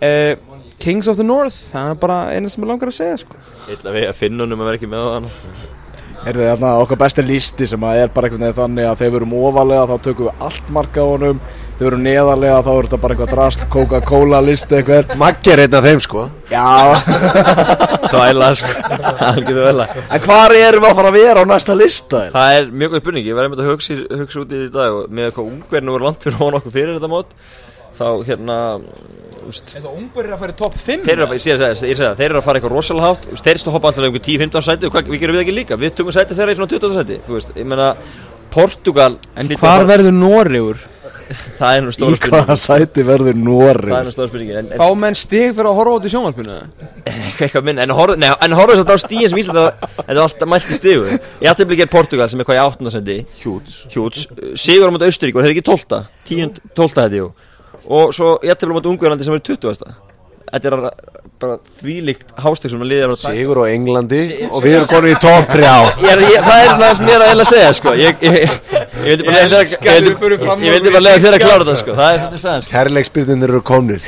Uh, 0.00 0.32
Kings 0.80 1.10
of 1.12 1.20
the 1.20 1.26
North, 1.26 1.58
það 1.74 1.92
er 1.92 2.00
bara 2.00 2.22
eina 2.32 2.48
sem 2.48 2.64
ég 2.64 2.72
langar 2.72 2.88
að 2.88 2.96
segja, 2.96 3.20
sko. 3.20 3.42
Illa 3.74 3.92
við 3.98 4.08
að 4.08 4.16
finna 4.22 4.46
honum 4.46 4.64
að 4.64 4.70
vera 4.70 4.80
ekki 4.80 4.88
með 4.88 5.04
á 5.04 5.10
hann 5.18 5.28
Er 6.20 6.36
það 6.36 6.48
hérna 6.50 6.70
okkar 6.82 6.98
besti 7.00 7.22
listi 7.24 7.64
sem 7.70 7.84
að 7.88 8.02
er 8.02 8.10
bara 8.12 8.28
einhvern 8.28 8.42
veginn 8.44 8.56
þannig 8.58 8.88
að 8.90 8.98
þegar 9.00 9.12
við 9.12 9.18
erum 9.20 9.30
ofalega 9.38 9.84
þá 9.88 10.02
tökum 10.04 10.26
við 10.26 10.42
allt 10.48 10.66
marka 10.76 11.00
á 11.00 11.06
honum. 11.08 11.38
Þegar 11.46 11.80
við 11.80 11.88
erum 11.88 12.02
neðarlega 12.04 12.58
þá 12.66 12.70
er 12.72 12.88
þetta 12.88 12.98
bara 13.04 13.16
eitthvað 13.16 13.32
drast 13.32 13.64
Coca-Cola 13.72 14.40
listi 14.44 14.76
eitthvað 14.76 15.14
Maggi 15.22 15.54
er 15.54 15.62
einn 15.64 15.78
af 15.78 15.86
þeim 15.88 16.02
sko. 16.04 16.26
Já, 16.50 16.66
Kvæla 18.12 18.50
sko. 18.60 18.74
En 20.10 20.26
hvar 20.26 20.56
erum 20.58 20.84
við 20.84 20.90
að 20.90 21.00
fara 21.00 21.14
að 21.14 21.16
vera 21.16 21.46
á 21.46 21.50
næsta 21.54 21.78
lista? 21.78 22.22
Það 22.36 22.58
er 22.58 22.70
mjög 22.82 22.94
góð 22.94 23.04
spurning, 23.06 23.30
ég 23.30 23.40
var 23.40 23.48
einmitt 23.48 23.64
að 23.64 23.72
hugsa, 23.72 23.98
hugsa 24.20 24.44
út 24.44 24.52
í 24.52 24.60
þetta 24.60 24.68
í 24.68 24.76
dag 24.76 25.00
og 25.00 25.16
með 25.16 25.34
hvað 25.38 25.50
ungverðinu 25.54 25.96
voru 25.96 26.10
langt 26.10 26.26
fyrir 26.26 26.40
hún 26.42 26.60
okkur 26.60 26.76
fyrir 26.76 26.96
þetta 26.98 27.12
mót 27.16 27.36
þá 28.00 28.08
hérna 28.30 28.58
Þetta 29.50 29.90
ungur 29.90 30.26
er 30.28 30.34
að 30.36 30.42
fara 30.44 30.52
í 30.52 30.56
topp 30.58 30.74
5. 30.78 31.00
þeir, 31.06 31.12
eru 31.16 31.24
að, 31.24 31.32
ég, 31.34 31.42
sé, 31.42 31.54
ég, 31.88 31.96
sé, 31.98 32.04
að, 32.06 32.18
þeir 32.20 32.26
eru 32.28 32.38
að 32.38 32.44
fara 32.46 32.60
eitthvað 32.60 32.74
rosalega 32.76 33.08
hátt. 33.08 33.24
Þeir 33.40 33.58
stu 33.62 33.72
hoppa 33.74 33.90
antilega 33.90 34.12
um 34.12 34.22
10-15 34.28 34.66
sæti 34.66 34.90
hvað, 34.92 35.08
við 35.10 35.22
gerum 35.24 35.38
við 35.38 35.42
ekki 35.46 35.54
líka. 35.56 35.78
Við 35.80 35.94
tökum 35.98 36.14
sæti 36.14 36.36
þeirra 36.38 36.54
í 36.54 36.58
svona 36.60 36.70
20 36.70 36.94
sæti 37.00 37.16
þú 37.26 37.34
veist, 37.38 37.50
ég 37.58 37.66
meina 37.72 37.88
Portugal 38.52 39.16
En 39.38 39.50
hvar 39.56 39.82
að 39.84 39.90
verður 39.90 40.14
Noregur? 40.20 40.86
það 41.60 41.76
er 41.76 41.84
nú 41.84 41.90
Í 41.90 41.94
stóra 41.94 42.16
hvaða 42.18 42.54
spurning 42.58 42.62
sæti 42.62 43.02
verður 43.06 43.36
það 43.36 43.98
er 44.00 44.06
nú 44.08 44.12
stóra 44.14 44.30
spurning 44.30 44.52
en, 44.60 44.70
Fá 44.80 44.86
en, 44.88 44.96
menn 44.98 45.18
stig 45.18 45.52
fyrir 45.54 45.68
að 45.70 45.76
horfa 45.78 45.92
út 46.00 46.06
í 46.08 46.10
sjónvarpinu? 46.14 46.56
eitthvað, 47.06 47.44
eitthvað 47.46 47.66
minn, 47.68 47.82
en 47.84 47.94
horfðu 47.94 48.16
nei, 48.22 48.26
en 48.46 48.56
horfðu 48.58 48.80
þess 48.80 48.90
að 48.90 48.98
á 48.98 49.04
stíðin 49.04 49.30
sem 49.32 49.42
Ísland 49.44 49.60
er- 49.62 49.92
þetta 50.00 50.16
er 50.16 50.22
alltaf 50.24 50.50
mælt 50.50 50.66
í 50.74 50.78
stígu 50.80 51.04
ég 51.14 51.46
ætti 51.52 51.64
að 51.66 51.70
blikja 51.70 51.86
Portugal 51.92 52.28
sem 52.32 52.42
er 52.42 52.48
hvað 52.50 52.58
í 52.58 52.64
8. 52.64 52.90
sendi 52.96 53.18
Hjúts 53.44 53.76
Hjúts, 53.94 54.24
Sigur 54.58 54.90
á 54.90 54.94
mæta 54.96 55.06
Austurík 55.10 55.38
og 55.38 55.44
þeir 55.46 55.52
eru 55.52 55.56
ekki 55.60 55.66
12 55.70 56.02
10, 56.32 56.58
12 56.74 56.98
þetta 56.98 57.20
jú 57.22 57.30
og 57.86 58.14
svo 58.16 58.36
ég 58.44 58.54
ætti 58.54 58.68
að 58.68 58.76
mæta 58.76 58.92
Ungverlandi 58.92 59.26
sem 59.26 59.36
er 59.36 59.44
20 59.50 59.84
þetta 60.50 60.70
er 60.70 60.76
bara 61.40 61.56
þvílíkt 61.80 62.32
hástek 62.42 62.72
sem 62.72 62.82
að 62.82 62.90
liða 62.90 63.16
Sigur 63.18 63.62
á 63.62 63.64
Englandi 63.70 64.20
Og 64.50 64.64
við 64.64 64.74
erum 64.76 64.88
konið 64.90 65.14
í 65.14 65.18
top 65.22 65.46
3 65.52 65.62
Ég 66.02 66.10
er, 66.10 66.22
ég, 66.26 66.46
það 66.46 66.64
er 66.64 66.72
næst 66.82 67.04
mér 67.04 67.24
að 67.24 67.32
eða 67.34 67.46
segja 67.48 67.70
sko. 67.78 67.94
Ég, 67.96 68.24
ég, 68.26 68.34
ég 69.06 69.06
vildi 69.06 69.28
bara 69.30 69.44
Ég 70.66 70.88
lega 71.06 71.22
þér 71.22 71.36
að 71.36 71.38
á 71.38 71.44
klára 71.44 71.62
þetta 71.62 71.76
sko. 71.80 71.94
Það 72.00 72.10
er 72.10 72.20
svolítið 72.20 72.42
sagðan 72.42 72.66
sko 72.66 72.74
Kærleiksbyrðin 72.74 73.48
eru 73.48 73.62
komnir. 73.70 74.04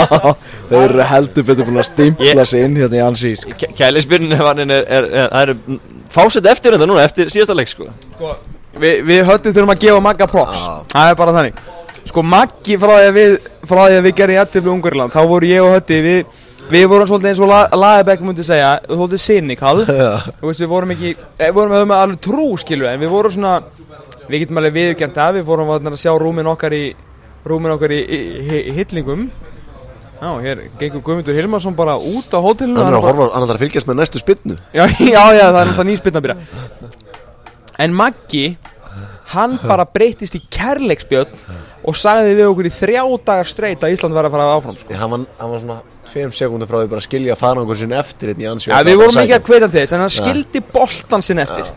Þeir 0.70 0.84
eru 0.84 1.08
heldur 1.14 1.48
betur 1.50 1.70
búin 1.70 1.82
að 1.82 1.90
stimpla 1.90 2.46
sig 2.46 2.68
inn 2.68 2.78
hérna 2.78 3.00
í 3.00 3.02
ansí 3.08 3.34
sko. 3.40 3.56
Kælisbyrnin 3.80 4.36
er, 4.38 4.70
er, 4.84 5.10
er, 5.24 5.34
er, 5.42 5.82
fásett 6.12 6.46
eftir 6.50 6.76
þetta 6.76 6.90
núna 6.90 7.08
eftir 7.08 7.32
síðasta 7.32 7.56
leik 7.58 7.72
sko. 7.72 7.90
Vi, 8.78 8.96
við 9.02 9.26
höldum 9.26 9.56
þurfum 9.56 9.74
að 9.74 9.84
gefa 9.88 10.02
Magga 10.04 10.30
props. 10.30 10.66
Það 10.92 11.10
er 11.10 11.18
bara 11.18 11.38
þannig 11.40 11.62
Sko 12.08 12.22
Maggi 12.26 12.78
frá 12.80 12.94
því 12.96 13.08
að 13.10 13.18
við 13.18 13.34
Frá 13.68 13.82
því 13.88 13.98
að 13.98 14.06
við 14.08 14.16
gerum 14.20 14.38
jættum 14.38 14.64
við 14.64 14.72
Ungurland 14.74 15.12
Þá 15.14 15.20
voru 15.28 15.50
ég 15.50 15.66
og 15.66 15.74
Hötti 15.76 16.00
Við, 16.06 16.38
við 16.70 16.86
vorum 16.94 17.10
svolítið 17.10 17.30
eins 17.32 17.42
og 17.44 17.50
La- 17.50 17.80
Lagerbæk 17.82 18.24
myndi 18.24 18.46
segja 18.46 18.72
Svolítið 18.86 19.22
veist 20.48 20.64
við 20.64 20.70
vorum 20.72 20.94
ekki 20.96 21.12
eh, 21.12 21.46
Við 21.50 21.54
vorum 21.58 21.76
með 21.76 21.96
alveg 21.98 22.22
trú 22.24 22.48
skilu 22.62 22.88
En 22.90 23.00
við 23.02 23.12
vorum 23.12 23.36
svona 23.36 23.58
Við 24.30 24.44
getum 24.46 24.60
alveg 24.62 24.76
viðkjönt 24.78 25.20
það 25.20 25.38
Við 25.40 25.46
vorum 25.50 25.74
að 25.76 26.00
sjá 26.00 26.12
rúmin 26.18 26.50
okkar 26.50 26.76
í 26.76 26.84
Rúmin 27.46 27.72
okkar 27.72 27.92
í, 27.96 28.00
í, 28.04 28.18
í, 28.44 28.58
í 28.68 28.72
hillingum. 28.76 29.30
Já, 30.20 30.28
hér 30.44 30.58
gengur 30.76 31.00
Guðmundur 31.00 31.36
Hilmarsson 31.38 31.76
bara 31.76 31.94
út 31.96 32.28
á 32.36 32.38
hótelinu 32.44 32.76
Hann 32.76 32.92
er 32.92 32.98
að 32.98 33.06
horfa, 33.08 33.28
hann 33.32 33.46
ætlar 33.46 33.56
að 33.56 33.62
fylgjast 33.64 33.88
með 33.88 33.96
næstu 34.02 34.20
spinnu 34.20 34.56
Já, 34.76 34.82
já, 35.14 35.22
já, 35.32 35.46
það 35.48 35.60
er 35.62 35.70
náttúrulega 35.70 35.86
nýspilna 35.88 36.20
að 36.20 36.26
byrja. 36.26 36.90
En 37.80 37.94
Maggi 37.96 38.42
Hann 39.34 39.58
bara 39.62 39.84
breytist 39.86 40.34
í 40.38 40.40
kærleiksbjörn 40.50 41.34
Og 41.88 41.96
sagði 41.96 42.32
við 42.36 42.48
okkur 42.50 42.66
í 42.68 42.72
þrjá 42.76 43.02
dagar 43.24 43.48
streit 43.48 43.84
Að 43.86 43.94
Ísland 43.94 44.16
verði 44.16 44.28
að 44.30 44.34
fara 44.36 44.48
áfram 44.56 44.78
sko. 44.80 44.96
Hann 45.00 45.10
var, 45.14 45.26
hann 45.40 45.52
var 45.54 45.62
svona 45.64 45.78
5 46.12 46.34
sekúndur 46.40 46.68
frá 46.68 46.80
því 46.82 46.90
bara 46.92 47.00
að 47.04 47.06
skilja 47.08 47.36
farangur 47.40 47.78
sinn 47.80 47.94
eftir 47.96 48.32
hérna 48.34 48.44
í 48.44 48.50
ansjó 48.50 48.74
ja, 48.74 48.82
Við 48.84 48.98
vorum 49.00 49.22
ekki 49.22 49.38
að 49.38 49.46
kveita 49.48 49.70
þess 49.76 49.94
En 49.96 50.04
hann 50.04 50.12
skildi 50.16 50.64
boltan 50.74 51.24
sinn 51.24 51.40
eftir. 51.46 51.70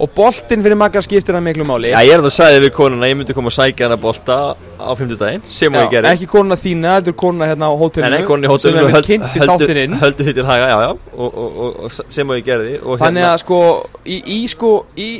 Og 0.00 0.08
boltinn 0.16 0.62
fyrir 0.64 0.78
Magga 0.80 1.02
skiptir 1.04 1.36
það 1.36 1.42
miklu 1.44 1.64
máli. 1.68 1.90
Já, 1.92 1.98
ég 2.08 2.14
er 2.14 2.22
það 2.22 2.28
að 2.30 2.32
sagði 2.38 2.60
við 2.64 2.70
konuna 2.72 3.04
að 3.04 3.10
ég 3.10 3.16
myndi 3.18 3.34
koma 3.36 3.50
að 3.50 3.56
sækja 3.58 3.84
hana 3.84 3.98
bolta 4.00 4.36
á 4.80 4.90
50 4.96 5.18
daginn 5.20 5.42
sem 5.52 5.74
og 5.76 5.82
ég 5.82 5.90
gerði. 5.92 6.12
ekki 6.14 6.28
konuna 6.32 6.56
þína, 6.56 6.94
heldur 6.96 7.16
konuna 7.20 7.48
hérna 7.50 7.68
á 7.68 7.72
hótelinu 7.76 8.14
nei, 8.14 8.24
konuna 8.30 8.48
í 8.48 8.52
hótelinu 8.54 8.78
sem 8.80 8.88
er 8.88 8.96
höld- 8.96 9.10
kynnti 9.10 9.42
höldu- 9.42 9.50
þáttinn 9.50 9.80
inn. 9.82 9.98
Höldu 10.00 10.24
því 10.24 10.34
til 10.38 10.46
haga, 10.48 10.70
já, 10.72 10.78
já 10.86 10.88
og, 11.20 11.28
og, 11.44 11.58
og, 11.66 11.84
og 11.84 11.98
sem 12.16 12.32
ég 12.38 12.48
gerði 12.48 12.72
og 12.80 13.02
þannig 13.04 13.28
að 13.28 13.36
sko 13.44 13.60
í, 14.06 14.16
í 14.24 14.40
sko 14.54 14.72
í, 14.96 15.10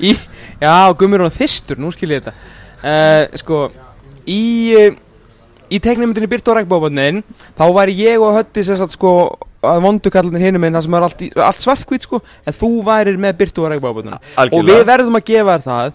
í 0.00 0.12
já, 0.60 0.74
gummur 0.98 1.24
hún 1.26 1.34
þistur, 1.34 1.80
nú 1.80 1.92
skil 1.94 2.14
ég 2.14 2.24
þetta. 2.24 2.34
Uh, 2.84 3.38
sko 3.40 3.64
í 4.28 4.42
uh, 4.78 5.00
í 5.72 5.80
teknimyndinni 5.82 6.28
Byrt 6.30 6.48
og 6.50 6.58
Regnbóðböndin 6.58 7.22
þá 7.56 7.64
væri 7.74 7.96
ég 8.04 8.22
og 8.22 8.36
Hötti 8.36 8.64
sagt 8.66 8.94
sko 8.94 9.12
að 9.64 9.80
vondu 9.86 10.12
kallarnir 10.12 10.44
hinum 10.44 10.62
minn 10.64 10.76
það 10.76 10.86
sem 10.86 10.96
er 10.98 11.06
allt, 11.06 11.22
allt 11.46 11.64
svartkvít 11.64 12.04
sko 12.04 12.20
en 12.44 12.56
þú 12.56 12.70
værir 12.86 13.16
með 13.20 13.38
Byrt 13.40 13.60
og 13.62 13.70
Regnbóðböndin 13.72 14.18
og 14.44 14.68
við 14.68 14.82
verðum 14.88 15.18
að 15.18 15.26
gefa 15.30 15.56
það 15.64 15.94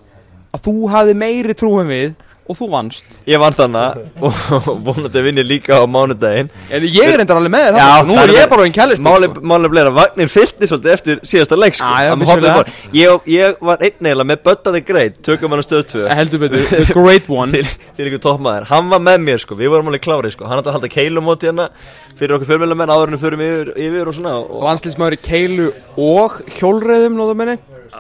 að 0.49 0.63
þú 0.65 0.75
hafði 0.95 1.15
meiri 1.21 1.55
trú 1.57 1.75
en 1.83 1.91
við 1.91 2.09
og 2.49 2.57
þú 2.57 2.67
vannst. 2.71 3.19
Ég 3.29 3.37
vann 3.41 3.53
þannig 3.53 3.99
og 4.25 4.79
vonandi 4.87 5.19
að 5.21 5.27
vinni 5.29 5.43
líka 5.45 5.77
á 5.77 5.85
mánudaginn. 5.85 6.49
En 6.73 6.87
ég 6.89 7.11
er 7.13 7.21
endar 7.21 7.37
alveg 7.37 7.53
með 7.53 7.67
þér 7.67 7.77
Já, 7.77 7.83
þarna, 7.83 7.99
sko. 8.01 8.07
nú 8.09 8.17
er 8.23 8.33
ég 8.33 8.49
bara 8.53 8.65
einn 8.65 8.75
kælis 8.75 9.03
Máli, 9.05 9.29
máli 9.53 9.71
bleið 9.73 9.89
að 9.91 9.97
Vagnir 9.99 10.31
fyllti 10.33 10.69
svolítið 10.71 10.95
eftir 10.95 11.21
síðasta 11.29 11.59
leik 11.61 11.77
sko. 11.77 11.85
Já, 11.93 12.03
já, 12.07 12.09
Hann 12.09 12.23
vissulega. 12.25 12.55
bara- 12.63 12.73
ég, 12.97 13.29
ég 13.35 13.61
var 13.69 13.85
einn 13.85 13.95
eiginlega 14.09 14.29
með 14.33 14.41
Böttaði 14.49 14.83
Greit 14.89 15.21
Tökum 15.29 15.53
hann 15.53 15.61
á 15.61 15.65
stöð 15.69 15.85
2 15.93 16.05
heldur 16.19 16.43
betur, 16.47 16.65
the 16.89 16.93
great 16.97 17.29
one. 17.29 17.53
Til, 17.53 17.69
til 17.97 18.09
ykkur 18.09 18.23
toppmaður. 18.25 18.67
Hann 18.73 18.89
var 18.89 18.99
með 19.05 19.21
mér 19.29 19.43
sko, 19.45 19.55
við 19.59 19.69
vorum 19.75 19.93
alveg 19.93 20.03
klári 20.09 20.33
sko. 20.33 20.49
Hann 20.49 20.59
ætti 20.63 20.73
að 20.73 20.79
halda 20.79 20.93
keilumóti 20.97 21.51
hérna 21.51 21.69
Fyrir 22.19 22.35
okkur 22.35 22.49
fjölmjölamenn 22.49 22.91
áður 22.91 23.13
en 23.13 23.15
við 23.15 23.21
förum 23.23 23.41
yfir, 23.45 23.69
yfir 23.79 24.09
og 24.11 24.15
svona 24.17 24.33
og 24.41 24.63
landslýsmaður 24.65 25.15
í 25.15 25.19
keilu 25.23 25.67
og 26.03 26.33
hjólreiðum 26.57 27.15
nóða 27.15 27.35
menni 27.39 27.53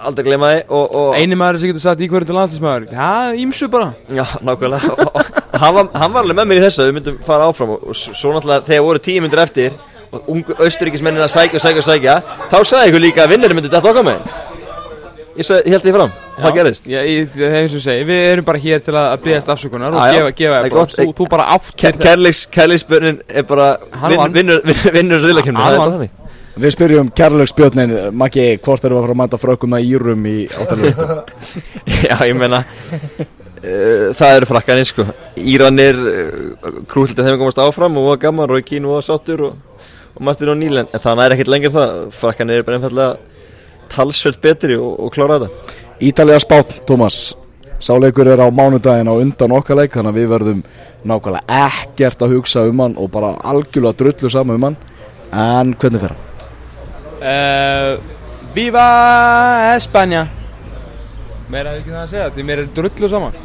aldrei 0.05 0.25
gleyma 0.27 0.49
því 0.53 0.61
og, 0.69 0.95
og, 1.01 1.11
eini 1.19 1.37
maður 1.39 1.59
sem 1.61 1.71
getur 1.71 1.83
sagt 1.85 2.03
í 2.05 2.09
hverju 2.11 2.29
til 2.29 2.37
landslýsmaður 2.37 2.87
já, 2.93 3.09
ímsu 3.43 3.69
bara. 3.73 3.91
Já, 4.09 4.25
nákvæmlega. 4.45 4.91
Og, 4.93 5.13
og, 5.15 5.39
hann, 5.59 5.73
var, 5.77 5.89
hann 6.03 6.13
var 6.15 6.23
alveg 6.25 6.37
með 6.39 6.49
mér 6.51 6.61
í 6.61 6.65
þessu 6.67 6.85
Við 6.89 6.97
myndum 6.99 7.17
fara 7.25 7.47
áfram 7.49 7.73
og, 7.75 7.87
og 7.89 7.97
svo 7.99 8.33
náttúrulega 8.35 8.67
þegar 8.69 8.85
voru 8.89 9.03
tíu 9.09 9.23
myndir 9.25 9.43
eftir 9.45 9.79
og 10.09 10.29
ungu 10.33 10.55
austuríkismennin 10.57 11.21
að 11.21 11.33
sækja 11.35 11.59
og 11.59 11.65
sækja 11.65 11.81
og 11.83 11.85
sækja 11.89 12.13
þá 12.49 12.55
sagði 12.65 12.89
ykkur 12.89 13.03
líka 13.03 13.25
að 13.25 13.35
vinnari 13.35 13.57
myndi 13.57 13.69
þetta 13.69 13.91
okkar 13.91 14.07
með 14.07 14.23
ég, 15.37 15.45
sagði, 15.45 15.61
ég 15.69 15.75
held 15.75 15.85
því 15.85 15.93
fram, 15.95 16.13
og 16.33 16.39
það 16.45 16.55
gerist 16.57 16.87
Já, 16.89 16.99
ég, 17.05 17.27
það 17.35 17.45
er 17.49 17.57
eins 17.59 17.75
og 17.77 17.83
segi, 17.83 18.07
við 18.09 18.23
erum 18.31 18.47
bara 18.47 18.61
hér 18.63 18.81
til 18.87 18.95
að 18.95 19.09
að 19.13 19.21
biðast 19.27 19.51
afsökunar 19.53 19.93
og 19.93 20.01
Já, 20.01 20.07
já. 20.09 20.17
gefa, 20.17 20.33
gefa 20.41 20.61
er 20.63 20.73
gott. 20.73 20.95
þú, 20.97 21.05
þú 21.19 21.27
bara 21.35 21.59
Ke- 21.69 21.93
Kærleiks, 22.01 22.41
kærleiksbjörnin 22.57 23.21
er 23.29 23.45
bara 23.53 23.67
Hann 24.01 24.17
vann. 24.17 24.33
vinnur, 24.33 24.63
vinnur, 24.65 24.91
vinnur 24.97 25.23
riðlakefni, 25.27 25.61
það 25.61 25.77
er 25.77 25.83
bara 25.83 25.95
þannig 25.99 26.17
Við 26.59 26.73
spyrjum 26.73 27.09
kærleiksbjörnin, 27.15 27.91
Maggi, 28.19 28.57
hvort 28.59 28.83
eru 28.83 28.97
að 28.97 29.05
fara 29.05 29.13
að 29.13 29.19
mæta 29.21 29.37
frökkum 29.39 29.75
að 29.77 29.85
írum 29.93 30.25
í 30.27 30.35
áttalöfum? 30.59 31.11
Já, 32.09 32.15
ég 32.27 32.35
meina 32.35 32.59
uh, 32.65 34.09
það 34.17 34.33
eru 34.33 34.49
frakkanir 34.49 34.89
sko. 34.89 35.05
Íranir, 35.39 36.01
uh, 36.03 36.81
krúllið 36.91 37.23
þeim 37.23 37.39
komast 37.39 37.63
áfram 37.63 37.95
og 38.01 38.09
var 38.09 38.21
gaman, 38.25 38.51
Rói 38.51 38.65
Kín 38.67 38.89
var 38.91 39.05
sáttur 39.07 39.45
og, 39.47 39.81
og 40.17 40.21
Martin 40.27 40.51
og 40.51 40.59
Níl 40.59 40.81
en 40.83 40.91
það 40.97 41.23
er 41.25 41.37
ekkert 41.37 41.53
lengur 41.55 41.75
það, 41.77 41.97
frakkanir 42.19 42.59
er 42.59 42.67
bara 42.67 42.81
einfallega 42.81 43.89
talsveld 43.95 44.43
betri 44.43 44.75
og, 44.75 44.91
og 45.05 45.15
klára 45.15 45.39
þetta. 45.39 45.77
Ítalega 46.09 46.43
spátt, 46.43 46.81
Tómas 46.89 47.21
Sáleikur 47.79 48.27
er 48.27 48.43
á 48.43 48.47
mánudaginn 48.51 49.07
á 49.07 49.15
undan 49.15 49.55
okkar 49.55 49.79
leik 49.79 49.95
Þannig 49.95 50.11
að 50.11 50.19
við 50.19 50.31
verðum 50.33 50.63
nákvæmlega 51.07 51.59
ekkert 51.69 52.25
að 52.25 52.35
hugsa 52.35 52.67
um 52.67 52.83
hann 52.83 52.97
Og 52.99 53.11
bara 53.11 53.37
algjörlega 53.39 53.99
drullu 54.01 54.31
saman 54.31 54.59
um 54.59 54.67
hann. 54.67 54.81
En 55.31 55.77
hvernig 55.79 56.03
fer 56.03 56.15
hann? 56.15 56.28
Uh, 57.19 57.99
Viva 58.55 58.87
Espanja 59.75 60.25
meira 61.49 61.73
er 61.73 61.79
ekki 61.81 61.93
það 61.93 62.01
að 62.01 62.11
segja, 62.13 62.31
því 62.33 62.45
mér 62.49 62.63
er 62.63 62.73
drullu 62.75 63.11
saman 63.11 63.37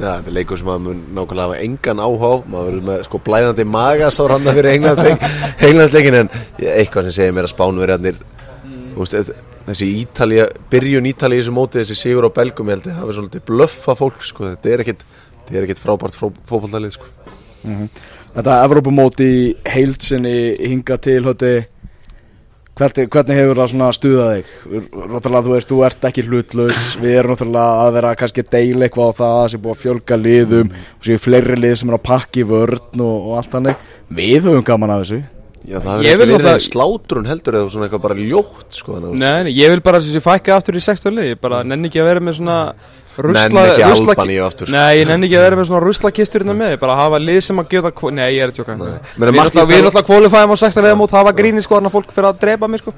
Já, 0.00 0.16
þetta 0.16 0.30
er 0.30 0.34
leikur 0.36 0.58
sem 0.58 0.68
maður 0.68 0.82
mun 0.86 1.00
nákvæmlega 1.16 1.46
hafa 1.46 1.60
engan 1.64 2.00
áhá 2.00 2.30
maður 2.48 2.66
verður 2.68 2.84
með 2.88 3.00
sko 3.06 3.20
blæðandi 3.26 3.66
maga 3.68 4.10
sá 4.14 4.20
hann 4.30 4.48
fyrir 4.48 4.70
englandsleik, 4.72 5.24
englandsleikin 5.68 6.18
en 6.22 6.30
eitthvað 6.58 7.08
sem 7.08 7.16
segir 7.16 7.34
mér 7.36 7.48
að 7.48 7.52
spánu 7.52 7.84
er 7.84 7.94
hérna 7.94 8.12
mm. 8.14 9.24
þessi 9.66 9.90
Ítalía 10.00 10.46
byrjun 10.72 11.10
Ítalía 11.10 11.40
í 11.40 11.42
þessu 11.42 11.56
móti, 11.56 11.82
þessi 11.82 11.98
sigur 11.98 12.28
á 12.28 12.36
Belgum 12.38 12.70
ég 12.70 12.78
held 12.78 12.88
að 12.88 13.00
það 13.00 13.12
er 13.12 13.18
svolítið 13.18 13.44
blöffa 13.50 13.96
fólk 13.98 14.24
sko. 14.26 14.46
þetta 14.54 14.72
er 14.72 14.84
ekkit, 14.84 15.04
þetta 15.42 15.58
er 15.58 15.68
ekkit 15.68 15.82
frábært 15.84 16.16
fókbaltalið 16.16 16.96
sko. 16.96 17.10
Þetta 18.30 18.56
Evrópumót 18.64 19.20
í 19.26 19.32
heilsinni 19.68 20.38
hinga 20.62 20.96
til 21.02 21.20
hötti 21.26 21.54
Hvernig, 22.80 23.08
hvernig 23.12 23.36
hefur 23.36 23.58
það 23.60 23.66
svona 23.74 23.88
stuðað 23.92 24.30
þig? 24.32 24.52
Náttúrulega 25.10 25.44
þú 25.44 25.50
veist, 25.52 25.68
þú 25.68 25.80
ert 25.84 26.06
ekki 26.08 26.22
hlutlaus. 26.24 26.78
Við 27.02 27.16
erum 27.20 27.34
náttúrulega 27.34 27.82
að 27.84 27.90
vera 27.98 28.12
kannski 28.22 28.44
að 28.44 28.52
deila 28.54 28.86
eitthvað 28.86 29.10
á 29.12 29.18
það 29.18 29.34
Það 29.40 29.50
sé 29.52 29.60
búið 29.60 29.74
að 29.74 29.82
fjölga 29.82 30.18
liðum 30.20 30.70
Og 30.72 31.08
séu 31.10 31.20
fleiri 31.20 31.58
lið 31.60 31.74
sem 31.82 31.92
er 31.92 31.98
að 31.98 32.06
pakka 32.08 32.40
í 32.40 32.46
vörn 32.48 33.04
og, 33.04 33.18
og 33.28 33.36
allt 33.42 33.58
hannig 33.58 33.84
Við 34.20 34.48
höfum 34.48 34.64
gaman 34.70 34.94
af 34.96 35.02
þessu. 35.04 35.20
Já, 35.60 35.76
það 35.76 36.06
hefur 36.08 36.22
verið 36.22 36.32
náttúrulega- 36.32 36.64
slátrun 36.70 37.28
heldur 37.28 37.58
eða 37.58 37.72
svona 37.74 37.86
eitthvað 37.86 38.04
bara 38.06 38.16
ljótt 38.16 38.78
sko, 38.80 38.96
Nei, 39.12 39.42
nei, 39.44 39.52
ég 39.52 39.68
vil 39.74 39.82
bara 39.84 40.00
að 40.00 40.08
þessi 40.08 40.22
fækka 40.24 40.56
aftur 40.56 40.78
í 40.80 40.80
16 40.80 41.12
lið. 41.18 41.28
Ég 41.34 41.40
bara 41.44 41.60
nenni 41.62 41.90
ekki 41.90 42.00
að 42.00 42.08
vera 42.08 42.24
með 42.24 42.38
svona 42.40 42.56
Nenni 43.26 43.64
ekki 43.66 43.84
Albaníu 43.88 44.44
aftur, 44.46 44.68
sko. 44.70 44.76
Nei, 44.76 45.00
ég 45.00 45.10
nenni 45.10 45.28
ekki 45.28 45.38
að 45.40 45.44
vera 45.46 45.58
með 45.60 45.68
svona 45.70 45.82
ruslakistur 45.84 46.44
hérna 46.44 46.56
með 46.58 46.76
Bara 46.82 46.96
hafa 47.00 47.20
lið 47.22 47.40
sem 47.48 47.60
að 47.62 47.68
geta 47.74 47.92
Nei, 48.16 48.28
ég 48.36 48.46
er 48.46 48.52
að 48.52 48.60
tjóka 48.60 48.76
Við 48.80 49.28
erum 49.28 49.42
alltaf, 49.44 50.06
kvalifæðum 50.08 50.54
á 50.54 50.56
16 50.62 50.86
liða 50.86 50.98
mót 51.00 51.14
Hafa 51.18 51.34
gríni 51.36 51.64
sko 51.64 51.78
Þannig 51.80 51.92
að 51.92 51.96
fólk 51.98 52.14
fyrir 52.16 52.30
að 52.30 52.40
drepa 52.44 52.70
mig 52.70 52.82
sko. 52.82 52.94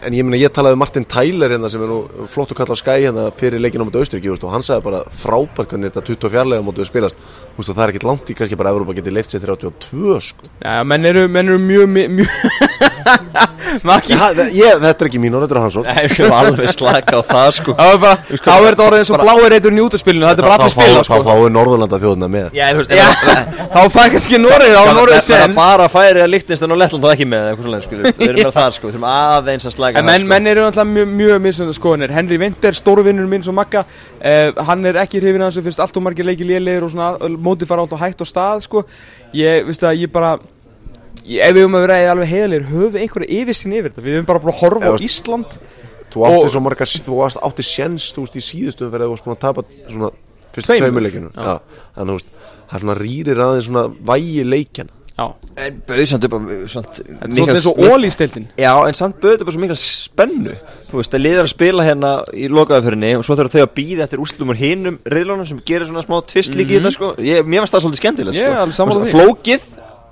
En 0.00 0.14
ég 0.16 0.24
meina, 0.24 0.38
ég 0.40 0.52
talaði 0.54 0.76
um 0.78 0.80
Martin 0.80 1.04
Tyler 1.04 1.52
hérna 1.52 1.68
sem 1.68 1.82
er 1.84 1.90
nú 1.90 2.26
flott 2.32 2.54
að 2.54 2.60
kalla 2.62 2.72
á 2.72 2.80
skæ 2.80 2.92
hérna 2.94 3.26
fyrir 3.36 3.60
leikinu 3.60 3.84
á 3.84 3.88
móti 3.88 4.00
Austuríki 4.00 4.30
og 4.32 4.46
hann 4.54 4.64
sagði 4.64 4.86
bara 4.86 5.00
frábært 5.12 5.74
hvernig 5.74 5.92
þetta 5.92 6.04
24 6.08 6.44
lega 6.48 6.74
við 6.78 6.88
spilast. 6.88 7.20
Og 7.58 7.68
það 7.68 7.82
er 7.84 7.92
ekkit 7.92 8.06
langt 8.08 8.32
í 8.32 8.36
kannski 8.38 8.56
bara 8.56 8.72
Európa 8.72 8.96
geti 8.96 9.12
leift 9.12 9.34
sér 9.34 9.44
32 9.44 10.16
sko. 10.24 10.48
Já, 10.64 10.80
menn 10.88 11.04
eru, 11.10 11.26
menn 11.28 11.52
eru 11.52 11.60
mjög, 11.60 11.92
mjög, 12.16 12.30
Þetta 13.70 14.90
er 14.90 15.06
ekki 15.06 15.20
mín 15.20 15.36
orð, 15.36 15.46
þetta 15.46 15.56
er 15.56 15.62
hans 15.62 15.76
orð. 15.80 15.90
Nei, 15.90 16.08
við 16.10 16.22
erum 16.24 16.36
alveg 16.38 16.72
slaka 16.74 17.20
á 17.20 17.22
það 17.26 17.50
sko. 17.58 17.74
Þá 17.76 18.54
er 18.54 18.66
þetta 18.70 18.86
orðið 18.86 19.02
eins 19.02 19.12
og 19.14 19.22
bláir 19.22 19.56
reytur 19.60 19.74
njútaspilinu 19.76 20.26
Þetta 20.26 20.42
er 20.42 20.46
bara 20.48 20.56
allir 20.58 20.72
spila 20.72 21.00
Þá 21.00 21.06
sko. 21.06 21.18
fáið 21.26 21.50
Norðurlanda 21.54 21.98
þjóðuna 22.00 22.28
með. 22.32 22.46
Já, 22.56 22.64
þú 22.70 22.80
veist, 22.80 22.92
Já, 22.96 23.06
þá 23.74 23.80
fæ 23.92 24.00
kannski 24.14 24.40
Norið 24.40 24.74
á 24.76 24.82
það 24.88 25.00
er 25.14 25.24
sens 25.26 25.56
bara 25.58 25.88
færi 25.92 26.22
að 26.24 26.30
Lichtenstein 26.34 26.74
og 26.74 26.80
Lettland 26.80 27.04
þá 27.04 27.10
ekki 27.14 27.26
með 27.30 27.48
eitthvað 27.50 27.66
svoleiðis, 27.68 27.86
sko, 27.86 27.96
þú 27.96 28.04
veist, 28.04 28.20
við 28.20 28.30
erum 28.30 28.40
með 28.48 28.54
það 28.56 28.70
sko, 28.76 28.86
við 28.86 28.94
þurfum 28.96 29.08
aðeins 29.10 29.68
að 29.68 29.74
slaka 29.76 30.00
En 30.00 30.08
menn, 30.08 30.28
menn 30.30 30.50
eru 30.50 30.64
alltaf 30.66 30.88
mjög, 30.90 31.10
mjög 31.20 31.42
mismunandi 31.46 31.78
skoðanir. 31.78 32.14
Henry 32.16 32.38
Winter, 32.40 32.78
stórvinnur 32.80 33.28
minn 33.30 33.44
svo 33.46 33.54
makka 33.56 33.84
uh, 33.86 34.62
Hann 34.70 34.86
er 34.90 35.00
ekki 35.04 35.20
hrifin 35.22 35.44
að 35.44 35.52
þessu 35.52 35.66
fyrst 35.68 35.84
allt 35.84 36.00
og 36.00 36.06
margir 36.06 36.28
leiki 36.28 36.46
lélegir 36.48 36.86
og 36.86 36.94
svona 36.94 37.34
móti 37.40 37.68
fara 37.68 37.84
alltaf 37.84 38.00
hægt 38.02 38.24
á 38.24 38.26
stað 38.28 38.64
sko. 38.66 38.84
Ég, 39.36 39.66
veist 39.68 39.84
að 39.86 40.00
ég 40.04 40.12
bara 40.14 40.36
ég, 41.26 41.42
Ef 41.44 41.52
við 41.54 41.64
höfum 41.64 41.76
að 41.78 41.84
vera 41.86 41.98
alveg 42.14 42.32
heiðalegir 42.32 42.70
höfum 42.70 42.94
við 42.96 43.04
einhverja 43.04 43.42
yfirsinn 43.42 43.76
yfir 43.76 43.92
þetta? 43.92 44.06
Við 44.06 44.16
höfum 44.18 44.30
bara 44.30 44.42
bara 44.44 44.54
að 44.54 44.62
horfa 44.64 44.90
á 44.90 44.94
Ísland 45.04 45.60
Þú 46.10 46.26
átti 46.28 46.52
svo 46.54 46.62
marga, 46.64 46.88
þú 46.90 47.20
átti 47.28 47.66
sjens 47.66 48.10
þú 48.14 48.26
veist 48.26 48.38
í 48.38 48.44
síðustu 48.44 48.90
fyrir 48.90 49.06
að 49.06 49.10
þú 49.10 49.16
varst 49.16 49.26
búin 49.26 49.36
að 49.36 49.42
tapa 49.46 49.66
svona 49.88 50.12
fyrst 50.54 50.72
Já, 51.34 51.52
þannig 51.96 52.00
að 52.00 52.10
þú 52.10 52.16
veist, 52.18 52.32
það 52.70 52.78
er 52.78 52.84
svona 52.86 52.98
rýrir 53.00 53.44
aðeins 53.46 53.68
svona 53.70 53.84
vægi 54.10 54.46
leikjan 54.46 54.90
Já, 55.20 55.26
En 55.60 55.80
bauð 55.84 56.06
samt 56.08 56.24
upp 56.24 56.34
en 58.88 58.96
samt 58.96 59.18
bauð 59.20 59.42
upp 59.44 59.50
svo 59.52 59.60
mikla 59.60 59.76
spennu. 59.76 60.54
Þú 60.88 61.00
veist, 61.00 61.12
það 61.12 61.22
liður 61.26 61.42
að 61.42 61.50
spila 61.52 61.84
hérna 61.84 62.12
í 62.32 62.46
lokaðaförinni 62.48 63.10
og 63.18 63.26
svo 63.26 63.36
þurfa 63.36 63.58
þau 63.58 63.64
að 63.66 63.74
býða 63.76 64.06
eftir 64.06 64.22
úrslumur 64.24 64.60
hinum 64.60 64.96
riðlunum 65.12 65.48
sem 65.50 65.60
gerir 65.68 65.90
svona 65.90 66.06
smá 66.06 66.16
tvist 66.30 66.56
líki 66.56 66.78
í 66.78 66.80
þetta 66.80 66.94
sko. 66.94 67.10
Ég, 67.26 67.44
Mér 67.44 67.66
finnst 67.66 67.76
það 67.76 67.84
svolítið 67.84 68.02
skemmtilegt 68.04 68.40
er 68.40 68.72
sko. 68.78 69.10
Flókið, 69.12 69.68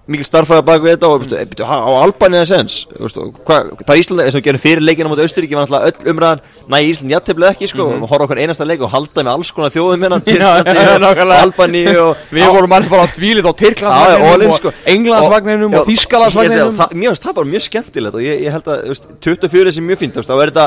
mikil 0.08 0.24
starfæða 0.24 0.64
bak 0.64 0.84
við 0.84 0.94
þetta 0.94 1.08
og 1.08 1.24
mm. 1.24 1.50
byrju, 1.52 1.66
ha, 1.68 1.78
á 1.84 1.90
Albanið 2.00 2.44
sens 2.48 2.76
og 2.96 3.40
hva, 3.44 3.58
Það 3.82 4.00
Íslanda, 4.00 4.24
eins 4.24 4.38
og 4.38 4.44
gerum 4.46 4.62
fyrir 4.62 4.84
leikina 4.84 5.10
mot 5.10 5.20
Austuríki 5.20 5.56
var 5.56 5.66
náttúrulega 5.66 5.90
öll 5.92 6.12
umræðan 6.12 6.42
Næ, 6.68 6.78
Ísland 6.88 7.12
jætteflið 7.12 7.48
ekki 7.50 7.68
sko 7.72 7.86
og 7.92 8.06
horfa 8.08 8.26
okkur 8.26 8.40
einasta 8.40 8.66
leik 8.68 8.84
og 8.84 8.92
halda 8.92 9.24
með 9.24 9.32
alls 9.34 9.52
konar 9.56 9.74
þjóðum 9.74 10.06
hérna. 10.06 10.20
Albaníu 11.42 11.96
og 12.06 12.22
Við 12.36 12.54
vorum 12.56 12.76
allir 12.78 12.92
bara 12.92 13.04
á 13.04 13.12
dvílið 13.16 13.48
á 13.48 13.52
Tyrklandsvagninum 13.62 14.56
sko. 14.56 14.72
og 14.72 14.88
Englandsvagninum 14.94 15.76
Já, 15.76 15.80
og 15.80 15.90
Þískalansvagninum 15.90 16.80
Mér 16.94 17.12
finnst 17.12 17.28
það 17.28 17.36
bara 17.40 17.52
mjög 17.52 17.66
skemmtilegt 17.68 18.18
og 18.18 18.24
ég, 18.24 18.40
ég 18.46 18.56
held 18.56 18.72
að 18.72 18.86
þú 18.86 18.94
veist, 18.94 19.12
24 19.28 19.68
er 19.72 19.76
sem 19.76 19.88
mjög 19.88 20.02
fínt 20.04 20.18
þá 20.18 20.34
er 20.38 20.52
þetta 20.52 20.66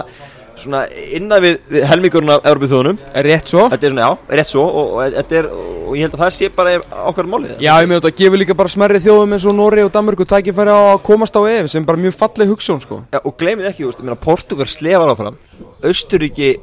svona 0.64 0.82
innan 1.18 1.44
við, 1.44 1.60
við 1.72 1.86
helmingurinn 1.90 2.34
af 2.36 2.48
Európið 2.52 2.74
þjóðunum 2.74 3.00
Rétt 3.28 3.52
svo. 3.52 3.68
Þetta 3.74 3.88
er 3.88 3.94
svona, 3.96 4.08
já, 4.08 4.38
rétt 4.40 4.52
svo 4.52 4.66
og, 4.66 4.92
og, 4.96 5.16
þetta 5.18 5.40
er, 5.42 5.50
og 5.52 5.98
ég 5.98 6.08
held 6.08 6.18
að 6.18 6.24
það 6.24 6.34
sé 6.38 6.50
bara 6.56 6.76
okkar 7.12 7.30
málið. 7.32 7.54
Já, 7.58 7.72
ég 7.82 7.92
með 7.92 8.02
þetta 8.02 8.24
gefur 8.24 8.44
líka 8.44 8.58
bara 8.62 8.74
smerri 8.74 9.04
þjóðum 9.04 9.38
eins 9.38 9.48
og 9.50 9.58
Nóri 9.58 9.86
og 9.86 9.94
Danmörku 9.96 10.28
tækifæri 10.30 10.74
á 10.74 10.82
að 10.96 11.04
komast 11.08 11.38
á 11.38 11.42
EF 11.52 11.72
sem 11.74 11.88
bara 11.88 12.02
mjög 12.02 12.18
falleg 12.20 12.52
hugsun 12.52 12.84
sko. 12.84 13.04
Já, 13.14 13.22
og 13.22 13.38
gleymið 13.40 13.72
ekki, 13.72 13.86
þú 13.86 13.92
veist, 13.92 14.04
ég 14.04 14.10
meina 14.10 14.22
Portugal 14.22 14.70
slefar 14.72 15.14
áfram. 15.14 15.40
Austuríki 15.82 16.56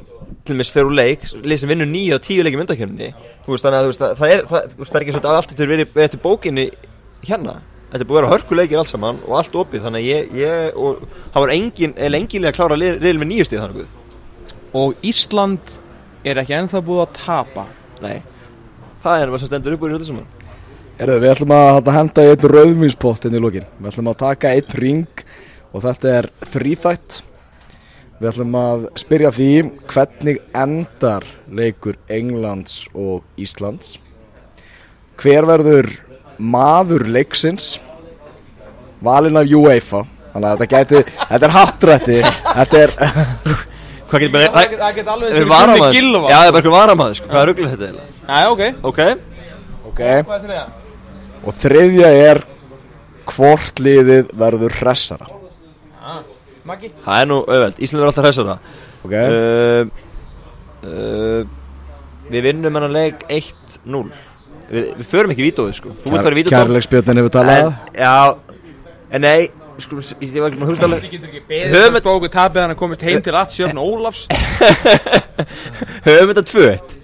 til 0.47 0.57
mér 0.57 0.69
fyrir 0.69 0.89
úr 0.89 0.95
leik 0.95 1.25
lið 1.43 1.61
sem 1.61 1.69
vinnur 1.71 1.89
9 1.89 2.15
og 2.15 2.23
10 2.25 2.45
leikið 2.45 2.61
myndakjörninni 2.61 3.09
þú 3.45 3.53
veist, 3.53 3.65
þannig 3.65 3.79
að 3.79 4.15
það 4.19 4.33
er 4.33 4.45
það, 4.49 4.71
það 4.79 4.95
er 4.95 5.05
ekki 5.05 5.15
svona 5.15 5.35
allt 5.35 5.53
þetta 5.53 5.69
verið 5.71 5.91
við 5.95 6.05
eftir 6.05 6.23
bókinni 6.23 6.65
hérna 7.27 7.55
Þetta 7.89 8.03
er 8.03 8.09
búið 8.09 8.19
að 8.19 8.21
vera 8.21 8.33
hörkuleikir 8.35 8.81
allt 8.81 8.91
saman 8.91 9.21
og 9.25 9.37
allt 9.39 9.55
opið 9.57 9.85
þannig 9.87 10.03
að 10.03 10.09
ég, 10.09 10.33
ég 10.37 10.75
og 10.77 11.05
það 11.33 11.45
var 11.45 11.53
engin, 11.55 11.95
eða 11.97 12.19
enginlega 12.19 12.51
að 12.53 12.59
klára 12.59 12.77
riðil 12.77 13.21
með 13.21 13.31
nýju 13.31 13.47
stíð 13.47 13.63
þannig 13.63 13.95
og 14.79 15.07
Ísland 15.09 15.77
er 16.29 16.41
ekki 16.43 16.57
ennþá 16.59 16.83
búið 16.85 17.05
að 17.07 17.15
tapa 17.17 17.65
Nei 18.03 18.19
Það 18.99 19.23
er 19.23 19.31
bara 19.31 19.39
sem 19.41 19.49
stendur 19.49 19.73
upp 19.73 19.87
úr 19.87 19.95
í 19.95 19.97
þetta 19.97 20.09
saman 20.11 20.27
Herðu, 20.99 21.21
við 21.23 21.31
ætlum 21.31 21.51
að 21.55 21.89
henda 21.95 22.23
í 22.25 22.29
einn 22.33 22.45
rauðvinspott 22.51 23.25
inn 23.29 23.35
í 23.37 23.39
lokin. 23.39 23.67
Við 23.77 23.85
ætlum 23.87 24.07
að 24.11 24.17
taka 24.19 24.49
einn 24.51 24.73
ring 24.83 25.21
og 25.71 25.85
þetta 25.85 26.09
er 26.11 26.25
þrýþætt. 26.51 27.15
Við 28.19 28.27
ætlum 28.33 28.57
að 28.59 28.83
spyrja 28.99 29.31
því 29.37 29.47
hvernig 29.93 30.41
endar 30.59 31.23
leikur 31.47 31.95
Englands 32.11 32.81
og 32.91 33.23
Íslands. 33.39 33.93
Hver 35.23 35.47
verður 35.47 35.87
maður 36.39 37.05
leiksins? 37.11 37.77
Valinn 39.03 39.39
af 39.39 39.47
UEFA. 39.55 40.03
Þannig 40.33 40.49
að 40.49 40.61
þetta 40.61 40.69
gæti, 40.75 41.03
þetta 41.29 41.47
er 41.47 41.53
hattrætti. 41.55 42.17
Þetta 42.49 42.81
er, 42.83 42.93
Hvað 44.09 44.23
getur 44.23 44.33
bara 44.33 44.49
Það 44.49 44.75
Það 44.79 44.93
get 44.97 45.09
alveg 45.13 45.35
er 45.37 45.49
varamaður 45.49 45.97
Já, 45.99 46.37
það 46.39 46.47
er 46.47 46.53
bara 46.53 46.59
eitthvað 46.59 46.75
varamaður 46.75 47.17
sko. 47.19 47.27
Hvað 47.29 47.41
er 47.41 47.49
rugglega 47.51 47.73
þetta 47.73 47.89
eiginlega? 47.89 48.13
Já, 48.29 48.39
ok 48.49 48.61
Ok 48.89 49.01
ok. 49.89 49.99
Hvað 49.99 50.31
er 50.35 50.45
þetta? 50.45 50.63
Og 51.39 51.59
þriðja 51.63 52.09
er 52.29 52.41
hvort 53.29 53.81
liðið 53.85 54.31
verður 54.41 54.73
hressara. 54.79 55.27
Maggi? 56.69 56.89
Það 57.05 57.21
er 57.21 57.29
nú 57.29 57.37
auðveld 57.45 57.79
Ísland 57.85 58.03
er 58.03 58.09
alltaf 58.09 58.25
hressara 58.27 58.55
Ok. 59.05 59.13
uh, 59.15 59.83
uh, 60.85 61.41
Við 62.29 62.45
vinnum 62.45 62.75
hennar 62.77 62.93
leik 62.93 63.23
1-0 63.31 64.01
við, 64.69 64.91
við 64.99 65.07
förum 65.13 65.33
ekki 65.33 65.45
í 65.45 65.47
vítóið 65.49 65.73
sko. 65.79 65.95
Þú 66.03 66.13
vilt 66.13 66.27
vera 66.27 66.35
í 66.35 66.39
vítóið 66.39 66.55
Kærleiksbjörnin 66.57 67.21
hefur 67.21 67.33
talað. 67.37 67.73
Já. 67.97 68.13
En 69.09 69.25
nei 69.25 69.49
Skulum, 69.79 70.03
ég 70.19 70.41
var 70.43 70.49
ekki 70.51 70.59
með 70.59 70.65
að 70.65 70.71
hugsta 70.73 70.87
alveg. 70.89 71.03
Þið 71.05 71.11
getur 71.13 71.29
ekki 71.29 71.41
beðið 71.47 71.75
Höfum 71.75 71.97
að 71.97 72.01
spóku 72.03 72.29
tapið 72.33 72.61
hann 72.65 72.73
að 72.73 72.79
komist 72.81 73.03
heim 73.07 73.21
til 73.23 73.35
að 73.39 73.53
sjöfn 73.55 73.79
Ólafs. 73.79 74.25
Höfum 76.07 76.33
þetta 76.33 76.43
2-1 76.49 76.95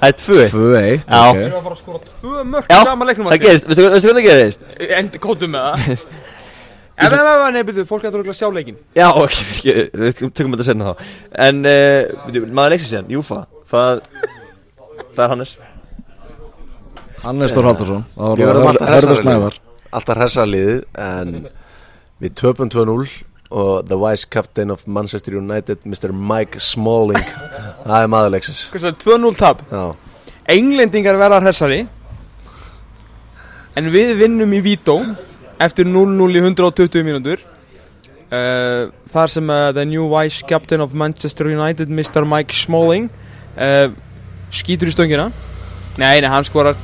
Það 0.00 0.08
er 0.08 0.16
2-1 0.20 0.54
2-1. 0.54 1.04
Já. 1.04 1.20
ok. 1.20 1.36
Við 1.36 1.44
erum 1.44 1.58
að 1.58 1.66
fara 1.66 1.74
að 1.74 1.80
skora 1.80 2.00
tvö 2.08 2.44
mörg 2.50 2.72
Já, 2.72 2.78
Sama 2.88 3.08
leiknum 3.08 3.30
það 3.30 3.44
gerist, 3.44 3.68
veistu 3.68 3.84
veistu 3.86 4.10
hvað 4.10 4.18
það 4.18 4.28
gerist? 4.28 4.64
Endi 4.98 5.20
kóttum 5.22 5.54
með 5.54 5.68
það. 5.68 6.06
Ef 7.04 7.10
það 7.14 7.28
var 7.42 7.54
nefnir 7.56 7.88
fólk 7.90 8.04
að 8.08 8.18
þú 8.20 8.36
sjá 8.38 8.48
leikin 8.54 8.76
Já, 8.94 9.08
ok, 9.10 9.38
við 9.64 10.20
tökum 10.30 10.54
þetta 10.54 10.68
senna 10.68 10.92
þá. 10.92 11.08
En, 11.46 11.62
uh, 11.66 12.50
maður 12.54 12.76
leiksins 12.76 12.92
síðan, 12.92 13.08
Júfa 13.16 13.40
Það, 13.70 14.04
það 15.16 15.24
er 15.24 15.32
Hannes 15.34 15.56
Hannes 17.24 17.54
Þór 17.54 17.70
Haldursson. 17.70 18.02
Við 18.36 18.48
verðum 18.50 19.52
alltaf 19.94 20.48
liðið 20.48 20.80
En 21.00 21.46
við 22.22 22.34
töpum 22.40 22.70
2-0 22.72 23.06
Og 23.54 23.86
the 23.86 23.98
vice 24.00 24.26
captain 24.26 24.72
of 24.74 24.86
Manchester 24.86 25.36
United 25.38 25.84
Mr. 25.84 26.12
Mike 26.12 26.60
Smalling 26.60 27.22
Það 27.84 27.98
er 28.00 28.08
Hvað 28.72 28.86
svo, 28.86 28.94
2-0 29.04 29.38
tap 29.38 29.62
Já, 29.70 29.84
Englendingar 30.56 31.20
verða 31.20 31.42
hressari 31.44 31.84
En 33.74 33.90
við 33.94 34.14
vinnum 34.20 34.54
í 34.56 34.62
Vító 34.64 34.98
Eftir 35.62 35.86
0-0 35.86 36.30
í 36.34 36.42
120 36.42 37.06
mínútur 37.06 37.44
uh, 37.44 38.90
Þar 39.14 39.36
sem 39.36 39.52
uh, 39.52 39.70
the 39.76 39.86
new 39.88 40.08
vice 40.10 40.42
captain 40.48 40.82
of 40.84 40.96
Manchester 40.96 41.48
United 41.52 41.92
Mr. 41.92 42.26
Mike 42.26 42.56
Smalling 42.56 43.10
uh, 43.56 43.92
Skýtur 44.54 44.90
í 44.90 44.96
stöngina 44.96 45.30
Nei, 45.94 46.18
nei, 46.18 46.26
hann 46.26 46.42
skorar 46.42 46.74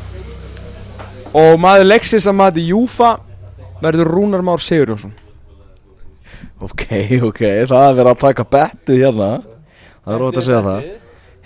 Og 1.37 1.59
maður 1.62 1.87
leksins 1.87 2.26
að 2.26 2.39
maður 2.41 2.64
Júfa 2.72 3.11
Verður 3.81 4.11
Rúnar 4.12 4.43
Már 4.45 4.61
Sigurjónsson. 4.61 5.12
Ok, 6.61 6.83
ok, 7.31 7.41
það 7.70 7.85
er 7.87 7.95
verið 7.97 8.11
að 8.11 8.18
taka 8.20 8.45
bettið 8.45 9.05
hérna. 9.07 9.28
Það 10.05 10.14
er 10.14 10.20
rót 10.20 10.41
að 10.41 10.47
segja 10.49 10.64
það. 10.66 10.89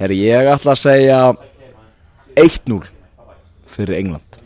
Herri, 0.00 0.16
ég 0.24 0.50
ætla 0.50 0.74
að 0.74 0.80
segja 0.80 1.18
1-0 2.42 2.80
fyrir 3.74 3.98
England. 4.00 4.40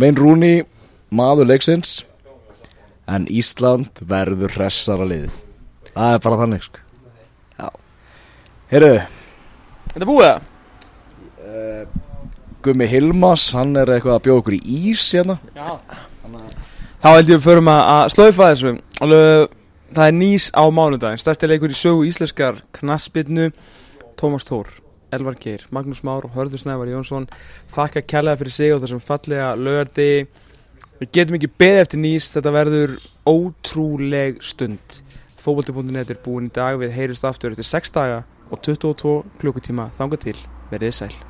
Mein 0.00 0.16
Rooney, 0.16 0.62
maður 1.10 1.48
leiksins 1.50 2.04
En 3.10 3.26
Ísland 3.26 3.98
verður 4.06 4.54
hressara 4.54 5.04
liði 5.08 5.32
Það 5.90 6.12
er 6.14 6.20
bara 6.22 6.38
þannig 6.38 6.62
sko. 6.62 6.84
Já. 7.58 7.66
Herru, 8.70 8.92
Þetta 9.90 10.08
búið? 10.08 10.28
Það? 10.30 11.99
Gummi 12.64 12.88
Hilmas, 12.90 13.50
hann 13.56 13.72
er 13.80 13.94
eitthvað 13.94 14.18
að 14.18 14.26
bjóða 14.26 14.42
okkur 14.42 14.58
í 14.58 14.60
ís 14.90 15.06
hérna. 15.14 15.38
Já. 15.56 15.80
Þá 17.00 17.08
held 17.14 17.32
ég 17.32 17.38
að 17.40 17.46
förum 17.46 17.70
að, 17.72 17.82
að 17.94 18.12
slaufa 18.14 18.50
þessu. 18.52 18.74
Alveg, 19.00 19.56
Það 19.90 20.06
er 20.06 20.14
nýs 20.14 20.44
á 20.54 20.62
mánudaginn. 20.70 21.18
Stærsti 21.18 21.48
leikur 21.50 21.72
í 21.72 21.74
sögu 21.74 22.04
íslenskar 22.06 22.60
knassbyrnu 22.76 23.48
Tómas 24.20 24.46
Þór, 24.46 24.68
Elvar 25.10 25.34
Geir, 25.40 25.64
Magnús 25.74 26.04
Már 26.06 26.28
og 26.28 26.36
Hörður 26.36 26.62
Snævar 26.62 26.92
Jónsson. 26.92 27.26
Þakka 27.74 28.04
kærlega 28.06 28.38
fyrir 28.38 28.54
sig 28.54 28.74
og 28.74 28.84
þessum 28.84 29.02
fallega 29.02 29.56
lögardi 29.58 30.28
Við 31.00 31.08
getum 31.16 31.38
ekki 31.38 31.48
beðið 31.58 31.82
eftir 31.82 32.02
nýs. 32.02 32.28
Þetta 32.34 32.52
verður 32.54 32.94
ótrúleg 33.26 34.42
stund. 34.44 35.00
Fótbolti.net 35.40 36.12
er 36.12 36.20
búin 36.22 36.50
í 36.50 36.54
dag. 36.54 36.76
Við 36.78 36.94
heyrjumst 36.94 37.26
aftur 37.26 37.56
eftir 37.56 37.66
6 37.66 37.96
daga 37.96 38.22
og 38.52 38.62
22 38.62 39.16
klukkutíma. 39.40 39.90
Þanga 39.98 40.22
til, 40.28 40.38
verið 40.70 40.96
sæl 41.00 41.29